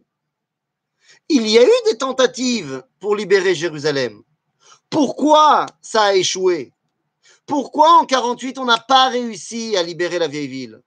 Il 1.29 1.47
y 1.47 1.59
a 1.59 1.65
eu 1.65 1.83
des 1.87 1.99
tentatives 1.99 2.83
pour 2.99 3.15
libérer 3.15 3.55
Jérusalem. 3.55 4.23
Pourquoi 4.89 5.67
ça 5.81 6.05
a 6.05 6.15
échoué? 6.15 6.73
Pourquoi 7.47 7.99
en 7.99 8.07
48 8.07 8.59
on 8.59 8.65
n'a 8.65 8.79
pas 8.79 9.09
réussi 9.09 9.77
à 9.77 9.83
libérer 9.83 10.19
la 10.19 10.29
vieille 10.29 10.49
ville? 10.49 10.83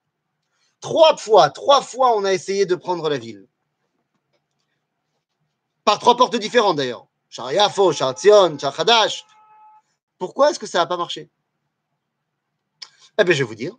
Trois 0.80 1.16
fois, 1.16 1.50
trois 1.50 1.82
fois 1.82 2.16
on 2.16 2.24
a 2.24 2.32
essayé 2.32 2.66
de 2.66 2.74
prendre 2.74 3.08
la 3.08 3.16
ville. 3.16 3.46
Par 5.84 5.98
trois 5.98 6.16
portes 6.16 6.36
différentes 6.36 6.76
d'ailleurs. 6.76 7.06
Shar 7.28 7.52
Yafo, 7.52 7.92
Shar 7.92 8.14
Tzion, 8.14 8.58
Shar 8.58 8.78
Hadash. 8.78 9.24
Pourquoi 10.18 10.50
est-ce 10.50 10.58
que 10.58 10.66
ça 10.66 10.78
n'a 10.78 10.86
pas 10.86 10.96
marché? 10.96 11.30
Eh 13.18 13.24
bien, 13.24 13.34
je 13.34 13.38
vais 13.38 13.48
vous 13.48 13.54
dire. 13.54 13.76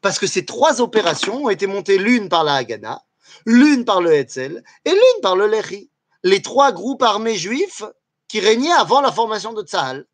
Parce 0.00 0.18
que 0.18 0.26
ces 0.26 0.44
trois 0.44 0.80
opérations 0.80 1.44
ont 1.44 1.50
été 1.50 1.66
montées 1.66 1.98
l'une 1.98 2.28
par 2.28 2.44
la 2.44 2.54
Haganah, 2.54 3.02
l'une 3.46 3.84
par 3.84 4.00
le 4.00 4.12
Hetzel 4.12 4.62
et 4.84 4.90
l'une 4.90 5.20
par 5.22 5.36
le 5.36 5.46
Lehi. 5.46 5.90
Les 6.24 6.42
trois 6.42 6.72
groupes 6.72 7.02
armés 7.02 7.36
juifs 7.36 7.82
qui 8.28 8.40
régnaient 8.40 8.72
avant 8.72 9.00
la 9.00 9.12
formation 9.12 9.52
de 9.52 9.62
Tzahal. 9.62 10.06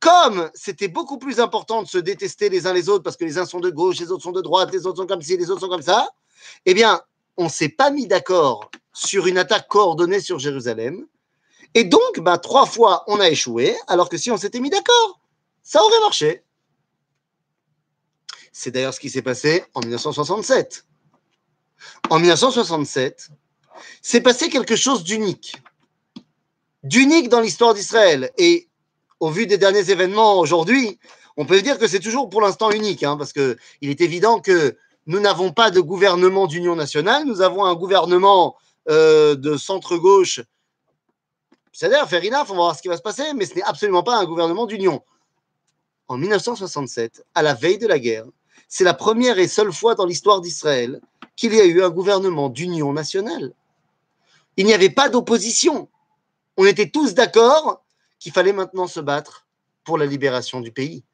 Comme 0.00 0.50
c'était 0.54 0.88
beaucoup 0.88 1.18
plus 1.18 1.40
important 1.40 1.82
de 1.82 1.88
se 1.88 1.98
détester 1.98 2.48
les 2.48 2.66
uns 2.66 2.72
les 2.72 2.88
autres 2.88 3.02
parce 3.02 3.16
que 3.16 3.24
les 3.24 3.38
uns 3.38 3.46
sont 3.46 3.58
de 3.58 3.70
gauche, 3.70 3.98
les 3.98 4.12
autres 4.12 4.22
sont 4.22 4.32
de 4.32 4.42
droite, 4.42 4.72
les 4.72 4.86
autres 4.86 4.98
sont 4.98 5.06
comme 5.06 5.22
ci, 5.22 5.36
les 5.36 5.50
autres 5.50 5.60
sont 5.60 5.68
comme 5.68 5.82
ça, 5.82 6.08
eh 6.66 6.74
bien, 6.74 7.00
on 7.36 7.44
ne 7.44 7.48
s'est 7.48 7.68
pas 7.68 7.90
mis 7.90 8.06
d'accord 8.06 8.70
sur 8.92 9.26
une 9.26 9.38
attaque 9.38 9.66
coordonnée 9.68 10.20
sur 10.20 10.38
Jérusalem. 10.38 11.06
Et 11.74 11.84
donc, 11.84 12.20
bah, 12.20 12.38
trois 12.38 12.66
fois, 12.66 13.04
on 13.06 13.20
a 13.20 13.28
échoué, 13.28 13.76
alors 13.86 14.08
que 14.08 14.16
si 14.16 14.30
on 14.30 14.36
s'était 14.36 14.60
mis 14.60 14.70
d'accord, 14.70 15.20
ça 15.62 15.82
aurait 15.82 16.00
marché. 16.00 16.42
C'est 18.52 18.70
d'ailleurs 18.70 18.94
ce 18.94 19.00
qui 19.00 19.10
s'est 19.10 19.22
passé 19.22 19.64
en 19.74 19.80
1967. 19.80 20.84
En 22.10 22.18
1967, 22.18 23.30
s'est 24.02 24.20
passé 24.20 24.48
quelque 24.48 24.76
chose 24.76 25.04
d'unique. 25.04 25.56
D'unique 26.82 27.28
dans 27.28 27.40
l'histoire 27.40 27.74
d'Israël. 27.74 28.30
Et 28.38 28.68
au 29.20 29.30
vu 29.30 29.46
des 29.46 29.58
derniers 29.58 29.90
événements 29.90 30.38
aujourd'hui, 30.38 30.98
On 31.40 31.46
peut 31.46 31.62
dire 31.62 31.78
que 31.78 31.86
c'est 31.86 32.00
toujours 32.00 32.28
pour 32.28 32.40
l'instant 32.40 32.72
unique, 32.72 33.04
hein, 33.04 33.16
parce 33.16 33.32
qu'il 33.32 33.56
est 33.80 34.00
évident 34.00 34.40
que 34.40 34.76
nous 35.06 35.20
n'avons 35.20 35.52
pas 35.52 35.70
de 35.70 35.78
gouvernement 35.80 36.48
d'union 36.48 36.74
nationale, 36.74 37.24
nous 37.26 37.42
avons 37.42 37.64
un 37.64 37.76
gouvernement 37.76 38.56
euh, 38.90 39.36
de 39.36 39.56
centre-gauche. 39.56 40.40
C'est-à-dire, 41.72 42.08
faire 42.08 42.22
enough, 42.24 42.50
on 42.50 42.54
va 42.54 42.54
voir 42.54 42.76
ce 42.76 42.82
qui 42.82 42.88
va 42.88 42.96
se 42.96 43.02
passer, 43.02 43.32
mais 43.34 43.46
ce 43.46 43.54
n'est 43.54 43.62
absolument 43.62 44.02
pas 44.02 44.16
un 44.16 44.24
gouvernement 44.24 44.66
d'union. 44.66 45.02
En 46.08 46.16
1967, 46.16 47.24
à 47.34 47.42
la 47.42 47.54
veille 47.54 47.78
de 47.78 47.86
la 47.86 47.98
guerre, 47.98 48.24
c'est 48.68 48.84
la 48.84 48.94
première 48.94 49.38
et 49.38 49.48
seule 49.48 49.72
fois 49.72 49.94
dans 49.94 50.06
l'histoire 50.06 50.40
d'Israël 50.40 51.00
qu'il 51.36 51.54
y 51.54 51.60
a 51.60 51.64
eu 51.64 51.82
un 51.82 51.90
gouvernement 51.90 52.48
d'union 52.48 52.92
nationale. 52.92 53.52
Il 54.56 54.66
n'y 54.66 54.74
avait 54.74 54.90
pas 54.90 55.08
d'opposition. 55.08 55.88
On 56.56 56.66
était 56.66 56.90
tous 56.90 57.14
d'accord 57.14 57.84
qu'il 58.18 58.32
fallait 58.32 58.52
maintenant 58.52 58.86
se 58.86 59.00
battre 59.00 59.46
pour 59.84 59.98
la 59.98 60.06
libération 60.06 60.60
du 60.60 60.72
pays, 60.72 61.04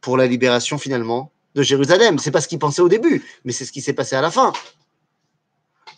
pour 0.00 0.16
la 0.16 0.26
libération 0.26 0.78
finalement 0.78 1.30
de 1.54 1.62
Jérusalem. 1.62 2.18
C'est 2.18 2.30
pas 2.30 2.40
ce 2.40 2.48
qu'ils 2.48 2.58
pensaient 2.58 2.82
au 2.82 2.88
début, 2.88 3.24
mais 3.44 3.52
c'est 3.52 3.64
ce 3.64 3.72
qui 3.72 3.82
s'est 3.82 3.92
passé 3.92 4.16
à 4.16 4.20
la 4.20 4.30
fin. 4.30 4.52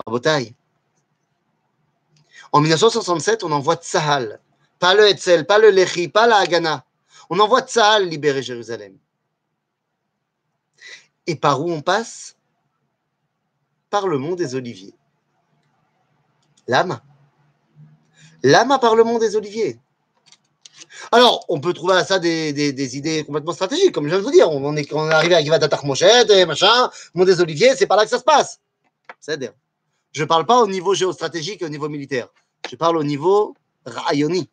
À 0.04 0.10
Botaï. 0.10 0.54
En 2.52 2.60
1967, 2.60 3.44
on 3.44 3.52
envoie 3.52 3.76
Tsahal, 3.76 4.40
pas 4.78 4.94
le 4.94 5.08
Hetzel, 5.08 5.46
pas 5.46 5.58
le 5.58 5.70
Lechi, 5.70 6.08
pas 6.08 6.26
la 6.26 6.38
Haganah. 6.38 6.84
On 7.28 7.38
envoie 7.38 7.62
Tsahal 7.62 8.08
libérer 8.08 8.42
Jérusalem. 8.42 8.98
Et 11.26 11.36
par 11.36 11.60
où 11.60 11.70
on 11.70 11.80
passe? 11.80 12.36
Par 13.88 14.08
le 14.08 14.18
mont 14.18 14.34
des 14.34 14.54
Oliviers. 14.54 14.94
Lama. 16.66 17.02
Lama 18.42 18.78
par 18.78 18.96
le 18.96 19.04
mont 19.04 19.18
des 19.18 19.36
Oliviers. 19.36 19.78
Alors, 21.12 21.44
on 21.48 21.60
peut 21.60 21.72
trouver 21.72 21.94
à 21.94 22.04
ça 22.04 22.18
des, 22.18 22.96
idées 22.96 23.24
complètement 23.24 23.52
stratégiques, 23.52 23.92
comme 23.92 24.04
je 24.04 24.10
viens 24.10 24.18
de 24.18 24.24
vous 24.24 24.30
dire. 24.30 24.50
On 24.50 24.76
est, 24.76 24.92
arrivé 24.92 25.34
à 25.34 25.42
Givat 25.42 25.58
et 25.58 26.44
machin, 26.46 26.90
Mont 27.14 27.24
des 27.24 27.40
Oliviers, 27.40 27.74
c'est 27.76 27.86
par 27.86 27.96
là 27.96 28.04
que 28.04 28.10
ça 28.10 28.18
se 28.18 28.24
passe. 28.24 28.60
C'est-à-dire, 29.20 29.52
je 30.12 30.22
ne 30.22 30.26
parle 30.26 30.46
pas 30.46 30.60
au 30.60 30.66
niveau 30.66 30.94
géostratégique 30.94 31.62
et 31.62 31.64
au 31.64 31.68
niveau 31.68 31.88
militaire. 31.88 32.28
Je 32.68 32.76
parle 32.76 32.96
au 32.96 33.04
niveau 33.04 33.54
rayoni, 33.84 34.48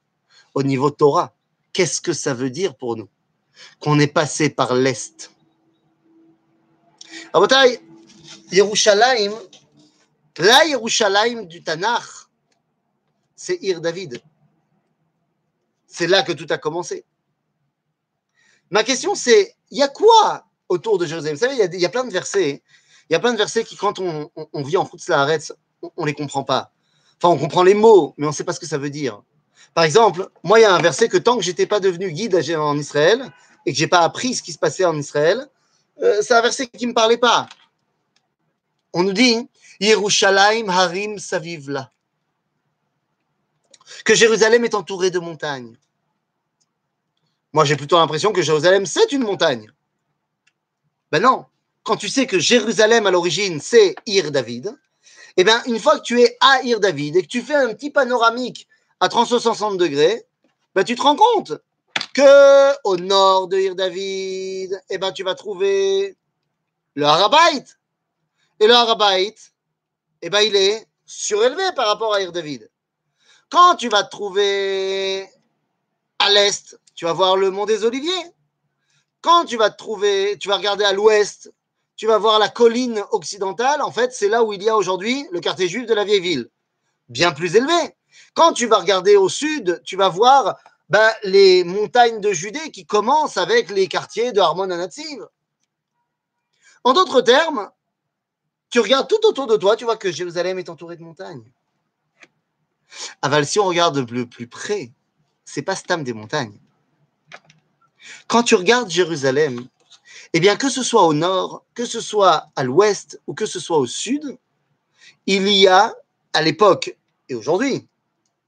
au 0.54 0.64
niveau 0.64 0.90
Torah. 0.90 1.34
Qu'est-ce 1.74 2.02
que 2.02 2.14
ça 2.14 2.34
veut 2.34 2.50
dire 2.50 2.76
pour 2.76 2.96
nous? 2.96 3.10
Qu'on 3.80 4.00
est 4.00 4.08
passé 4.08 4.50
par 4.50 4.74
l'Est. 4.74 5.32
Abotai, 7.34 7.80
Yerushalayim, 8.52 9.34
la 10.38 10.66
Yerushalayim 10.66 11.46
du 11.46 11.64
Tanakh, 11.64 12.04
c'est 13.36 13.58
Ir 13.62 13.82
David. 13.82 14.22
C'est 15.88 16.08
là 16.08 16.24
que 16.24 16.32
tout 16.32 16.48
a 16.50 16.58
commencé. 16.58 17.06
Ma 18.70 18.84
question, 18.84 19.16
c'est 19.16 19.56
il 19.72 19.78
y 19.78 19.84
a 19.84 19.88
quoi 19.88 20.46
autour 20.70 20.98
de 20.98 21.06
Jérusalem? 21.06 21.36
Vous 21.36 21.40
savez, 21.40 21.56
il 21.74 21.80
y, 21.80 21.86
a, 21.86 21.90
plein 21.90 22.04
de 22.04 22.12
versets. 22.12 22.62
Il 23.10 23.14
y 23.14 23.16
a 23.16 23.20
plein 23.20 23.32
de 23.32 23.38
versets 23.38 23.64
qui, 23.64 23.76
quand 23.76 24.00
on, 24.00 24.30
vit 24.64 24.78
en 24.78 24.90
la 25.08 25.38
on 25.82 26.02
ne 26.02 26.06
les 26.06 26.14
comprend 26.14 26.44
pas. 26.44 26.72
Enfin, 27.22 27.34
on 27.34 27.38
comprend 27.38 27.64
les 27.64 27.74
mots, 27.74 28.14
mais 28.18 28.26
on 28.26 28.30
ne 28.30 28.36
sait 28.36 28.44
pas 28.44 28.54
ce 28.54 28.60
que 28.60 28.66
ça 28.66 28.78
veut 28.78 28.90
dire. 28.90 29.22
Par 29.74 29.84
exemple, 29.84 30.30
moi, 30.44 30.60
il 30.60 30.64
y 30.64 30.66
a 30.66 30.74
un 30.74 30.82
verset 30.82 31.08
que 31.08 31.18
tant 31.18 31.38
que 31.38 31.44
j'étais 31.44 31.66
pas 31.66 31.80
devenu 31.80 32.12
guide 32.12 32.36
en 32.56 32.78
Israël 32.78 33.32
et 33.66 33.74
que 33.74 33.78
j'ai 33.78 33.88
pas 33.88 34.00
appris 34.00 34.36
ce 34.36 34.44
qui 34.44 34.54
se 34.54 34.58
passait 34.58 34.86
en 34.86 34.98
Israël, 34.98 35.48
euh, 36.02 36.22
c'est 36.22 36.34
un 36.34 36.42
verset 36.42 36.68
qui 36.68 36.88
me 36.88 36.94
parlait 36.94 37.18
pas. 37.18 37.48
On 38.94 39.04
nous 39.04 39.14
dit 39.14 39.50
Yerushalayim 39.80 40.70
Harim 40.70 41.20
Savivla 41.20 41.92
que 44.04 44.16
Jérusalem 44.16 44.66
est 44.66 44.76
entourée 44.76 45.12
de 45.12 45.20
montagnes. 45.20 45.78
Moi, 47.54 47.66
j'ai 47.66 47.76
plutôt 47.76 47.98
l'impression 47.98 48.32
que 48.32 48.42
Jérusalem, 48.42 48.86
c'est 48.86 49.12
une 49.12 49.24
montagne. 49.24 49.72
Ben 51.12 51.22
non, 51.22 51.46
quand 51.84 51.96
tu 51.96 52.10
sais 52.10 52.28
que 52.28 52.38
Jérusalem, 52.38 53.08
à 53.08 53.12
l'origine, 53.12 53.62
c'est 53.62 53.96
Ir 54.06 54.32
David, 54.32 54.78
eh 55.38 55.44
bien, 55.44 55.62
une 55.66 55.80
fois 55.80 56.00
que 56.00 56.04
tu 56.04 56.20
es 56.20 56.36
à 56.42 56.64
Ir 56.64 56.80
David 56.80 57.16
et 57.16 57.22
que 57.22 57.28
tu 57.28 57.44
fais 57.44 57.56
un 57.56 57.74
petit 57.74 57.92
panoramique 57.92 58.68
à 59.00 59.08
360 59.08 59.78
degrés, 59.78 60.26
ben, 60.74 60.84
tu 60.84 60.96
te 60.96 61.02
rends 61.02 61.16
compte 61.16 61.54
que 62.16 62.74
au 62.84 62.98
nord 62.98 63.48
de 63.48 63.60
Ir 63.60 63.76
David, 63.76 64.82
eh 64.90 64.98
ben, 64.98 65.12
tu 65.12 65.24
vas 65.24 65.36
trouver 65.36 66.18
le 66.96 67.06
Harabait. 67.06 67.66
Et 68.60 68.66
le 68.66 68.74
Harabait, 68.74 69.36
eh 70.24 70.30
ben, 70.32 70.42
il 70.42 70.56
est 70.56 70.88
surélevé 71.06 71.72
par 71.76 71.88
rapport 71.88 72.16
à 72.16 72.22
Ir 72.22 72.32
David. 72.32 72.68
Quand 73.50 73.76
tu 73.76 73.90
vas 73.90 74.04
te 74.04 74.10
trouver 74.10 75.30
à 76.18 76.32
l'est, 76.32 76.80
tu 76.96 77.06
vas 77.06 77.14
voir 77.14 77.38
le 77.38 77.52
mont 77.52 77.68
des 77.68 77.86
Oliviers. 77.86 78.34
Quand 79.22 79.46
tu 79.46 79.56
vas 79.56 79.70
te 79.70 79.78
trouver, 79.78 80.38
tu 80.40 80.48
vas 80.48 80.58
regarder 80.58 80.84
à 80.84 80.94
l'ouest, 80.94 81.52
tu 81.98 82.06
vas 82.06 82.20
voir 82.20 82.40
la 82.40 82.48
colline 82.48 83.04
occidentale. 83.12 83.82
En 83.82 83.92
fait, 83.92 84.14
c'est 84.14 84.30
là 84.30 84.44
où 84.44 84.54
il 84.54 84.64
y 84.64 84.70
a 84.70 84.78
aujourd'hui 84.78 85.28
le 85.32 85.40
quartier 85.40 85.68
juif 85.68 85.88
de 85.88 85.94
la 85.94 86.06
vieille 86.06 86.22
ville, 86.22 86.50
bien 87.10 87.32
plus 87.32 87.56
élevé. 87.56 87.96
Quand 88.34 88.54
tu 88.54 88.68
vas 88.68 88.78
regarder 88.78 89.18
au 89.18 89.28
sud, 89.28 89.82
tu 89.84 89.98
vas 89.98 90.08
voir 90.08 90.58
ben, 90.90 91.12
les 91.24 91.64
montagnes 91.64 92.22
de 92.22 92.32
Judée 92.32 92.72
qui 92.72 92.86
commencent 92.86 93.38
avec 93.38 93.70
les 93.72 93.88
quartiers 93.88 94.32
de 94.32 94.40
Harmon 94.40 94.70
Anatsiv. 94.70 95.28
En 96.84 96.94
d'autres 96.94 97.22
termes, 97.22 97.70
tu 98.70 98.80
regardes 98.80 99.10
tout 99.10 99.26
autour 99.26 99.48
de 99.48 99.58
toi, 99.58 99.76
tu 99.76 99.84
vois 99.84 99.98
que 99.98 100.12
Jérusalem 100.12 100.60
est 100.60 100.70
entourée 100.70 100.98
de 100.98 101.04
montagnes. 101.04 101.52
Aval, 103.22 103.46
si 103.46 103.60
on 103.60 103.66
regarde 103.66 104.10
le 104.10 104.26
plus 104.26 104.48
près, 104.48 104.92
c'est 105.46 105.62
pas 105.62 105.76
Stam 105.76 106.04
des 106.04 106.14
montagnes. 106.14 106.60
Quand 108.28 108.44
tu 108.44 108.56
regardes 108.56 108.90
Jérusalem, 108.90 109.68
eh 110.34 110.40
bien, 110.40 110.56
que 110.56 110.70
ce 110.70 110.84
soit 110.84 111.04
au 111.04 111.14
nord, 111.14 111.66
que 111.74 111.86
ce 111.86 112.02
soit 112.02 112.50
à 112.56 112.64
l'ouest 112.64 113.22
ou 113.28 113.34
que 113.34 113.46
ce 113.46 113.60
soit 113.60 113.78
au 113.78 113.88
sud, 113.88 114.38
il 115.26 115.48
y 115.48 115.68
a, 115.68 115.96
à 116.34 116.42
l'époque 116.42 116.98
et 117.30 117.36
aujourd'hui, 117.36 117.88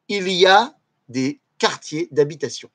il 0.08 0.28
y 0.30 0.46
a 0.46 0.76
des 1.08 1.40
quartiers 1.58 2.08
d'habitation. 2.12 2.70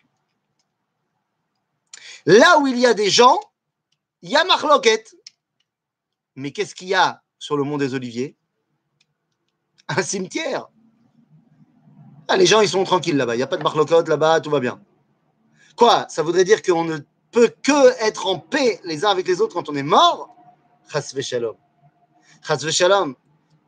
Là 2.26 2.58
où 2.58 2.66
il 2.66 2.78
y 2.78 2.86
a 2.86 2.94
des 2.94 3.10
gens, 3.10 3.38
il 4.22 4.30
y 4.30 4.36
a 4.36 4.44
Marloquette. 4.44 5.14
Mais 6.36 6.50
qu'est-ce 6.50 6.74
qu'il 6.74 6.88
y 6.88 6.94
a 6.94 7.22
sur 7.38 7.56
le 7.56 7.64
mont 7.64 7.76
des 7.76 7.94
Oliviers? 7.94 8.34
Un 9.88 10.02
cimetière. 10.02 10.68
Ah, 12.28 12.36
les 12.36 12.46
gens, 12.46 12.62
ils 12.62 12.68
sont 12.68 12.84
tranquilles 12.84 13.16
là-bas. 13.16 13.34
Il 13.34 13.38
n'y 13.38 13.42
a 13.42 13.46
pas 13.46 13.58
de 13.58 13.62
marlocote 13.62 14.08
là-bas, 14.08 14.40
tout 14.40 14.50
va 14.50 14.60
bien. 14.60 14.80
Quoi? 15.76 16.06
Ça 16.08 16.22
voudrait 16.22 16.44
dire 16.44 16.62
qu'on 16.62 16.84
ne 16.84 16.98
peut 17.34 17.52
que 17.62 18.00
être 18.00 18.26
en 18.26 18.38
paix 18.38 18.80
les 18.84 19.04
uns 19.04 19.10
avec 19.10 19.26
les 19.26 19.40
autres 19.40 19.54
quand 19.54 19.68
on 19.68 19.74
est 19.74 19.82
mort 19.82 20.34
shalom. 21.20 21.56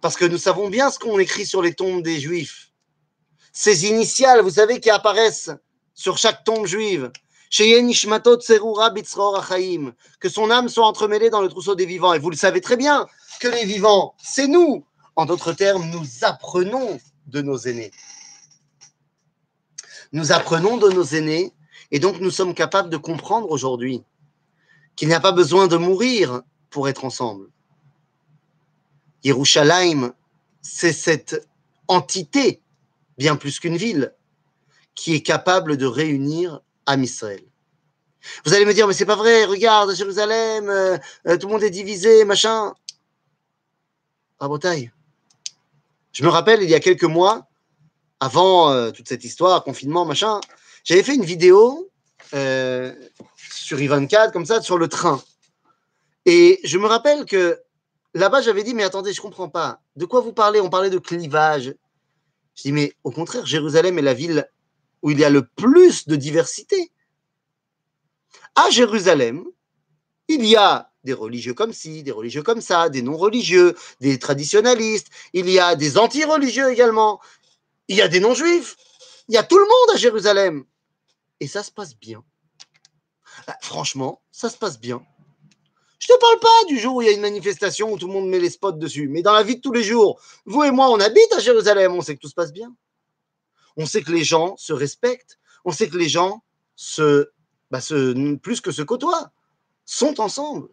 Parce 0.01 0.17
que 0.17 0.25
nous 0.25 0.39
savons 0.39 0.71
bien 0.71 0.91
ce 0.91 1.01
qu'on 1.01 1.19
écrit 1.19 1.45
sur 1.45 1.63
les 1.63 1.75
tombes 1.75 2.03
des 2.03 2.21
juifs. 2.21 2.71
Ces 3.53 3.87
initiales, 3.87 4.41
vous 4.41 4.51
savez, 4.51 4.79
qui 4.79 4.91
apparaissent 4.91 5.51
sur 5.95 6.17
chaque 6.17 6.45
tombe 6.45 6.67
juive. 6.67 7.11
Que 10.21 10.29
son 10.29 10.51
âme 10.51 10.69
soit 10.69 10.87
entremêlée 10.87 11.31
dans 11.31 11.41
le 11.41 11.49
trousseau 11.49 11.75
des 11.75 11.87
vivants. 11.87 12.13
Et 12.13 12.21
vous 12.21 12.31
le 12.31 12.37
savez 12.37 12.61
très 12.61 12.77
bien 12.77 13.07
que 13.41 13.49
les 13.49 13.65
vivants, 13.65 14.15
c'est 14.23 14.47
nous. 14.47 14.85
En 15.17 15.27
d'autres 15.27 15.53
termes, 15.53 15.91
nous 15.91 16.05
apprenons 16.23 17.01
de 17.27 17.43
nos 17.43 17.59
aînés. 17.59 17.91
Nous 20.13 20.31
apprenons 20.31 20.77
de 20.77 20.91
nos 20.91 21.05
aînés 21.05 21.53
et 21.91 21.99
donc 21.99 22.21
nous 22.21 22.31
sommes 22.31 22.55
capables 22.55 22.91
de 22.91 22.97
comprendre 22.97 23.51
aujourd'hui 23.51 24.03
qu'il 24.97 25.09
n'y 25.09 25.15
a 25.15 25.21
pas 25.21 25.33
besoin 25.33 25.67
de 25.67 25.77
mourir 25.77 26.43
pour 26.71 26.89
être 26.89 27.05
ensemble. 27.05 27.49
Yerushalayim, 29.25 30.13
c'est 30.63 30.93
cette 30.93 31.49
entité, 31.89 32.63
bien 33.19 33.37
plus 33.37 33.61
qu'une 33.61 33.77
ville, 33.77 34.15
qui 34.95 35.15
est 35.15 35.23
capable 35.23 35.77
de 35.77 35.87
réunir 35.87 36.61
Am 36.87 37.03
Israël. 37.03 37.43
Vous 38.45 38.55
allez 38.55 38.65
me 38.65 38.75
dire, 38.75 38.87
mais 38.87 38.95
c'est 38.95 39.07
pas 39.07 39.17
vrai, 39.17 39.45
regarde, 39.45 39.95
Jérusalem, 39.95 40.69
euh, 40.69 40.99
euh, 41.27 41.37
tout 41.37 41.47
le 41.47 41.53
monde 41.53 41.63
est 41.63 41.71
divisé, 41.71 42.25
machin. 42.25 42.75
Rabotaille. 44.39 44.91
Je 46.13 46.25
me 46.25 46.29
rappelle, 46.29 46.63
il 46.63 46.71
y 46.71 46.75
a 46.75 46.81
quelques 46.81 47.05
mois, 47.05 47.47
avant 48.21 48.71
euh, 48.71 48.91
toute 48.91 49.09
cette 49.09 49.25
histoire, 49.25 49.63
confinement, 49.63 50.05
machin, 50.05 50.41
j'avais 50.87 51.03
fait 51.03 51.17
une 51.17 51.25
vidéo 51.25 51.91
euh, 52.33 52.95
sur 53.51 53.79
I24, 53.79 54.33
comme 54.33 54.47
ça, 54.47 54.63
sur 54.63 54.79
le 54.79 54.89
train. 54.89 55.21
Et 56.25 56.61
je 56.63 56.79
me 56.79 56.87
rappelle 56.87 57.25
que 57.25 57.61
là-bas, 58.15 58.41
j'avais 58.41 58.63
dit, 58.63 58.73
mais 58.73 58.85
attendez, 58.85 59.13
je 59.13 59.21
comprends 59.21 59.49
pas. 59.49 59.81
De 59.97 60.05
quoi 60.05 60.21
vous 60.21 60.33
parlez? 60.33 60.61
On 60.61 60.71
parlait 60.71 60.91
de 60.91 60.99
clivage. 60.99 61.75
Je 62.55 62.63
dis, 62.63 62.73
mais 62.73 62.95
au 63.03 63.11
contraire, 63.11 63.45
Jérusalem 63.45 63.99
est 63.99 64.03
la 64.03 64.15
ville 64.15 64.49
où 65.03 65.11
il 65.11 65.19
y 65.19 65.25
a 65.25 65.31
le 65.31 65.45
plus 65.45 66.07
de 66.07 66.15
diversité. 66.15 66.93
À 68.55 68.71
Jérusalem, 68.71 69.45
il 70.29 70.45
y 70.45 70.55
a 70.55 70.91
des 71.03 71.13
religieux 71.13 71.55
comme 71.55 71.73
ci, 71.73 72.05
des 72.05 72.13
religieux 72.13 72.43
comme 72.43 72.61
ça, 72.61 72.89
des 72.89 73.03
non-religieux, 73.03 73.75
des 74.01 74.19
traditionnalistes, 74.19 75.09
il 75.33 75.51
y 75.51 75.59
a 75.59 75.75
des 75.75 75.99
anti-religieux 75.99 76.71
également, 76.71 77.21
il 77.89 77.97
y 77.97 78.03
a 78.03 78.09
des 78.09 78.21
non-juifs, 78.21 78.77
il 79.29 79.35
y 79.35 79.39
a 79.39 79.43
tout 79.43 79.59
le 79.59 79.65
monde 79.65 79.95
à 79.95 79.97
Jérusalem. 79.97 80.65
Et 81.41 81.47
ça 81.47 81.63
se 81.63 81.71
passe 81.71 81.97
bien. 81.97 82.25
Bah, 83.47 83.57
franchement, 83.61 84.23
ça 84.31 84.49
se 84.49 84.57
passe 84.57 84.81
bien. 84.81 85.05
Je 85.99 86.09
te 86.09 86.21
parle 86.21 86.39
pas 86.39 86.65
du 86.69 86.79
jour 86.79 86.97
où 86.97 87.03
il 87.03 87.07
y 87.07 87.11
a 87.11 87.15
une 87.15 87.21
manifestation 87.21 87.93
où 87.93 87.99
tout 87.99 88.07
le 88.07 88.13
monde 88.13 88.29
met 88.29 88.39
les 88.39 88.51
spots 88.51 88.73
dessus, 88.73 89.09
mais 89.09 89.23
dans 89.23 89.33
la 89.33 89.43
vie 89.43 89.57
de 89.57 89.61
tous 89.61 89.73
les 89.73 89.83
jours, 89.83 90.21
vous 90.45 90.63
et 90.63 90.71
moi, 90.71 90.91
on 90.91 91.01
habite 91.01 91.33
à 91.33 91.39
Jérusalem, 91.39 91.93
on 91.93 92.01
sait 92.01 92.15
que 92.15 92.21
tout 92.21 92.29
se 92.29 92.35
passe 92.35 92.53
bien. 92.53 92.75
On 93.77 93.87
sait 93.87 94.03
que 94.03 94.13
les 94.13 94.25
gens 94.25 94.57
se 94.57 94.73
respectent, 94.73 95.39
on 95.65 95.73
sait 95.73 95.89
que 95.89 95.97
les 95.97 96.09
gens 96.09 96.45
se, 96.77 97.31
bah, 97.71 97.81
se 97.81 98.35
plus 98.37 98.61
que 98.61 98.73
se 98.73 98.83
côtoient, 98.83 99.33
sont 99.85 100.21
ensemble. 100.21 100.69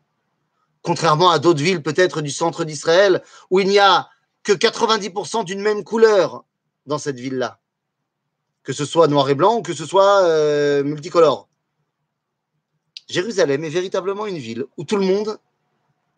Contrairement 0.81 1.31
à 1.31 1.39
d'autres 1.39 1.63
villes 1.63 1.81
peut-être 1.81 2.21
du 2.21 2.31
centre 2.31 2.65
d'Israël 2.65 3.23
où 3.49 3.59
il 3.59 3.67
n'y 3.67 3.79
a 3.79 4.09
que 4.43 4.51
90% 4.51 5.45
d'une 5.45 5.61
même 5.61 5.83
couleur 5.83 6.43
dans 6.85 6.97
cette 6.97 7.19
ville-là. 7.19 7.62
Que 8.63 8.73
ce 8.73 8.85
soit 8.85 9.07
noir 9.07 9.29
et 9.29 9.35
blanc 9.35 9.57
ou 9.57 9.61
que 9.61 9.73
ce 9.73 9.85
soit 9.85 10.23
euh, 10.23 10.83
multicolore. 10.83 11.49
Jérusalem 13.09 13.63
est 13.63 13.69
véritablement 13.69 14.25
une 14.25 14.37
ville 14.37 14.65
où 14.77 14.85
tout 14.85 14.95
le 14.95 15.05
monde 15.05 15.37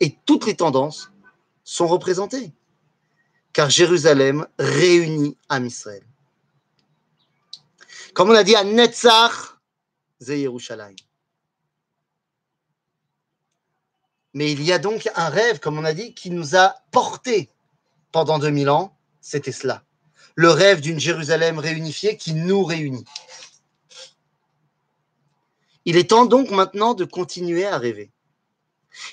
et 0.00 0.16
toutes 0.24 0.46
les 0.46 0.54
tendances 0.54 1.10
sont 1.64 1.86
représentées. 1.86 2.52
Car 3.52 3.70
Jérusalem 3.70 4.46
réunit 4.58 5.36
à. 5.48 5.58
Comme 8.14 8.30
on 8.30 8.34
a 8.34 8.44
dit 8.44 8.54
à 8.54 8.64
Netzach, 8.64 9.58
c'est. 10.20 10.46
Mais 14.34 14.52
il 14.52 14.62
y 14.62 14.72
a 14.72 14.78
donc 14.78 15.08
un 15.14 15.30
rêve, 15.30 15.60
comme 15.60 15.78
on 15.78 15.84
a 15.84 15.94
dit, 15.94 16.14
qui 16.14 16.30
nous 16.30 16.56
a 16.56 16.74
porté 16.90 17.50
pendant 18.12 18.38
2000 18.38 18.68
ans, 18.68 18.96
c'était 19.20 19.52
cela. 19.52 19.82
Le 20.36 20.50
rêve 20.50 20.80
d'une 20.80 21.00
Jérusalem 21.00 21.58
réunifiée 21.58 22.16
qui 22.18 22.34
nous 22.34 22.62
réunit. 22.62 23.04
Il 25.86 25.96
est 25.96 26.10
temps 26.10 26.26
donc 26.26 26.50
maintenant 26.50 26.92
de 26.94 27.04
continuer 27.04 27.64
à 27.64 27.78
rêver. 27.78 28.12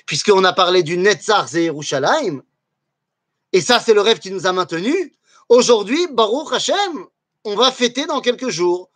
Puisqu'on 0.06 0.44
a 0.44 0.52
parlé 0.52 0.82
du 0.82 0.98
Netzar 0.98 1.48
Zerushalayim, 1.48 2.42
et 3.52 3.60
ça 3.62 3.80
c'est 3.80 3.94
le 3.94 4.02
rêve 4.02 4.18
qui 4.18 4.30
nous 4.30 4.46
a 4.46 4.52
maintenus, 4.52 5.12
aujourd'hui, 5.48 6.06
Baruch 6.10 6.52
Hashem, 6.52 7.06
on 7.44 7.56
va 7.56 7.72
fêter 7.72 8.04
dans 8.04 8.20
quelques 8.20 8.50
jours. 8.50 8.90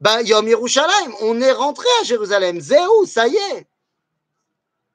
Bah, 0.00 0.20
Yom 0.22 0.48
Yerushalayim, 0.48 1.14
on 1.22 1.40
est 1.40 1.52
rentré 1.52 1.86
à 2.00 2.04
Jérusalem. 2.04 2.60
Zéou, 2.60 3.06
ça 3.06 3.26
y 3.26 3.36
est. 3.36 3.66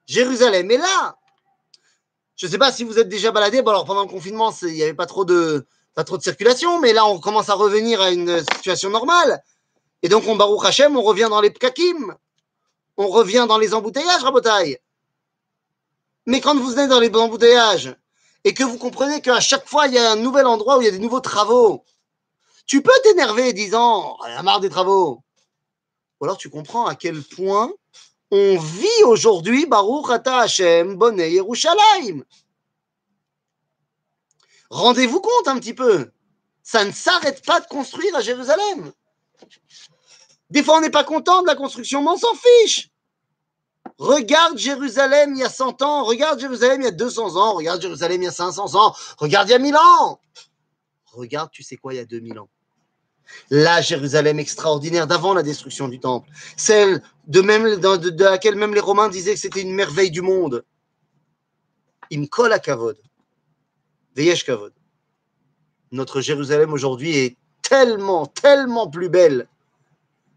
Jérusalem 0.06 0.70
est 0.70 0.78
là. 0.78 1.16
Je 2.36 2.46
ne 2.46 2.50
sais 2.50 2.58
pas 2.58 2.70
si 2.70 2.84
vous 2.84 2.98
êtes 2.98 3.08
déjà 3.08 3.32
baladé. 3.32 3.62
Bon, 3.62 3.70
alors 3.70 3.84
pendant 3.86 4.02
le 4.02 4.10
confinement, 4.10 4.52
il 4.62 4.74
n'y 4.74 4.82
avait 4.82 4.94
pas 4.94 5.06
trop, 5.06 5.24
de, 5.24 5.66
pas 5.96 6.04
trop 6.04 6.16
de 6.16 6.22
circulation, 6.22 6.78
mais 6.78 6.92
là, 6.92 7.06
on 7.06 7.18
commence 7.18 7.48
à 7.48 7.54
revenir 7.54 8.00
à 8.00 8.12
une 8.12 8.38
situation 8.54 8.90
normale. 8.90 9.42
Et 10.02 10.08
donc, 10.08 10.28
on 10.28 10.36
Baruch 10.36 10.64
Hashem, 10.64 10.96
on 10.96 11.02
revient 11.02 11.26
dans 11.28 11.40
les 11.40 11.50
pkakim 11.50 12.14
on 12.96 13.08
revient 13.08 13.46
dans 13.48 13.58
les 13.58 13.74
embouteillages, 13.74 14.22
Rabotaille. 14.22 14.78
Mais 16.26 16.40
quand 16.40 16.56
vous 16.56 16.78
êtes 16.78 16.88
dans 16.88 17.00
les 17.00 17.14
embouteillages 17.14 17.94
et 18.44 18.54
que 18.54 18.64
vous 18.64 18.78
comprenez 18.78 19.20
qu'à 19.20 19.40
chaque 19.40 19.68
fois, 19.68 19.86
il 19.86 19.94
y 19.94 19.98
a 19.98 20.12
un 20.12 20.16
nouvel 20.16 20.46
endroit 20.46 20.78
où 20.78 20.82
il 20.82 20.86
y 20.86 20.88
a 20.88 20.92
des 20.92 20.98
nouveaux 20.98 21.20
travaux, 21.20 21.84
tu 22.66 22.82
peux 22.82 22.92
t'énerver 23.02 23.52
disant 23.52 24.16
oh, 24.18 24.24
«a 24.24 24.42
marre 24.42 24.60
des 24.60 24.70
travaux». 24.70 25.22
Ou 26.20 26.24
alors 26.24 26.38
tu 26.38 26.48
comprends 26.48 26.86
à 26.86 26.94
quel 26.94 27.22
point 27.22 27.70
on 28.30 28.58
vit 28.58 29.04
aujourd'hui 29.04 29.66
Baruch 29.66 30.10
Ata 30.10 30.38
Hashem 30.38 30.96
Bonnet 30.96 31.32
Yerushalayim. 31.32 32.24
Rendez-vous 34.70 35.20
compte 35.20 35.48
un 35.48 35.58
petit 35.58 35.74
peu, 35.74 36.10
ça 36.62 36.84
ne 36.84 36.90
s'arrête 36.90 37.44
pas 37.44 37.60
de 37.60 37.66
construire 37.66 38.14
à 38.16 38.20
Jérusalem. 38.20 38.92
Des 40.50 40.62
fois, 40.62 40.78
on 40.78 40.80
n'est 40.80 40.90
pas 40.90 41.04
content 41.04 41.42
de 41.42 41.46
la 41.46 41.54
construction, 41.54 42.02
mais 42.02 42.10
on 42.10 42.16
s'en 42.16 42.34
fiche. 42.34 42.90
Regarde 43.98 44.58
Jérusalem 44.58 45.34
il 45.34 45.40
y 45.40 45.44
a 45.44 45.48
100 45.48 45.80
ans, 45.82 46.04
regarde 46.04 46.38
Jérusalem 46.38 46.82
il 46.82 46.84
y 46.84 46.88
a 46.88 46.92
200 46.92 47.36
ans, 47.36 47.54
regarde 47.54 47.80
Jérusalem 47.80 48.20
il 48.22 48.24
y 48.24 48.28
a 48.28 48.32
500 48.32 48.74
ans, 48.74 48.94
regarde 49.16 49.48
il 49.48 49.52
y 49.52 49.54
a 49.54 49.58
1000 49.58 49.76
ans. 49.76 50.20
Regarde, 51.12 51.50
tu 51.50 51.62
sais 51.62 51.76
quoi, 51.76 51.94
il 51.94 51.96
y 51.96 52.00
a 52.00 52.04
2000 52.04 52.38
ans. 52.38 52.48
La 53.50 53.80
Jérusalem 53.80 54.38
extraordinaire 54.38 55.06
d'avant 55.06 55.34
la 55.34 55.42
destruction 55.42 55.88
du 55.88 55.98
temple, 55.98 56.28
celle 56.56 57.02
de, 57.26 57.40
même, 57.40 57.66
laquelle 58.18 58.54
même 58.56 58.74
les 58.74 58.80
Romains 58.80 59.08
disaient 59.08 59.34
que 59.34 59.40
c'était 59.40 59.62
une 59.62 59.74
merveille 59.74 60.10
du 60.10 60.20
monde. 60.20 60.64
Imkol 62.12 62.52
à 62.52 62.58
Kavod, 62.58 62.96
Veyesh 64.16 64.44
Kavod. 64.44 64.72
Notre 65.92 66.20
Jérusalem 66.22 66.72
aujourd'hui 66.72 67.16
est 67.16 67.36
tellement, 67.62 68.26
tellement 68.26 68.88
plus 68.88 69.10
belle 69.10 69.46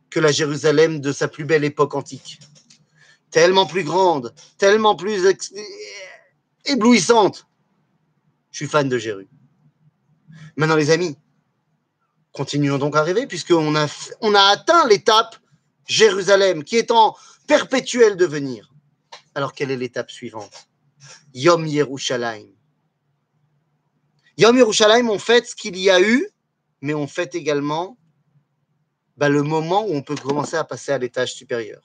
que 0.09 0.19
la 0.19 0.31
Jérusalem 0.31 0.99
de 0.99 1.11
sa 1.11 1.27
plus 1.27 1.45
belle 1.45 1.63
époque 1.63 1.95
antique. 1.95 2.39
Tellement 3.31 3.65
plus 3.65 3.83
grande, 3.83 4.33
tellement 4.57 4.95
plus 4.95 5.25
éblouissante. 6.65 7.47
Je 8.51 8.57
suis 8.57 8.67
fan 8.67 8.89
de 8.89 8.97
Jérusalem. 8.97 9.29
Maintenant, 10.57 10.75
les 10.75 10.91
amis, 10.91 11.15
continuons 12.33 12.79
donc 12.79 12.97
à 12.97 13.03
rêver, 13.03 13.27
puisqu'on 13.27 13.75
a, 13.75 13.87
on 14.19 14.35
a 14.35 14.41
atteint 14.41 14.85
l'étape 14.87 15.37
Jérusalem, 15.87 16.63
qui 16.63 16.75
est 16.75 16.91
en 16.91 17.15
perpétuel 17.47 18.17
devenir. 18.17 18.73
Alors, 19.35 19.53
quelle 19.53 19.71
est 19.71 19.77
l'étape 19.77 20.11
suivante? 20.11 20.67
Yom 21.33 21.65
Yerushalayim. 21.65 22.58
Yom 24.39 24.55
Yerushalayim, 24.55 25.09
on 25.09 25.19
fait 25.19 25.45
ce 25.45 25.53
qu'il 25.53 25.77
y 25.77 25.89
a 25.89 25.99
eu, 25.99 26.25
mais 26.79 26.93
on 26.93 27.07
fait 27.07 27.35
également 27.35 27.97
bah, 29.17 29.27
le 29.27 29.43
moment 29.43 29.83
où 29.85 29.93
on 29.93 30.01
peut 30.01 30.15
commencer 30.15 30.55
à 30.55 30.63
passer 30.63 30.93
à 30.93 30.97
l'étage 30.97 31.33
supérieur. 31.33 31.81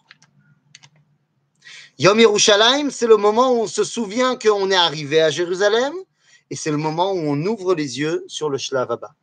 Yom 1.99 2.21
Yerushalayim, 2.21 2.91
c'est 2.91 3.09
le 3.09 3.17
moment 3.17 3.51
où 3.51 3.63
on 3.63 3.67
se 3.67 3.83
souvient 3.83 4.37
qu'on 4.37 4.71
est 4.71 4.77
arrivé 4.77 5.21
à 5.21 5.31
Jérusalem 5.31 5.95
et 6.49 6.55
c'est 6.55 6.71
le 6.71 6.77
moment 6.77 7.11
où 7.11 7.19
on 7.19 7.45
ouvre 7.45 7.75
les 7.75 7.99
yeux 7.99 8.25
sur 8.29 8.49
le 8.49 8.57
Shlavaba. 8.57 9.17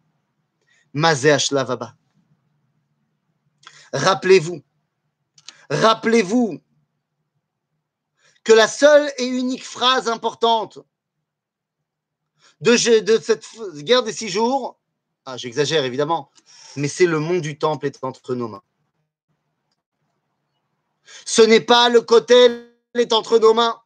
Mazé 0.92 1.40
Shlavaba. 1.40 1.96
Rappelez-vous, 3.94 4.62
rappelez-vous 5.70 6.60
que 8.44 8.52
la 8.52 8.68
seule 8.68 9.10
et 9.18 9.26
unique 9.26 9.64
phrase 9.64 10.10
importante 10.10 10.80
de, 12.62 12.78
cette 13.22 13.46
guerre 13.78 14.04
des 14.04 14.14
six 14.14 14.30
jours, 14.30 14.80
ah, 15.26 15.38
j'exagère 15.38 15.84
évidemment, 15.84 16.32
mais 16.76 16.88
c'est 16.88 17.06
le 17.06 17.20
monde 17.20 17.42
du 17.42 17.58
temple 17.58 17.88
est 17.88 18.04
entre 18.04 18.36
nos 18.36 18.48
mains. 18.48 18.64
Ce 21.26 21.42
n'est 21.42 21.62
pas 21.62 21.90
le 21.90 22.02
côté 22.02 22.48
est 22.94 23.14
entre 23.14 23.38
nos 23.40 23.54
mains. 23.54 23.82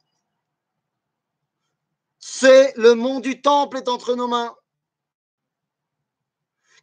C'est 2.19 2.73
le 2.75 2.95
monde 2.95 3.23
du 3.23 3.41
temple 3.41 3.77
est 3.77 3.87
entre 3.87 4.15
nos 4.15 4.27
mains. 4.27 4.55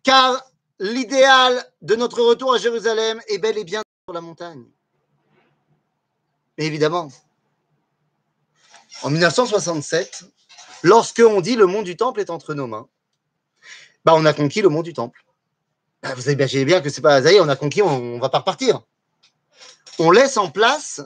Car 0.02 0.42
l'idéal 0.78 1.64
de 1.80 1.94
notre 1.94 2.22
retour 2.22 2.54
à 2.54 2.58
Jérusalem 2.58 3.20
est 3.28 3.38
bel 3.38 3.58
et 3.58 3.64
bien 3.64 3.82
sur 4.06 4.12
la 4.12 4.20
montagne. 4.20 4.64
Mais 6.58 6.66
évidemment, 6.66 7.08
en 9.02 9.10
1967, 9.10 10.24
lorsque 10.82 11.22
on 11.24 11.40
dit 11.40 11.56
le 11.56 11.66
monde 11.66 11.84
du 11.84 11.96
temple 11.96 12.20
est 12.20 12.30
entre 12.30 12.54
nos 12.54 12.66
mains, 12.66 12.88
bah 14.04 14.14
on 14.16 14.24
a 14.24 14.32
conquis 14.32 14.62
le 14.62 14.68
monde 14.68 14.84
du 14.84 14.92
temple. 14.92 15.24
Bah, 16.02 16.14
vous 16.14 16.28
imaginez 16.30 16.64
bien 16.64 16.80
que 16.80 16.90
c'est 16.90 17.00
pas, 17.00 17.22
ça 17.22 17.30
on 17.40 17.48
a 17.48 17.56
conquis, 17.56 17.82
on, 17.82 18.16
ne 18.16 18.20
va 18.20 18.28
pas 18.28 18.38
repartir. 18.38 18.82
On 19.98 20.10
laisse 20.10 20.36
en 20.36 20.50
place 20.50 21.00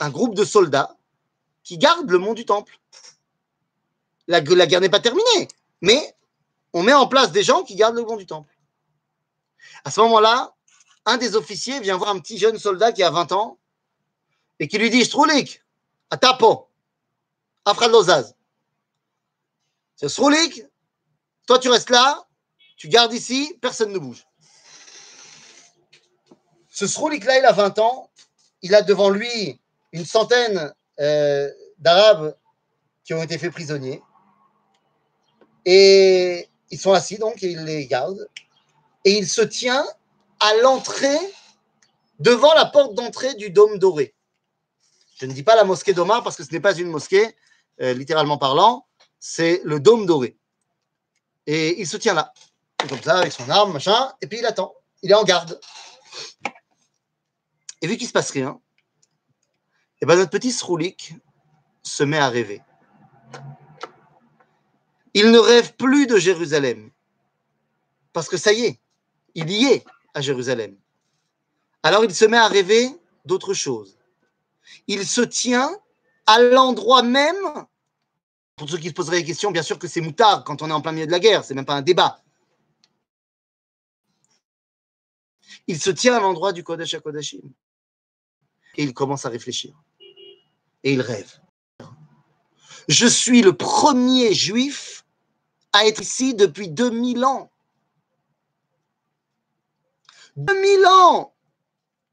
un 0.00 0.10
groupe 0.10 0.34
de 0.34 0.44
soldats 0.44 0.96
qui 1.62 1.76
gardent 1.76 2.10
le 2.10 2.18
mont 2.18 2.34
du 2.34 2.44
temple. 2.44 2.78
La, 4.26 4.40
guerre 4.40 4.80
n'est 4.80 4.88
pas 4.88 5.00
terminée, 5.00 5.48
mais 5.82 6.14
on 6.72 6.82
met 6.82 6.92
en 6.92 7.06
place 7.06 7.32
des 7.32 7.42
gens 7.42 7.64
qui 7.64 7.74
gardent 7.74 7.96
le 7.96 8.04
mont 8.04 8.16
du 8.16 8.26
temple. 8.26 8.56
À 9.84 9.90
ce 9.90 10.00
moment-là, 10.00 10.54
un 11.04 11.16
des 11.16 11.34
officiers 11.36 11.80
vient 11.80 11.96
voir 11.96 12.10
un 12.10 12.18
petit 12.18 12.38
jeune 12.38 12.58
soldat 12.58 12.92
qui 12.92 13.02
a 13.02 13.10
20 13.10 13.32
ans 13.32 13.58
et 14.58 14.68
qui 14.68 14.78
lui 14.78 14.90
dit 14.90 15.04
Strulik, 15.04 15.62
à 16.10 16.16
tapo, 16.16 16.68
Afradlozaz. 17.64 18.34
C'est 20.00 20.08
Strulik, 20.08 20.64
toi 21.46 21.58
tu 21.58 21.68
restes 21.68 21.90
là, 21.90 22.26
tu 22.78 22.88
gardes 22.88 23.12
ici, 23.12 23.54
personne 23.60 23.92
ne 23.92 23.98
bouge. 23.98 24.24
Ce 26.70 26.86
Sroulik-là, 26.86 27.38
il 27.38 27.44
a 27.44 27.52
20 27.52 27.78
ans. 27.80 28.08
Il 28.62 28.74
a 28.74 28.80
devant 28.80 29.10
lui 29.10 29.60
une 29.92 30.06
centaine 30.06 30.72
euh, 31.00 31.50
d'Arabes 31.76 32.34
qui 33.04 33.12
ont 33.12 33.22
été 33.22 33.36
faits 33.36 33.52
prisonniers. 33.52 34.02
Et 35.66 36.48
ils 36.70 36.78
sont 36.78 36.92
assis, 36.92 37.18
donc, 37.18 37.42
et 37.42 37.50
il 37.50 37.64
les 37.64 37.86
garde. 37.86 38.26
Et 39.04 39.18
il 39.18 39.28
se 39.28 39.42
tient 39.42 39.84
à 40.40 40.54
l'entrée, 40.62 41.18
devant 42.20 42.54
la 42.54 42.64
porte 42.64 42.94
d'entrée 42.94 43.34
du 43.34 43.50
dôme 43.50 43.78
doré. 43.78 44.14
Je 45.18 45.26
ne 45.26 45.34
dis 45.34 45.42
pas 45.42 45.56
la 45.56 45.64
mosquée 45.64 45.92
d'Omar 45.92 46.22
parce 46.22 46.36
que 46.36 46.44
ce 46.44 46.52
n'est 46.52 46.60
pas 46.60 46.74
une 46.74 46.88
mosquée, 46.88 47.36
euh, 47.82 47.92
littéralement 47.92 48.38
parlant, 48.38 48.86
c'est 49.20 49.60
le 49.64 49.78
dôme 49.78 50.06
doré. 50.06 50.36
Et 51.46 51.80
il 51.80 51.86
se 51.86 51.96
tient 51.96 52.14
là, 52.14 52.32
comme 52.88 53.02
ça, 53.02 53.18
avec 53.18 53.32
son 53.32 53.48
arme, 53.48 53.72
machin, 53.72 54.12
et 54.20 54.26
puis 54.26 54.38
il 54.38 54.46
attend. 54.46 54.74
Il 55.02 55.10
est 55.10 55.14
en 55.14 55.24
garde. 55.24 55.60
Et 57.82 57.86
vu 57.86 57.96
qu'il 57.96 58.04
ne 58.04 58.08
se 58.08 58.12
passe 58.12 58.30
rien, 58.30 58.60
Et 60.00 60.06
bien 60.06 60.16
notre 60.16 60.30
petit 60.30 60.52
Sroulik 60.52 61.14
se 61.82 62.02
met 62.02 62.18
à 62.18 62.28
rêver. 62.28 62.62
Il 65.14 65.30
ne 65.30 65.38
rêve 65.38 65.74
plus 65.76 66.06
de 66.06 66.16
Jérusalem. 66.16 66.90
Parce 68.12 68.28
que 68.28 68.36
ça 68.36 68.52
y 68.52 68.64
est, 68.64 68.80
il 69.34 69.50
y 69.50 69.66
est 69.66 69.84
à 70.14 70.20
Jérusalem. 70.20 70.76
Alors 71.82 72.04
il 72.04 72.14
se 72.14 72.24
met 72.24 72.36
à 72.36 72.48
rêver 72.48 72.90
d'autre 73.24 73.54
chose. 73.54 73.98
Il 74.86 75.06
se 75.06 75.20
tient 75.20 75.70
à 76.26 76.40
l'endroit 76.40 77.02
même, 77.02 77.66
pour 78.60 78.68
ceux 78.68 78.76
qui 78.76 78.88
se 78.88 78.92
poseraient 78.92 79.20
la 79.20 79.26
question, 79.26 79.50
bien 79.52 79.62
sûr 79.62 79.78
que 79.78 79.88
c'est 79.88 80.02
moutard 80.02 80.44
quand 80.44 80.60
on 80.60 80.68
est 80.68 80.72
en 80.72 80.82
plein 80.82 80.92
milieu 80.92 81.06
de 81.06 81.10
la 81.10 81.18
guerre, 81.18 81.44
c'est 81.44 81.54
même 81.54 81.64
pas 81.64 81.76
un 81.76 81.80
débat. 81.80 82.22
Il 85.66 85.80
se 85.80 85.88
tient 85.88 86.14
à 86.14 86.20
l'endroit 86.20 86.52
du 86.52 86.62
Kodesh 86.62 86.92
HaKodashim. 86.92 87.40
Et 88.76 88.82
il 88.82 88.92
commence 88.92 89.24
à 89.24 89.30
réfléchir. 89.30 89.82
Et 90.84 90.92
il 90.92 91.00
rêve. 91.00 91.40
Je 92.86 93.06
suis 93.06 93.40
le 93.40 93.54
premier 93.54 94.34
juif 94.34 95.06
à 95.72 95.86
être 95.86 96.02
ici 96.02 96.34
depuis 96.34 96.68
2000 96.68 97.24
ans. 97.24 97.50
2000 100.36 100.84
ans 100.84 101.34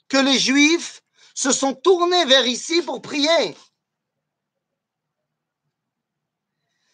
que 0.08 0.18
les 0.18 0.40
juifs 0.40 1.04
se 1.34 1.52
sont 1.52 1.74
tournés 1.74 2.24
vers 2.24 2.48
ici 2.48 2.82
pour 2.84 3.02
prier. 3.02 3.58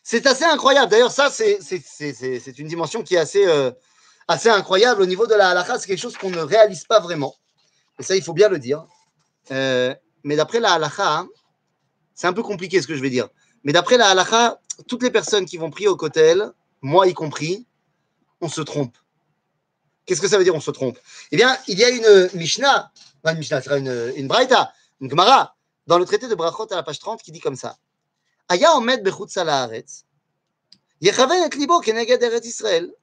C'est 0.03 0.27
assez 0.27 0.43
incroyable. 0.43 0.91
D'ailleurs, 0.91 1.11
ça, 1.11 1.29
c'est 1.29 2.59
une 2.59 2.67
dimension 2.67 3.03
qui 3.03 3.15
est 3.15 3.19
assez, 3.19 3.47
euh, 3.47 3.71
assez 4.27 4.49
incroyable 4.49 5.01
au 5.01 5.05
niveau 5.05 5.27
de 5.27 5.33
la 5.33 5.51
halakha. 5.51 5.79
C'est 5.79 5.87
quelque 5.87 6.01
chose 6.01 6.17
qu'on 6.17 6.29
ne 6.29 6.41
réalise 6.41 6.83
pas 6.83 6.99
vraiment. 6.99 7.35
Et 7.97 8.03
ça, 8.03 8.15
il 8.15 8.21
faut 8.21 8.33
bien 8.33 8.49
le 8.49 8.59
dire. 8.59 8.85
Euh, 9.51 9.95
mais 10.23 10.35
d'après 10.35 10.59
la 10.59 10.73
halakha, 10.73 11.19
hein, 11.19 11.29
c'est 12.13 12.27
un 12.27 12.33
peu 12.33 12.43
compliqué 12.43 12.81
ce 12.81 12.87
que 12.87 12.95
je 12.95 13.01
vais 13.01 13.09
dire. 13.09 13.29
Mais 13.63 13.71
d'après 13.71 13.95
la 13.95 14.09
halakha, 14.09 14.59
toutes 14.87 15.03
les 15.03 15.11
personnes 15.11 15.45
qui 15.45 15.57
vont 15.57 15.69
prier 15.69 15.87
au 15.87 15.95
kotel, 15.95 16.51
moi 16.81 17.07
y 17.07 17.13
compris, 17.13 17.65
on 18.41 18.49
se 18.49 18.61
trompe. 18.61 18.97
Qu'est-ce 20.05 20.19
que 20.19 20.27
ça 20.27 20.37
veut 20.37 20.43
dire 20.43 20.53
on 20.53 20.59
se 20.59 20.71
trompe? 20.71 20.99
Eh 21.31 21.37
bien, 21.37 21.57
il 21.69 21.79
y 21.79 21.83
a 21.85 21.89
une 21.89 22.29
Mishnah, 22.33 22.91
une 23.23 23.37
Mishnah, 23.37 23.61
une, 23.77 24.13
une 24.17 24.27
Braïta, 24.27 24.73
une 24.99 25.09
Gemara, 25.09 25.55
dans 25.87 25.97
le 25.97 26.03
traité 26.03 26.27
de 26.27 26.35
Brachot 26.35 26.67
à 26.71 26.75
la 26.75 26.83
page 26.83 26.99
30 26.99 27.21
qui 27.21 27.31
dit 27.31 27.39
comme 27.39 27.55
ça 27.55 27.77
Haaretz, 28.55 30.05
yechaven 31.01 31.43
et 31.43 31.55
libo 31.55 31.79
keneged 31.79 32.21
eretz 32.21 32.45
Israël. 32.45 32.93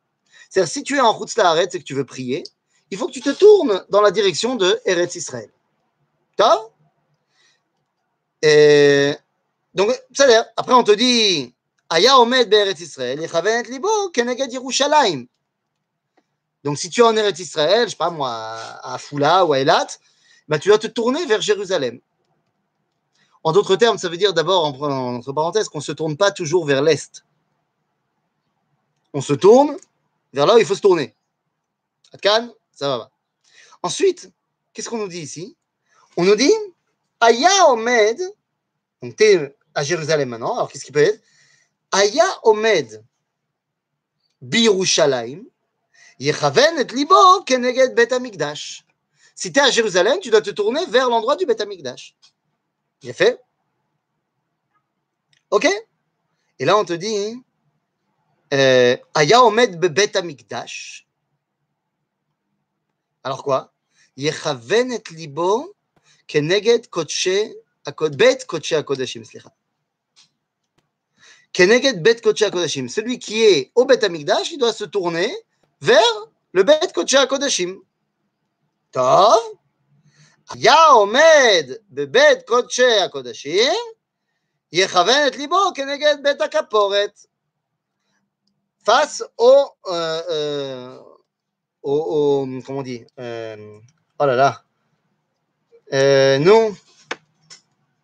C'est-à-dire, 0.49 0.73
si 0.73 0.83
tu 0.83 0.97
es 0.97 1.01
en 1.01 1.17
chutz 1.19 1.39
haaretz 1.39 1.75
et 1.75 1.79
que 1.79 1.85
tu 1.85 1.95
veux 1.95 2.05
prier, 2.05 2.43
il 2.91 2.99
faut 2.99 3.07
que 3.07 3.13
tu 3.13 3.21
te 3.21 3.31
tournes 3.31 3.85
dans 3.89 4.01
la 4.01 4.11
direction 4.11 4.57
de 4.57 4.81
Eretz 4.85 5.15
Israël. 5.15 5.51
Et 8.43 9.15
donc, 9.75 9.91
c'est-à-dire, 10.13 10.45
après 10.57 10.75
on 10.75 10.83
te 10.83 10.93
dit 10.93 11.55
Aya 11.89 12.19
omed 12.19 12.49
be'eretz 12.49 12.81
Israël, 12.81 13.21
yechaven 13.21 13.65
et 13.65 13.71
libo. 13.71 13.89
Donc, 16.65 16.79
si 16.79 16.91
tu 16.91 17.01
es 17.01 17.05
en 17.05 17.17
Eretz 17.17 17.39
Israël, 17.39 17.85
je 17.85 17.91
sais 17.91 17.97
pas 17.97 18.11
moi, 18.11 18.57
à 18.83 18.99
Foula 18.99 19.45
ou 19.45 19.53
à 19.53 19.61
Elat, 19.61 19.87
bah, 20.49 20.59
tu 20.59 20.69
dois 20.69 20.79
te 20.79 20.89
tourner 20.89 21.25
vers 21.27 21.41
Jérusalem. 21.41 22.01
En 23.43 23.53
d'autres 23.53 23.77
termes, 23.77 23.99
ça 23.99 24.09
veut 24.09 24.17
dire 24.17 24.35
d'abord, 24.35 24.65
entre 24.65 25.33
parenthèses, 25.33 25.69
qu'on 25.69 25.79
ne 25.79 25.85
se 25.85 25.93
tourne 25.93 26.17
pas 26.17 26.31
toujours 26.31 26.67
vers 26.67 26.83
l'Est. 26.83 27.25
On 29.13 29.21
se 29.21 29.33
tourne 29.33 29.77
vers 30.33 30.47
là 30.47 30.57
où 30.57 30.59
il 30.59 30.67
faut 30.67 30.75
se 30.75 30.81
tourner. 30.81 31.15
Cannes, 32.21 32.53
ça 32.73 32.99
va. 32.99 33.11
Ensuite, 33.83 34.31
qu'est-ce 34.73 34.89
qu'on 34.89 34.99
nous 34.99 35.09
dit 35.09 35.21
ici? 35.21 35.57
On 36.17 36.25
nous 36.25 36.37
dit 36.37 36.53
Aya 37.21 37.69
Omed, 37.69 38.21
donc 39.03 39.17
tu 39.17 39.25
es 39.25 39.57
à 39.75 39.83
Jérusalem 39.83 40.29
maintenant, 40.29 40.55
alors 40.55 40.71
qu'est-ce 40.71 40.85
qui 40.85 40.93
peut 40.93 41.01
être? 41.01 41.23
Aya 41.93 42.27
Omed 42.43 43.05
Birushalayim, 44.43 45.45
Yechaven 46.19 46.79
et 46.79 46.95
Libo 46.95 47.43
Keneged 47.47 47.95
Bet 47.95 48.13
Amikdash. 48.13 48.85
Si 49.35 49.53
tu 49.53 49.59
es 49.59 49.63
à 49.63 49.71
Jérusalem, 49.71 50.19
tu 50.21 50.31
dois 50.31 50.43
te 50.43 50.51
tourner 50.51 50.85
vers 50.87 51.09
l'endroit 51.09 51.37
du 51.37 51.47
Bet 51.47 51.61
Amikdash. 51.63 52.15
A 53.09 53.13
fait. 53.13 53.41
Ok 55.51 55.67
Et 56.59 56.65
là, 56.65 56.77
on 56.77 56.85
te 56.85 56.93
dit 56.93 57.43
euh, 58.53 58.97
Aya 59.15 59.43
Omed 59.43 59.81
Bet 59.81 60.17
Amikdash. 60.17 61.07
Alors 63.23 63.43
quoi? 63.43 63.73
Yechaven 64.17 64.93
et 64.93 65.03
Libo 65.13 65.75
Keneged 66.27 66.89
Koche 66.91 67.29
Bet 68.13 68.39
Koche 68.47 68.73
Akodashim. 68.73 69.25
Keneged 71.53 72.03
Bet 72.03 72.21
Koche 72.21 72.43
Akodashim. 72.43 72.89
Celui 72.89 73.19
qui 73.19 73.43
est 73.43 73.73
au 73.75 73.85
Bet 73.87 74.05
Amikdash, 74.05 74.53
il 74.53 74.59
doit 74.59 74.73
se 74.73 74.85
tourner 74.85 75.35
vers 75.81 76.29
le 76.53 76.63
Bet 76.63 76.93
Koche 76.95 77.15
Akodashim. 77.15 77.81
Tov. 78.93 79.60
היה 80.50 80.86
עומד 80.86 81.72
בבית 81.90 82.48
קודשי 82.48 83.00
הקודשים, 83.06 83.74
יכוון 84.72 85.28
את 85.28 85.36
ליבו 85.36 85.72
כנגד 85.76 86.16
בית 86.24 86.42
הכפורת. 86.42 87.20
face 88.86 89.24
au, 89.38 89.56
euh, 89.88 90.22
euh, 90.30 91.00
au, 91.82 92.44
au, 92.46 92.62
comment 92.66 92.80
on 92.80 92.84
dit, 92.84 93.04
euh, 93.20 93.80
oh 94.20 94.26
là 94.26 94.36
là, 94.36 94.64
euh, 95.94 96.38
non, 96.40 96.76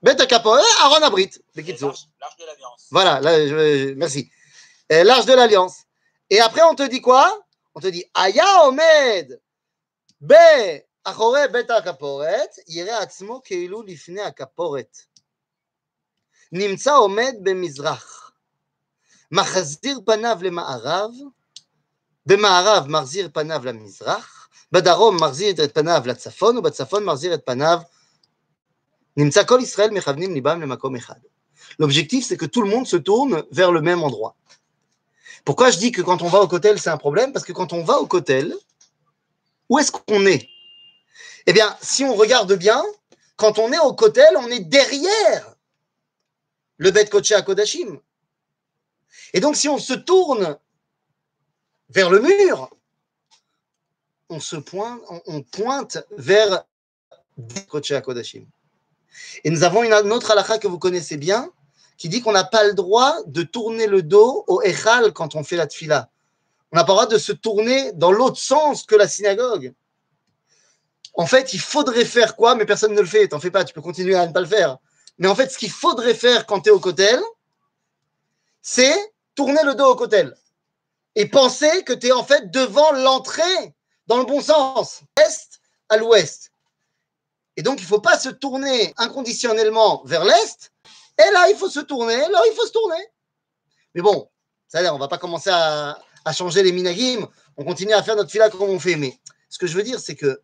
bête 0.01 0.19
à 0.21 0.25
caporet, 0.25 0.61
Aaron 0.81 1.03
Abrit, 1.03 1.31
L'arche 1.55 2.37
de 2.37 2.45
l'Alliance. 2.45 2.87
Voilà, 2.91 3.21
là, 3.21 3.47
je, 3.47 3.93
merci. 3.93 4.29
Euh, 4.91 5.03
L'arche 5.03 5.25
de 5.25 5.33
l'Alliance. 5.33 5.83
Et 6.29 6.39
après, 6.39 6.63
on 6.63 6.75
te 6.75 6.83
dit 6.83 7.01
quoi 7.01 7.45
On 7.75 7.79
te 7.79 7.87
dit, 7.87 8.05
Aya 8.13 8.65
Omed, 8.65 9.39
Be 10.19 10.33
אחורי 11.05 11.39
בית 11.51 11.69
הכפורת, 11.69 12.49
יראה 12.67 13.01
עצמו 13.01 13.41
כאילו 13.43 13.83
לפני 13.83 14.21
הכפורת. 14.21 14.97
נמצא 16.51 16.95
עומד 16.95 17.33
במזרח, 17.43 18.31
מחזיר 19.31 19.99
פניו 20.05 20.37
למערב, 20.41 21.11
במערב 22.25 22.87
מחזיר 22.87 23.29
פניו 23.33 23.65
למזרח, 23.65 24.49
בדרום 24.71 25.23
מחזיר 25.23 25.63
את 25.63 25.73
פניו 25.73 26.01
לצפון, 26.05 26.57
ובצפון 26.57 27.05
מחזיר 27.05 27.33
את 27.33 27.41
פניו. 27.45 27.79
נמצא 29.17 29.43
כל 29.43 29.59
ישראל 29.61 29.89
מכוונים 29.89 30.33
ליבם 30.33 30.61
למקום 30.61 30.95
אחד. 30.95 31.19
L'objectif, 31.79 32.25
c'est 32.25 32.37
que 32.37 32.45
tout 32.45 32.61
le 32.61 32.69
monde 32.69 32.87
se 32.87 32.97
tourne 32.97 33.43
vers 33.51 33.71
le 33.71 33.81
même 33.81 34.03
endroit. 34.03 34.35
Pourquoi 35.45 35.71
je 35.71 35.77
dis 35.77 35.91
que 35.91 36.01
quand 36.01 36.21
on 36.21 36.27
va 36.27 36.39
au 36.41 36.47
Kotel, 36.47 36.79
c'est 36.79 36.89
un 36.89 36.97
problème 36.97 37.33
Parce 37.33 37.45
que 37.45 37.53
quand 37.53 37.73
on 37.73 37.83
va 37.83 37.97
au 37.99 38.07
Kotel, 38.07 38.53
où 39.69 39.79
est-ce 39.79 39.91
qu'on 39.91 40.25
est 40.25 40.49
eh 41.46 41.52
bien, 41.52 41.76
si 41.80 42.04
on 42.04 42.14
regarde 42.14 42.52
bien, 42.54 42.82
quand 43.36 43.58
on 43.58 43.72
est 43.72 43.78
au 43.78 43.92
Kotel, 43.94 44.36
on 44.36 44.48
est 44.48 44.60
derrière 44.60 45.56
le 46.78 46.90
Bet 46.90 47.06
Koché 47.06 47.34
à 47.34 47.42
Kodashim. 47.42 48.00
Et 49.32 49.40
donc, 49.40 49.56
si 49.56 49.68
on 49.68 49.78
se 49.78 49.94
tourne 49.94 50.58
vers 51.88 52.10
le 52.10 52.20
mur, 52.20 52.70
on 54.28 54.40
se 54.40 54.56
pointe, 54.56 55.00
on, 55.26 55.42
pointe 55.42 55.98
vers 56.16 56.64
à 57.38 58.00
Kodashim. 58.00 58.46
Et 59.44 59.50
nous 59.50 59.62
avons 59.62 59.84
une 59.84 60.12
autre 60.12 60.32
halakha 60.32 60.58
que 60.58 60.66
vous 60.66 60.78
connaissez 60.78 61.16
bien, 61.16 61.50
qui 61.96 62.08
dit 62.08 62.22
qu'on 62.22 62.32
n'a 62.32 62.44
pas 62.44 62.64
le 62.64 62.74
droit 62.74 63.16
de 63.26 63.42
tourner 63.42 63.86
le 63.86 64.02
dos 64.02 64.44
au 64.48 64.62
Echal 64.62 65.12
quand 65.12 65.34
on 65.36 65.44
fait 65.44 65.56
la 65.56 65.66
tfila. 65.66 66.10
On 66.72 66.76
n'a 66.76 66.84
pas 66.84 66.92
le 66.92 66.96
droit 66.96 67.06
de 67.06 67.18
se 67.18 67.32
tourner 67.32 67.92
dans 67.92 68.10
l'autre 68.10 68.38
sens 68.38 68.84
que 68.84 68.96
la 68.96 69.08
synagogue. 69.08 69.72
En 71.16 71.26
fait, 71.26 71.54
il 71.54 71.60
faudrait 71.60 72.04
faire 72.04 72.36
quoi, 72.36 72.54
mais 72.54 72.66
personne 72.66 72.94
ne 72.94 73.00
le 73.00 73.06
fait. 73.06 73.28
T'en 73.28 73.40
fais 73.40 73.50
pas, 73.50 73.64
tu 73.64 73.74
peux 73.74 73.80
continuer 73.80 74.14
à 74.14 74.26
ne 74.26 74.32
pas 74.32 74.40
le 74.40 74.46
faire. 74.46 74.78
Mais 75.18 75.28
en 75.28 75.34
fait, 75.34 75.50
ce 75.50 75.58
qu'il 75.58 75.70
faudrait 75.70 76.14
faire 76.14 76.46
quand 76.46 76.60
tu 76.60 76.68
es 76.68 76.72
au 76.72 76.78
cotel, 76.78 77.20
c'est 78.62 78.96
tourner 79.34 79.62
le 79.64 79.74
dos 79.74 79.86
au 79.86 79.96
cotel 79.96 80.34
et 81.14 81.26
penser 81.26 81.84
que 81.84 81.94
tu 81.94 82.08
es 82.08 82.12
en 82.12 82.24
fait 82.24 82.50
devant 82.50 82.92
l'entrée 82.92 83.74
dans 84.06 84.18
le 84.18 84.24
bon 84.24 84.40
sens, 84.40 85.02
est 85.16 85.60
à 85.88 85.96
l'ouest. 85.96 86.52
Et 87.56 87.62
donc, 87.62 87.80
il 87.80 87.82
ne 87.82 87.88
faut 87.88 88.00
pas 88.00 88.18
se 88.18 88.28
tourner 88.28 88.92
inconditionnellement 88.98 90.02
vers 90.04 90.24
l'est. 90.24 90.72
Et 91.18 91.30
là, 91.32 91.48
il 91.50 91.56
faut 91.56 91.70
se 91.70 91.80
tourner. 91.80 92.16
Là, 92.16 92.42
il 92.46 92.54
faut 92.54 92.66
se 92.66 92.72
tourner. 92.72 93.02
Mais 93.94 94.02
bon, 94.02 94.28
ça 94.68 94.80
on 94.92 94.96
ne 94.96 95.00
va 95.00 95.08
pas 95.08 95.18
commencer 95.18 95.50
à, 95.50 95.98
changer 96.32 96.62
les 96.62 96.72
minagim. 96.72 97.26
On 97.56 97.64
continue 97.64 97.94
à 97.94 98.02
faire 98.02 98.16
notre 98.16 98.30
fila 98.30 98.50
comme 98.50 98.62
on 98.62 98.78
fait. 98.78 98.96
Mais 98.96 99.18
ce 99.48 99.58
que 99.58 99.66
je 99.66 99.74
veux 99.74 99.82
dire, 99.82 99.98
c'est 99.98 100.16
que 100.16 100.42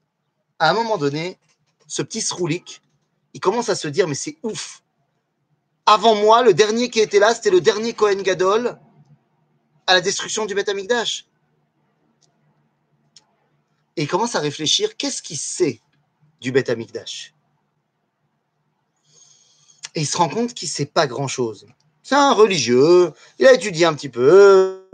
à 0.63 0.71
un 0.71 0.75
moment 0.75 0.97
donné, 0.97 1.39
ce 1.89 2.03
petit 2.03 2.21
Sroulik, 2.21 2.83
il 3.35 3.41
commence 3.41 3.69
à 3.69 3.75
se 3.75 3.89
dire, 3.89 4.07
mais 4.07 4.15
c'est 4.15 4.37
ouf. 4.45 4.85
Avant 5.87 6.15
moi, 6.15 6.45
le 6.45 6.55
dernier 6.55 6.89
qui 6.89 7.01
était 7.01 7.19
là, 7.19 7.35
c'était 7.35 7.51
le 7.51 7.61
dernier 7.61 7.95
Kohen 7.95 8.23
Gadol 8.23 8.79
à 9.89 9.95
la 9.95 10.01
destruction 10.01 10.47
du 10.47 10.55
Beth 10.55 10.69
Amikdash. 10.69 11.27
Et 13.97 14.03
il 14.03 14.09
commence 14.09 14.37
à 14.37 14.39
réfléchir, 14.39 14.97
qu'est-ce 14.97 15.21
qu'il 15.21 15.37
sait 15.37 15.81
du 16.41 16.53
Beth 16.53 16.71
Amikdash 16.71 17.35
Et 19.97 20.03
il 20.03 20.07
se 20.07 20.17
rend 20.17 20.29
compte 20.29 20.55
qu'il 20.55 20.69
ne 20.69 20.73
sait 20.73 20.87
pas 20.87 21.09
grand-chose. 21.09 21.67
C'est 22.05 22.15
un 22.15 22.35
religieux, 22.35 23.13
il 23.41 23.49
a 23.49 23.53
étudié 23.53 23.85
un 23.85 23.95
petit 23.95 24.09
peu. 24.09 24.89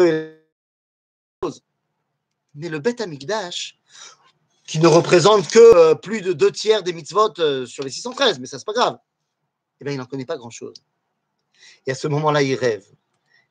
Mais 2.55 2.71
le 2.71 2.79
Beth 2.79 3.03
Amikdash, 3.03 3.78
qui 4.69 4.79
ne 4.79 4.87
représente 4.87 5.49
que 5.49 5.59
euh, 5.59 5.95
plus 5.95 6.21
de 6.21 6.35
deux 6.35 6.53
tiers 6.53 6.83
des 6.83 6.93
mitzvot 6.93 7.33
euh, 7.39 7.65
sur 7.65 7.83
les 7.83 7.91
613, 7.91 8.39
mais 8.39 8.47
ça, 8.47 8.59
c'est 8.59 8.67
pas 8.67 8.75
grave, 8.75 8.99
eh 9.81 9.85
bien, 9.85 9.95
il 9.95 9.97
n'en 9.97 10.05
connaît 10.05 10.27
pas 10.27 10.37
grand-chose. 10.37 10.77
Et 11.87 11.93
à 11.93 11.95
ce 11.95 12.07
moment-là, 12.07 12.43
il 12.43 12.55
rêve. 12.55 12.85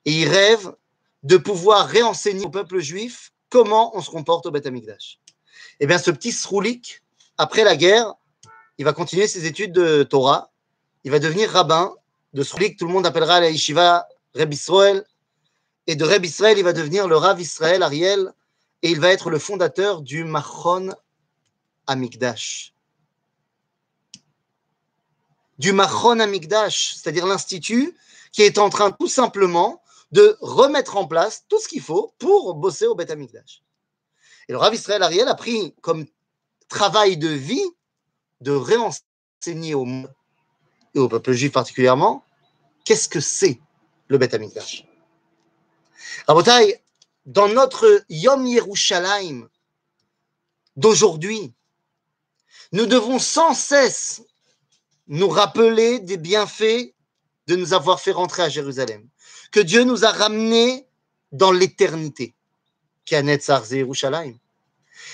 Et 0.05 0.11
il 0.11 0.29
rêve 0.29 0.71
de 1.23 1.37
pouvoir 1.37 1.87
réenseigner 1.87 2.45
au 2.45 2.49
peuple 2.49 2.79
juif 2.79 3.33
comment 3.49 3.97
on 3.97 4.01
se 4.01 4.11
comporte 4.11 4.45
au 4.45 4.51
Beth 4.51 4.67
Amikdash. 4.67 5.19
Eh 5.79 5.87
bien, 5.87 5.97
ce 5.97 6.11
petit 6.11 6.31
Sroulik, 6.31 7.01
après 7.39 7.63
la 7.63 7.75
guerre, 7.75 8.13
il 8.77 8.85
va 8.85 8.93
continuer 8.93 9.27
ses 9.27 9.47
études 9.47 9.71
de 9.71 10.03
Torah, 10.03 10.51
il 11.03 11.09
va 11.09 11.17
devenir 11.17 11.49
rabbin 11.49 11.95
de 12.33 12.43
Sroulik, 12.43 12.77
tout 12.77 12.85
le 12.85 12.93
monde 12.93 13.07
appellera 13.07 13.39
la 13.39 13.49
yeshiva 13.49 14.07
Reb 14.35 14.53
Israël, 14.53 15.03
et 15.87 15.95
de 15.95 16.05
Reb 16.05 16.23
Israël, 16.23 16.59
il 16.59 16.63
va 16.63 16.73
devenir 16.73 17.07
le 17.07 17.17
Rav 17.17 17.41
Israël, 17.41 17.81
Ariel, 17.81 18.33
et 18.83 18.91
il 18.91 18.99
va 18.99 19.11
être 19.11 19.31
le 19.31 19.39
fondateur 19.39 20.01
du 20.01 20.23
Machon 20.23 20.93
Amikdash. 21.87 22.73
Du 25.57 25.71
Machon 25.73 26.19
Amikdash, 26.19 26.93
c'est-à-dire 26.95 27.25
l'institut 27.25 27.95
qui 28.31 28.43
est 28.43 28.59
en 28.59 28.69
train 28.69 28.91
tout 28.91 29.07
simplement 29.07 29.81
de 30.11 30.37
remettre 30.41 30.97
en 30.97 31.07
place 31.07 31.45
tout 31.49 31.59
ce 31.59 31.67
qu'il 31.67 31.81
faut 31.81 32.13
pour 32.19 32.55
bosser 32.55 32.85
au 32.85 32.95
Beth 32.95 33.11
Amikdash. 33.11 33.63
Et 34.47 34.51
le 34.51 34.57
Rav 34.57 34.73
Israël 34.73 35.03
Ariel 35.03 35.27
a 35.27 35.35
pris 35.35 35.73
comme 35.81 36.05
travail 36.69 37.17
de 37.17 37.27
vie 37.27 37.65
de 38.41 38.51
réenseigner 38.51 39.73
au 39.73 39.85
monde 39.85 40.13
et 40.93 40.99
au 40.99 41.09
peuple 41.09 41.33
juif 41.33 41.51
particulièrement 41.51 42.23
qu'est-ce 42.85 43.09
que 43.09 43.19
c'est 43.19 43.59
le 44.07 44.17
Beth 44.17 44.33
Amikdash. 44.33 44.85
Rabotai, 46.27 46.81
dans 47.25 47.49
notre 47.49 48.05
Yom 48.09 48.45
Yerushalayim 48.45 49.49
d'aujourd'hui, 50.77 51.53
nous 52.71 52.85
devons 52.85 53.19
sans 53.19 53.53
cesse 53.53 54.23
nous 55.07 55.29
rappeler 55.29 55.99
des 55.99 56.17
bienfaits 56.17 56.93
de 57.47 57.55
nous 57.55 57.73
avoir 57.73 58.01
fait 58.01 58.11
rentrer 58.11 58.43
à 58.43 58.49
Jérusalem, 58.49 59.07
que 59.51 59.59
Dieu 59.59 59.83
nous 59.83 60.03
a 60.03 60.11
ramenés 60.11 60.85
dans 61.31 61.51
l'éternité. 61.51 62.35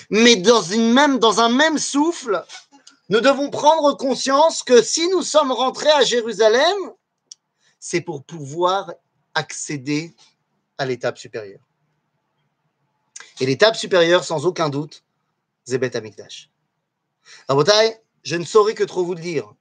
Mais 0.10 0.36
dans, 0.36 0.64
même, 0.78 1.20
un 1.24 1.50
même 1.50 1.78
souffle, 1.78 2.44
nous 3.10 3.22
devons 3.22 3.50
prendre 3.52 3.96
conscience 3.96 4.64
que 4.64 4.82
si 4.82 5.08
nous 5.10 5.22
sommes 5.22 5.52
rentrés 5.52 5.92
à 5.92 6.04
Jérusalem, 6.04 6.78
c'est 7.80 8.02
pour 8.02 8.24
pouvoir 8.24 8.92
accéder 9.36 10.16
à 10.78 10.86
l'étape 10.86 11.20
supérieure. 11.20 11.62
Et 13.40 13.46
l'étape 13.46 13.76
supérieure, 13.76 14.24
sans 14.24 14.46
aucun 14.46 14.70
doute, 14.70 15.04
Beth 15.68 15.96
Amikdash. 15.96 16.50
Rabotai, 17.48 17.98
je 18.24 18.36
ne 18.36 18.46
saurais 18.46 18.74
que 18.74 18.84
trop 18.84 19.04
vous 19.04 19.14
le 19.14 19.22
dire. 19.22 19.54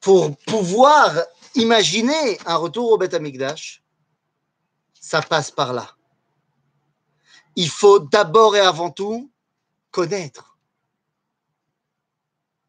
Pour 0.00 0.36
pouvoir 0.46 1.14
imaginer 1.54 2.38
un 2.46 2.56
retour 2.56 2.92
au 2.92 2.98
Beth 2.98 3.14
Amikdash, 3.14 3.82
ça 4.94 5.22
passe 5.22 5.50
par 5.50 5.72
là. 5.72 5.96
Il 7.56 7.68
faut 7.68 7.98
d'abord 7.98 8.56
et 8.56 8.60
avant 8.60 8.90
tout 8.90 9.30
connaître. 9.90 10.56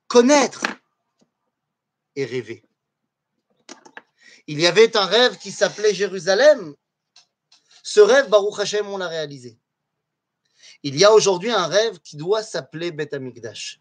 Connaître 0.08 0.62
et 2.16 2.26
rêver. 2.26 2.66
Il 4.48 4.60
y 4.60 4.68
avait 4.68 4.98
un 4.98 5.06
rêve 5.06 5.38
qui 5.38 5.52
s'appelait 5.52 5.94
Jérusalem. 5.94 6.76
Ce 7.84 8.00
rêve, 8.00 8.30
Baruch 8.30 8.60
Hashem, 8.60 8.88
on 8.88 8.98
l'a 8.98 9.08
réalisé. 9.08 9.61
Il 10.84 10.98
y 10.98 11.06
a 11.06 11.12
aujourd'hui 11.12 11.52
un 11.52 11.68
rêve 11.68 12.00
qui 12.00 12.18
doit 12.18 12.44
s'appeler 12.44 12.92
Beth 12.92 13.14
Amikdash. 13.14 13.80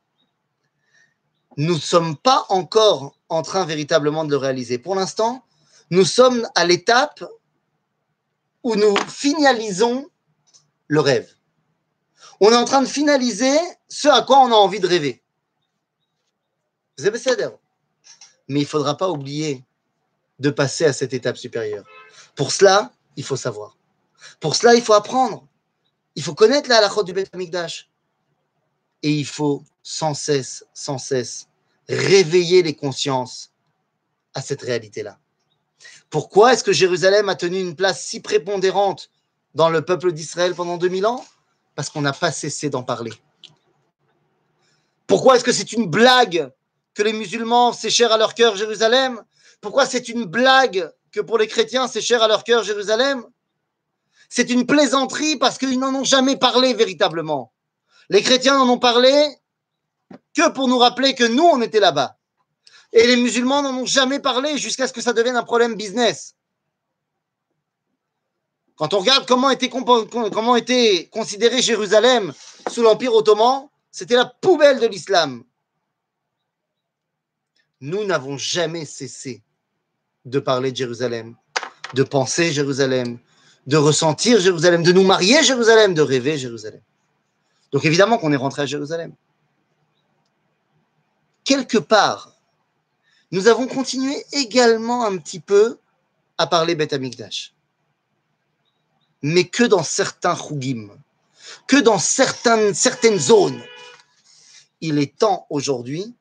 Nous 1.56 1.74
ne 1.74 1.80
sommes 1.80 2.16
pas 2.16 2.44
encore 2.48 3.16
en 3.28 3.42
train 3.42 3.64
véritablement 3.64 4.24
de 4.24 4.30
le 4.30 4.36
réaliser. 4.36 4.78
Pour 4.78 4.94
l'instant, 4.94 5.44
nous 5.90 6.04
sommes 6.04 6.48
à 6.54 6.64
l'étape 6.64 7.24
où 8.62 8.76
nous 8.76 8.96
finalisons 9.08 10.08
le 10.86 11.00
rêve. 11.00 11.32
On 12.40 12.52
est 12.52 12.56
en 12.56 12.64
train 12.64 12.82
de 12.82 12.86
finaliser 12.86 13.56
ce 13.88 14.08
à 14.08 14.22
quoi 14.22 14.38
on 14.38 14.52
a 14.52 14.54
envie 14.54 14.80
de 14.80 14.86
rêver. 14.86 15.22
Vous 16.98 17.06
avez 17.06 17.18
Mais 18.48 18.60
il 18.60 18.64
ne 18.64 18.68
faudra 18.68 18.96
pas 18.96 19.10
oublier 19.10 19.64
de 20.38 20.50
passer 20.50 20.84
à 20.84 20.92
cette 20.92 21.14
étape 21.14 21.36
supérieure. 21.36 21.84
Pour 22.34 22.52
cela, 22.52 22.92
il 23.16 23.24
faut 23.24 23.36
savoir. 23.36 23.76
Pour 24.38 24.54
cela, 24.54 24.74
il 24.74 24.82
faut 24.82 24.92
apprendre. 24.92 25.46
Il 26.16 26.22
faut 26.22 26.34
connaître 26.34 26.68
la 26.68 26.78
halachot 26.78 27.02
du 27.02 27.12
Beth 27.12 27.34
Amikdash. 27.34 27.88
Et 29.02 29.12
il 29.12 29.26
faut 29.26 29.62
sans 29.82 30.14
cesse, 30.14 30.64
sans 30.74 30.98
cesse, 30.98 31.48
réveiller 31.88 32.62
les 32.62 32.74
consciences 32.74 33.52
à 34.34 34.42
cette 34.42 34.62
réalité-là. 34.62 35.18
Pourquoi 36.10 36.52
est-ce 36.52 36.64
que 36.64 36.72
Jérusalem 36.72 37.28
a 37.28 37.36
tenu 37.36 37.60
une 37.60 37.76
place 37.76 38.04
si 38.04 38.20
prépondérante 38.20 39.10
dans 39.54 39.70
le 39.70 39.84
peuple 39.84 40.12
d'Israël 40.12 40.54
pendant 40.54 40.76
2000 40.76 41.06
ans? 41.06 41.24
Parce 41.74 41.88
qu'on 41.88 42.02
n'a 42.02 42.12
pas 42.12 42.32
cessé 42.32 42.68
d'en 42.68 42.82
parler. 42.82 43.12
Pourquoi 45.06 45.36
est-ce 45.36 45.44
que 45.44 45.52
c'est 45.52 45.72
une 45.72 45.86
blague 45.86 46.52
que 46.94 47.02
les 47.02 47.12
musulmans, 47.12 47.72
c'est 47.72 47.90
cher 47.90 48.12
à 48.12 48.18
leur 48.18 48.34
cœur 48.34 48.56
Jérusalem? 48.56 49.22
Pourquoi 49.60 49.86
c'est 49.86 50.08
une 50.08 50.24
blague 50.24 50.92
que 51.12 51.20
pour 51.20 51.38
les 51.38 51.46
chrétiens, 51.46 51.88
c'est 51.88 52.00
cher 52.00 52.22
à 52.22 52.28
leur 52.28 52.44
cœur 52.44 52.62
Jérusalem? 52.62 53.24
C'est 54.30 54.48
une 54.48 54.64
plaisanterie 54.64 55.36
parce 55.36 55.58
qu'ils 55.58 55.78
n'en 55.80 55.92
ont 55.92 56.04
jamais 56.04 56.36
parlé 56.36 56.72
véritablement. 56.72 57.52
Les 58.08 58.22
chrétiens 58.22 58.56
n'en 58.56 58.68
ont 58.68 58.78
parlé 58.78 59.12
que 60.34 60.48
pour 60.50 60.68
nous 60.68 60.78
rappeler 60.78 61.16
que 61.16 61.24
nous, 61.24 61.42
on 61.42 61.60
était 61.60 61.80
là-bas. 61.80 62.16
Et 62.92 63.08
les 63.08 63.16
musulmans 63.16 63.60
n'en 63.60 63.74
ont 63.74 63.86
jamais 63.86 64.20
parlé 64.20 64.56
jusqu'à 64.56 64.86
ce 64.86 64.92
que 64.92 65.00
ça 65.00 65.12
devienne 65.12 65.36
un 65.36 65.42
problème 65.42 65.74
business. 65.74 66.36
Quand 68.76 68.94
on 68.94 69.00
regarde 69.00 69.26
comment 69.26 69.50
était, 69.50 69.68
comment 69.68 70.56
était 70.56 71.08
considéré 71.12 71.60
Jérusalem 71.60 72.32
sous 72.70 72.82
l'Empire 72.82 73.12
ottoman, 73.12 73.68
c'était 73.90 74.14
la 74.14 74.26
poubelle 74.26 74.78
de 74.78 74.86
l'islam. 74.86 75.42
Nous 77.80 78.04
n'avons 78.04 78.38
jamais 78.38 78.84
cessé 78.84 79.42
de 80.24 80.38
parler 80.38 80.70
de 80.70 80.76
Jérusalem, 80.76 81.36
de 81.94 82.02
penser 82.04 82.52
Jérusalem, 82.52 83.18
de 83.66 83.76
ressentir 83.76 84.40
Jérusalem, 84.40 84.82
de 84.82 84.92
nous 84.92 85.04
marier 85.04 85.42
Jérusalem, 85.42 85.94
de 85.94 86.02
rêver 86.02 86.38
Jérusalem. 86.38 86.80
Donc 87.72 87.84
évidemment 87.84 88.18
qu'on 88.18 88.32
est 88.32 88.36
rentré 88.36 88.62
à 88.62 88.66
Jérusalem. 88.66 89.14
Quelque 91.44 91.78
part, 91.78 92.36
nous 93.30 93.48
avons 93.48 93.66
continué 93.66 94.24
également 94.32 95.04
un 95.04 95.16
petit 95.18 95.40
peu 95.40 95.78
à 96.38 96.46
parler 96.46 96.74
Beth 96.74 96.92
Amikdash. 96.92 97.54
Mais 99.22 99.44
que 99.44 99.64
dans 99.64 99.82
certains 99.82 100.34
chougim, 100.34 100.90
que 101.66 101.76
dans 101.76 101.98
certaines, 101.98 102.74
certaines 102.74 103.18
zones. 103.18 103.62
Il 104.80 104.98
est 104.98 105.16
temps 105.16 105.46
aujourd'hui 105.50 106.14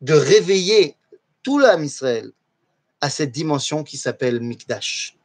de 0.00 0.14
réveiller 0.14 0.96
tout 1.42 1.58
l'âme 1.58 1.84
Israël 1.84 2.32
à 3.00 3.08
cette 3.08 3.32
dimension 3.32 3.84
qui 3.84 3.96
s'appelle 3.96 4.40
Mikdash. 4.40 5.16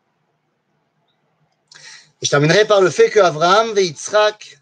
Je 2.26 2.32
terminerai 2.32 2.66
par 2.66 2.82
le 2.82 2.90
fait 2.90 3.12
que 3.12 3.20
Abraham 3.20 3.78
et 3.78 3.84
Yitzhak 3.84 4.60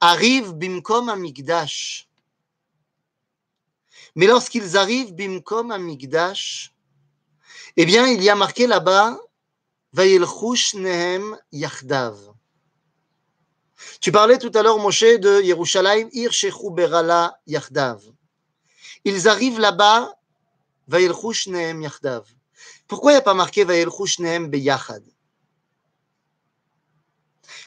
arrivent 0.00 0.54
bimkom 0.54 1.10
à 1.10 1.16
Mikdash. 1.16 2.08
Mais 4.14 4.26
lorsqu'ils 4.26 4.78
arrivent 4.78 5.12
bimkom 5.12 5.70
à 5.70 5.76
Mikdash, 5.76 6.72
eh 7.76 7.84
bien, 7.84 8.06
il 8.06 8.22
y 8.22 8.30
a 8.30 8.34
marqué 8.34 8.66
là-bas 8.66 9.18
Vayelchush 9.92 10.76
Nehem 10.76 11.36
Yachdav. 11.52 12.16
Tu 14.00 14.10
parlais 14.12 14.38
tout 14.38 14.52
à 14.54 14.62
l'heure, 14.62 14.78
Moshe, 14.78 15.02
de 15.02 15.42
Yerushalayim, 15.42 16.08
Ir 16.12 16.30
Berala 16.70 17.38
Yachdav. 17.46 18.00
Ils 19.04 19.28
arrivent 19.28 19.60
là-bas 19.60 20.10
pourquoi 22.88 23.12
il 23.12 23.14
n'y 23.14 23.18
a 23.18 23.22
pas 23.22 23.34
marqué 23.34 23.66
Beyachad? 23.66 25.13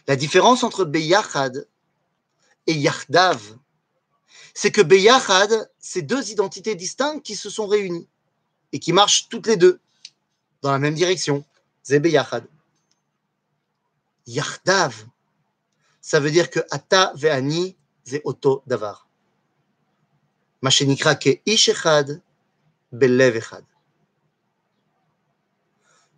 La 0.07 0.17
différence 0.17 0.65
entre 0.65 0.85
Beyachad 0.85 1.67
et 2.67 2.75
Yachdav, 2.75 3.41
c'est 4.55 4.71
que 4.71 4.83
Beyachad, 4.83 5.71
c'est 5.79 6.03
deux 6.03 6.31
identités 6.31 6.75
distinctes 6.75 7.25
qui 7.25 7.37
se 7.37 7.51
sont 7.51 7.67
réunies 7.67 8.09
et 8.73 8.79
qui 8.79 8.93
marchent 8.93 9.29
toutes 9.29 9.47
les 9.47 9.57
deux 9.57 9.81
dans 10.63 10.73
la 10.73 10.79
même 10.79 10.95
direction. 10.95 11.45
C'est 11.83 12.01
Beyachad. 12.01 12.45
Yachdav, 14.27 14.95
ça 16.01 16.21
veut 16.21 16.31
dire 16.31 16.51
que 16.51 16.61
Ata 16.71 17.13
ve'ani, 17.15 17.77
c'est 18.05 18.23
Oto 18.25 18.63
Davar. 18.67 19.09
מה 20.63 20.71
שנקרא 20.71 21.13
כאיש 21.21 21.69
אחד 21.69 22.05
בלב 22.93 23.35
אחד. 23.37 23.63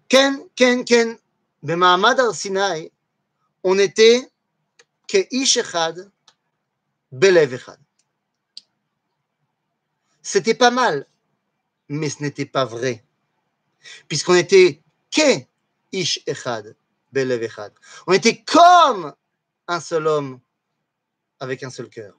כן, 0.09 0.35
כן, 0.57 0.79
כן, 0.87 1.09
במעמד 1.63 2.21
הר 2.21 2.33
סיני, 2.33 2.89
on 3.64 3.78
était 3.78 4.28
Keishechad 5.08 6.12
Belevechad. 7.12 7.80
C'était 10.22 10.54
pas 10.54 10.72
mal, 10.72 11.08
mais 11.88 12.10
ce 12.10 12.22
n'était 12.22 12.46
pas 12.46 12.66
vrai. 12.66 13.04
Puisqu'on 14.08 14.36
était 14.36 14.84
que 15.12 15.50
Ish 15.92 16.22
Echad 16.28 16.76
Belevechad. 17.12 17.74
On 18.06 18.14
était 18.14 18.44
comme 18.44 19.14
un 19.68 19.80
seul 19.80 20.08
homme 20.08 20.40
avec 21.40 21.64
un 21.64 21.70
seul 21.70 21.90
cœur. 21.90 22.16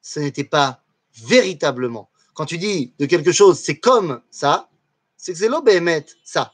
Ce 0.00 0.18
n'était 0.18 0.44
pas 0.44 0.82
véritablement. 1.14 2.10
Quand 2.34 2.46
tu 2.46 2.58
dis 2.58 2.94
de 2.98 3.06
quelque 3.06 3.32
chose, 3.32 3.60
c'est 3.60 3.78
comme 3.78 4.22
ça, 4.30 4.70
c'est 5.16 5.32
que 5.32 5.38
c'est 5.38 5.48
l'obémet, 5.48 6.04
ça. 6.24 6.52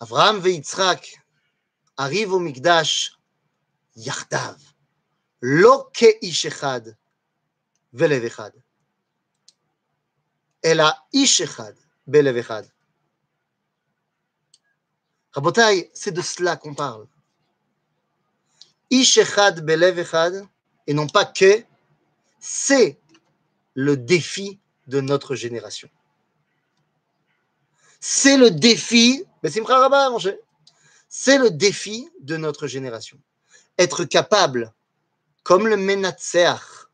Avraham 0.00 0.44
et 0.46 0.52
Yitzhak 0.52 1.20
arrivent 1.96 2.32
au 2.32 2.38
Mikdash 2.38 3.12
yachdav, 3.96 4.56
lo 5.40 5.90
ish 6.22 6.46
echad, 6.46 6.96
belev 7.92 8.24
echad. 8.24 8.52
אלא 10.64 10.84
איש 11.14 11.40
אחד 11.40 11.72
בלב 12.06 12.36
אחד. 12.36 12.62
רבותיי, 15.36 15.88
c'est 15.94 16.10
de 16.10 16.22
cela 16.22 16.56
qu'on 16.56 16.74
parle. 16.74 17.06
איש 18.90 19.18
אחד 19.18 19.52
בלב 19.60 19.98
אחד, 19.98 20.30
et 20.86 20.94
non 20.94 21.06
pas 21.06 21.24
que, 21.24 21.64
c'est 22.40 22.98
le 23.74 23.96
défi 23.96 24.58
de 24.86 25.00
notre 25.00 25.34
génération. 25.34 25.88
C'est 28.07 28.37
le 28.37 28.51
défi, 28.51 29.23
c'est 31.09 31.37
le 31.39 31.49
défi 31.49 32.07
de 32.21 32.37
notre 32.37 32.67
génération. 32.67 33.17
Être 33.79 34.05
capable, 34.05 34.71
comme 35.41 35.67
le 35.67 35.75
Menatseach, 35.75 36.85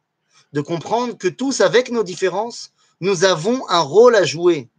de 0.54 0.62
comprendre 0.62 1.18
que 1.18 1.28
tous, 1.28 1.60
avec 1.60 1.92
nos 1.92 2.04
différences, 2.04 2.72
nous 3.02 3.26
avons 3.26 3.68
un 3.68 3.82
rôle 3.82 4.16
à 4.16 4.24
jouer 4.24 4.70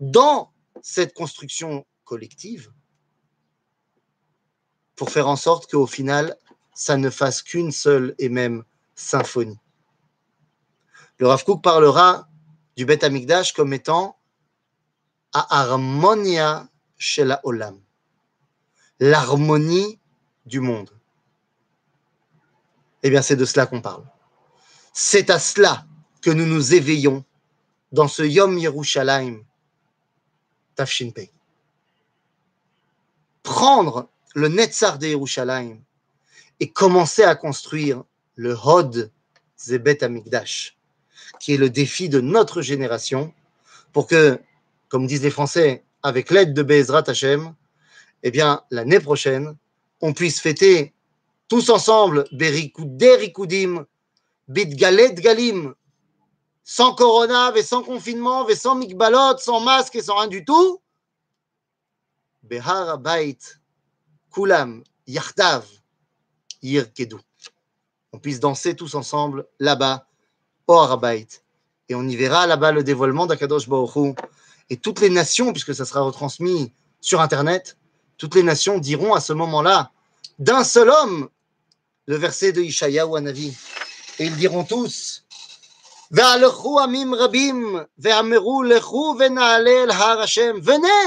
dans 0.00 0.50
cette 0.80 1.12
construction 1.12 1.84
collective 2.04 2.72
pour 4.96 5.10
faire 5.10 5.28
en 5.28 5.36
sorte 5.36 5.70
qu'au 5.70 5.86
final, 5.86 6.38
ça 6.72 6.96
ne 6.96 7.10
fasse 7.10 7.42
qu'une 7.42 7.70
seule 7.70 8.14
et 8.18 8.30
même 8.30 8.64
symphonie. 8.94 9.60
Le 11.18 11.28
Rav 11.28 11.44
Kook 11.44 11.62
parlera 11.62 12.30
du 12.78 12.86
Beth 12.86 13.04
Amikdash 13.04 13.52
comme 13.52 13.74
étant 13.74 14.16
harmonia 15.32 16.68
chez 16.98 17.24
la 17.24 17.40
Olam, 17.44 17.80
l'harmonie 19.00 19.98
du 20.46 20.60
monde. 20.60 20.90
Eh 23.02 23.10
bien, 23.10 23.22
c'est 23.22 23.36
de 23.36 23.44
cela 23.44 23.66
qu'on 23.66 23.80
parle. 23.80 24.04
C'est 24.92 25.30
à 25.30 25.38
cela 25.38 25.86
que 26.20 26.30
nous 26.30 26.46
nous 26.46 26.74
éveillons 26.74 27.24
dans 27.90 28.08
ce 28.08 28.22
Yom 28.22 28.58
Yerushalayim 28.58 29.42
Tafshinpei. 30.76 31.30
Prendre 33.42 34.08
le 34.34 34.48
Netzar 34.48 34.98
de 34.98 35.08
Yerushalayim 35.08 35.80
et 36.60 36.70
commencer 36.70 37.24
à 37.24 37.34
construire 37.34 38.04
le 38.36 38.56
Hod 38.64 39.10
Zebet 39.58 40.04
Amigdash, 40.04 40.76
qui 41.40 41.54
est 41.54 41.58
le 41.58 41.70
défi 41.70 42.08
de 42.08 42.20
notre 42.20 42.62
génération, 42.62 43.32
pour 43.92 44.06
que, 44.06 44.40
comme 44.92 45.06
disent 45.06 45.22
les 45.22 45.30
Français, 45.30 45.86
avec 46.02 46.30
l'aide 46.30 46.52
de 46.52 46.62
Bezrat 46.62 47.04
Hashem, 47.06 47.54
eh 48.22 48.30
bien, 48.30 48.62
l'année 48.70 49.00
prochaine, 49.00 49.56
on 50.02 50.12
puisse 50.12 50.38
fêter 50.38 50.92
tous 51.48 51.70
ensemble 51.70 52.26
Berikudim, 52.30 53.86
Bitgalet 54.48 55.14
Galim, 55.14 55.74
sans 56.62 56.94
corona, 56.94 57.54
sans 57.62 57.82
confinement, 57.82 58.46
sans 58.54 58.74
mikbalot, 58.74 59.38
sans 59.38 59.60
masque 59.60 59.96
et 59.96 60.02
sans 60.02 60.18
rien 60.18 60.28
du 60.28 60.44
tout, 60.44 60.82
Behar 62.42 63.00
Kulam, 64.30 64.84
Yachdav, 65.06 65.64
Yirkedu. 66.60 67.16
On 68.12 68.18
puisse 68.18 68.40
danser 68.40 68.76
tous 68.76 68.94
ensemble 68.94 69.46
là-bas, 69.58 70.06
au 70.66 70.74
Harabait. 70.74 71.28
Et 71.88 71.94
on 71.94 72.06
y 72.06 72.14
verra 72.14 72.46
là-bas 72.46 72.72
le 72.72 72.84
dévoilement 72.84 73.26
d'Akadosh 73.26 73.70
Baruch 73.70 74.18
Et 74.72 74.78
toutes 74.78 75.00
les 75.00 75.10
nations, 75.10 75.52
puisque 75.52 75.74
ça 75.74 75.84
sera 75.84 76.00
retransmis 76.00 76.72
sur 77.02 77.20
Internet, 77.20 77.76
toutes 78.16 78.34
les 78.34 78.42
nations 78.42 78.78
diront 78.78 79.12
à 79.12 79.20
ce 79.20 79.34
moment-là, 79.34 79.90
d'un 80.38 80.64
seul 80.64 80.88
homme, 80.88 81.28
le 82.06 82.16
verset 82.16 82.52
de 82.52 82.62
Ishaïa 82.62 83.06
ou 83.06 83.14
Anavi. 83.14 83.54
Et 84.18 84.24
ils 84.24 84.36
diront 84.36 84.64
tous, 84.64 85.26
Venez, 86.10 86.40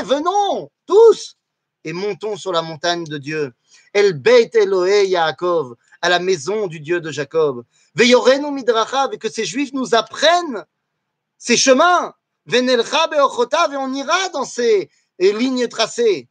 venons, 0.04 0.70
tous, 0.86 1.36
et 1.84 1.94
montons 1.94 2.38
sur 2.38 2.52
la 2.52 2.62
montagne 2.62 3.06
de 3.06 3.18
Dieu. 3.18 3.52
El 3.94 4.14
Beit 4.14 4.52
Elohe 4.54 5.08
Yaakov, 5.08 5.74
à 6.04 6.10
la 6.10 6.20
maison 6.20 6.68
du 6.68 6.80
Dieu 6.80 7.02
de 7.02 7.10
Jacob. 7.10 7.64
Veyorenu 7.96 8.52
midrachav, 8.52 9.12
et 9.12 9.18
que 9.18 9.32
ces 9.32 9.44
Juifs 9.44 9.74
nous 9.74 9.96
apprennent 9.96 10.64
ces 11.40 11.58
chemins. 11.58 12.14
Venelcha 12.46 13.08
beochotav, 13.08 13.74
et 13.74 13.78
on 13.78 13.94
ira 13.94 14.30
dans 14.30 14.46
ces 14.46 14.90
lignes 15.20 15.68
tracées. 15.68 16.28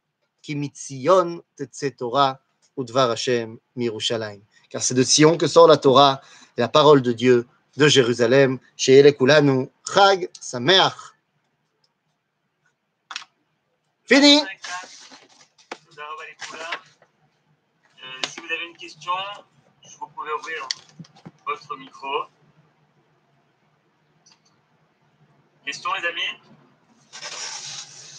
Tetze 1.57 1.95
Torah 1.97 2.39
udvar 2.77 3.11
Hashem 3.11 3.57
mirushalayim. 3.75 4.41
Car 4.69 4.83
c'est 4.83 4.93
de 4.93 5.03
Sion 5.03 5.37
que 5.37 5.47
sort 5.47 5.67
la 5.67 5.77
Torah, 5.77 6.21
la 6.57 6.67
parole 6.67 7.01
de 7.01 7.13
Dieu 7.13 7.47
de 7.77 7.87
Jérusalem, 7.87 8.59
chez 8.77 8.99
Elekulanu, 8.99 9.69
Chag 9.91 10.29
Sameach. 10.39 10.93
Fini. 14.05 14.43
Si 18.29 18.39
vous 18.39 18.51
avez 18.51 18.65
une 18.69 18.77
question, 18.77 19.13
vous 19.99 20.07
pouvez 20.07 20.31
ouvrir 20.31 20.67
votre 21.47 21.75
micro. 21.77 22.25
Question, 25.65 25.89
les 25.99 26.07
amis? 26.07 26.54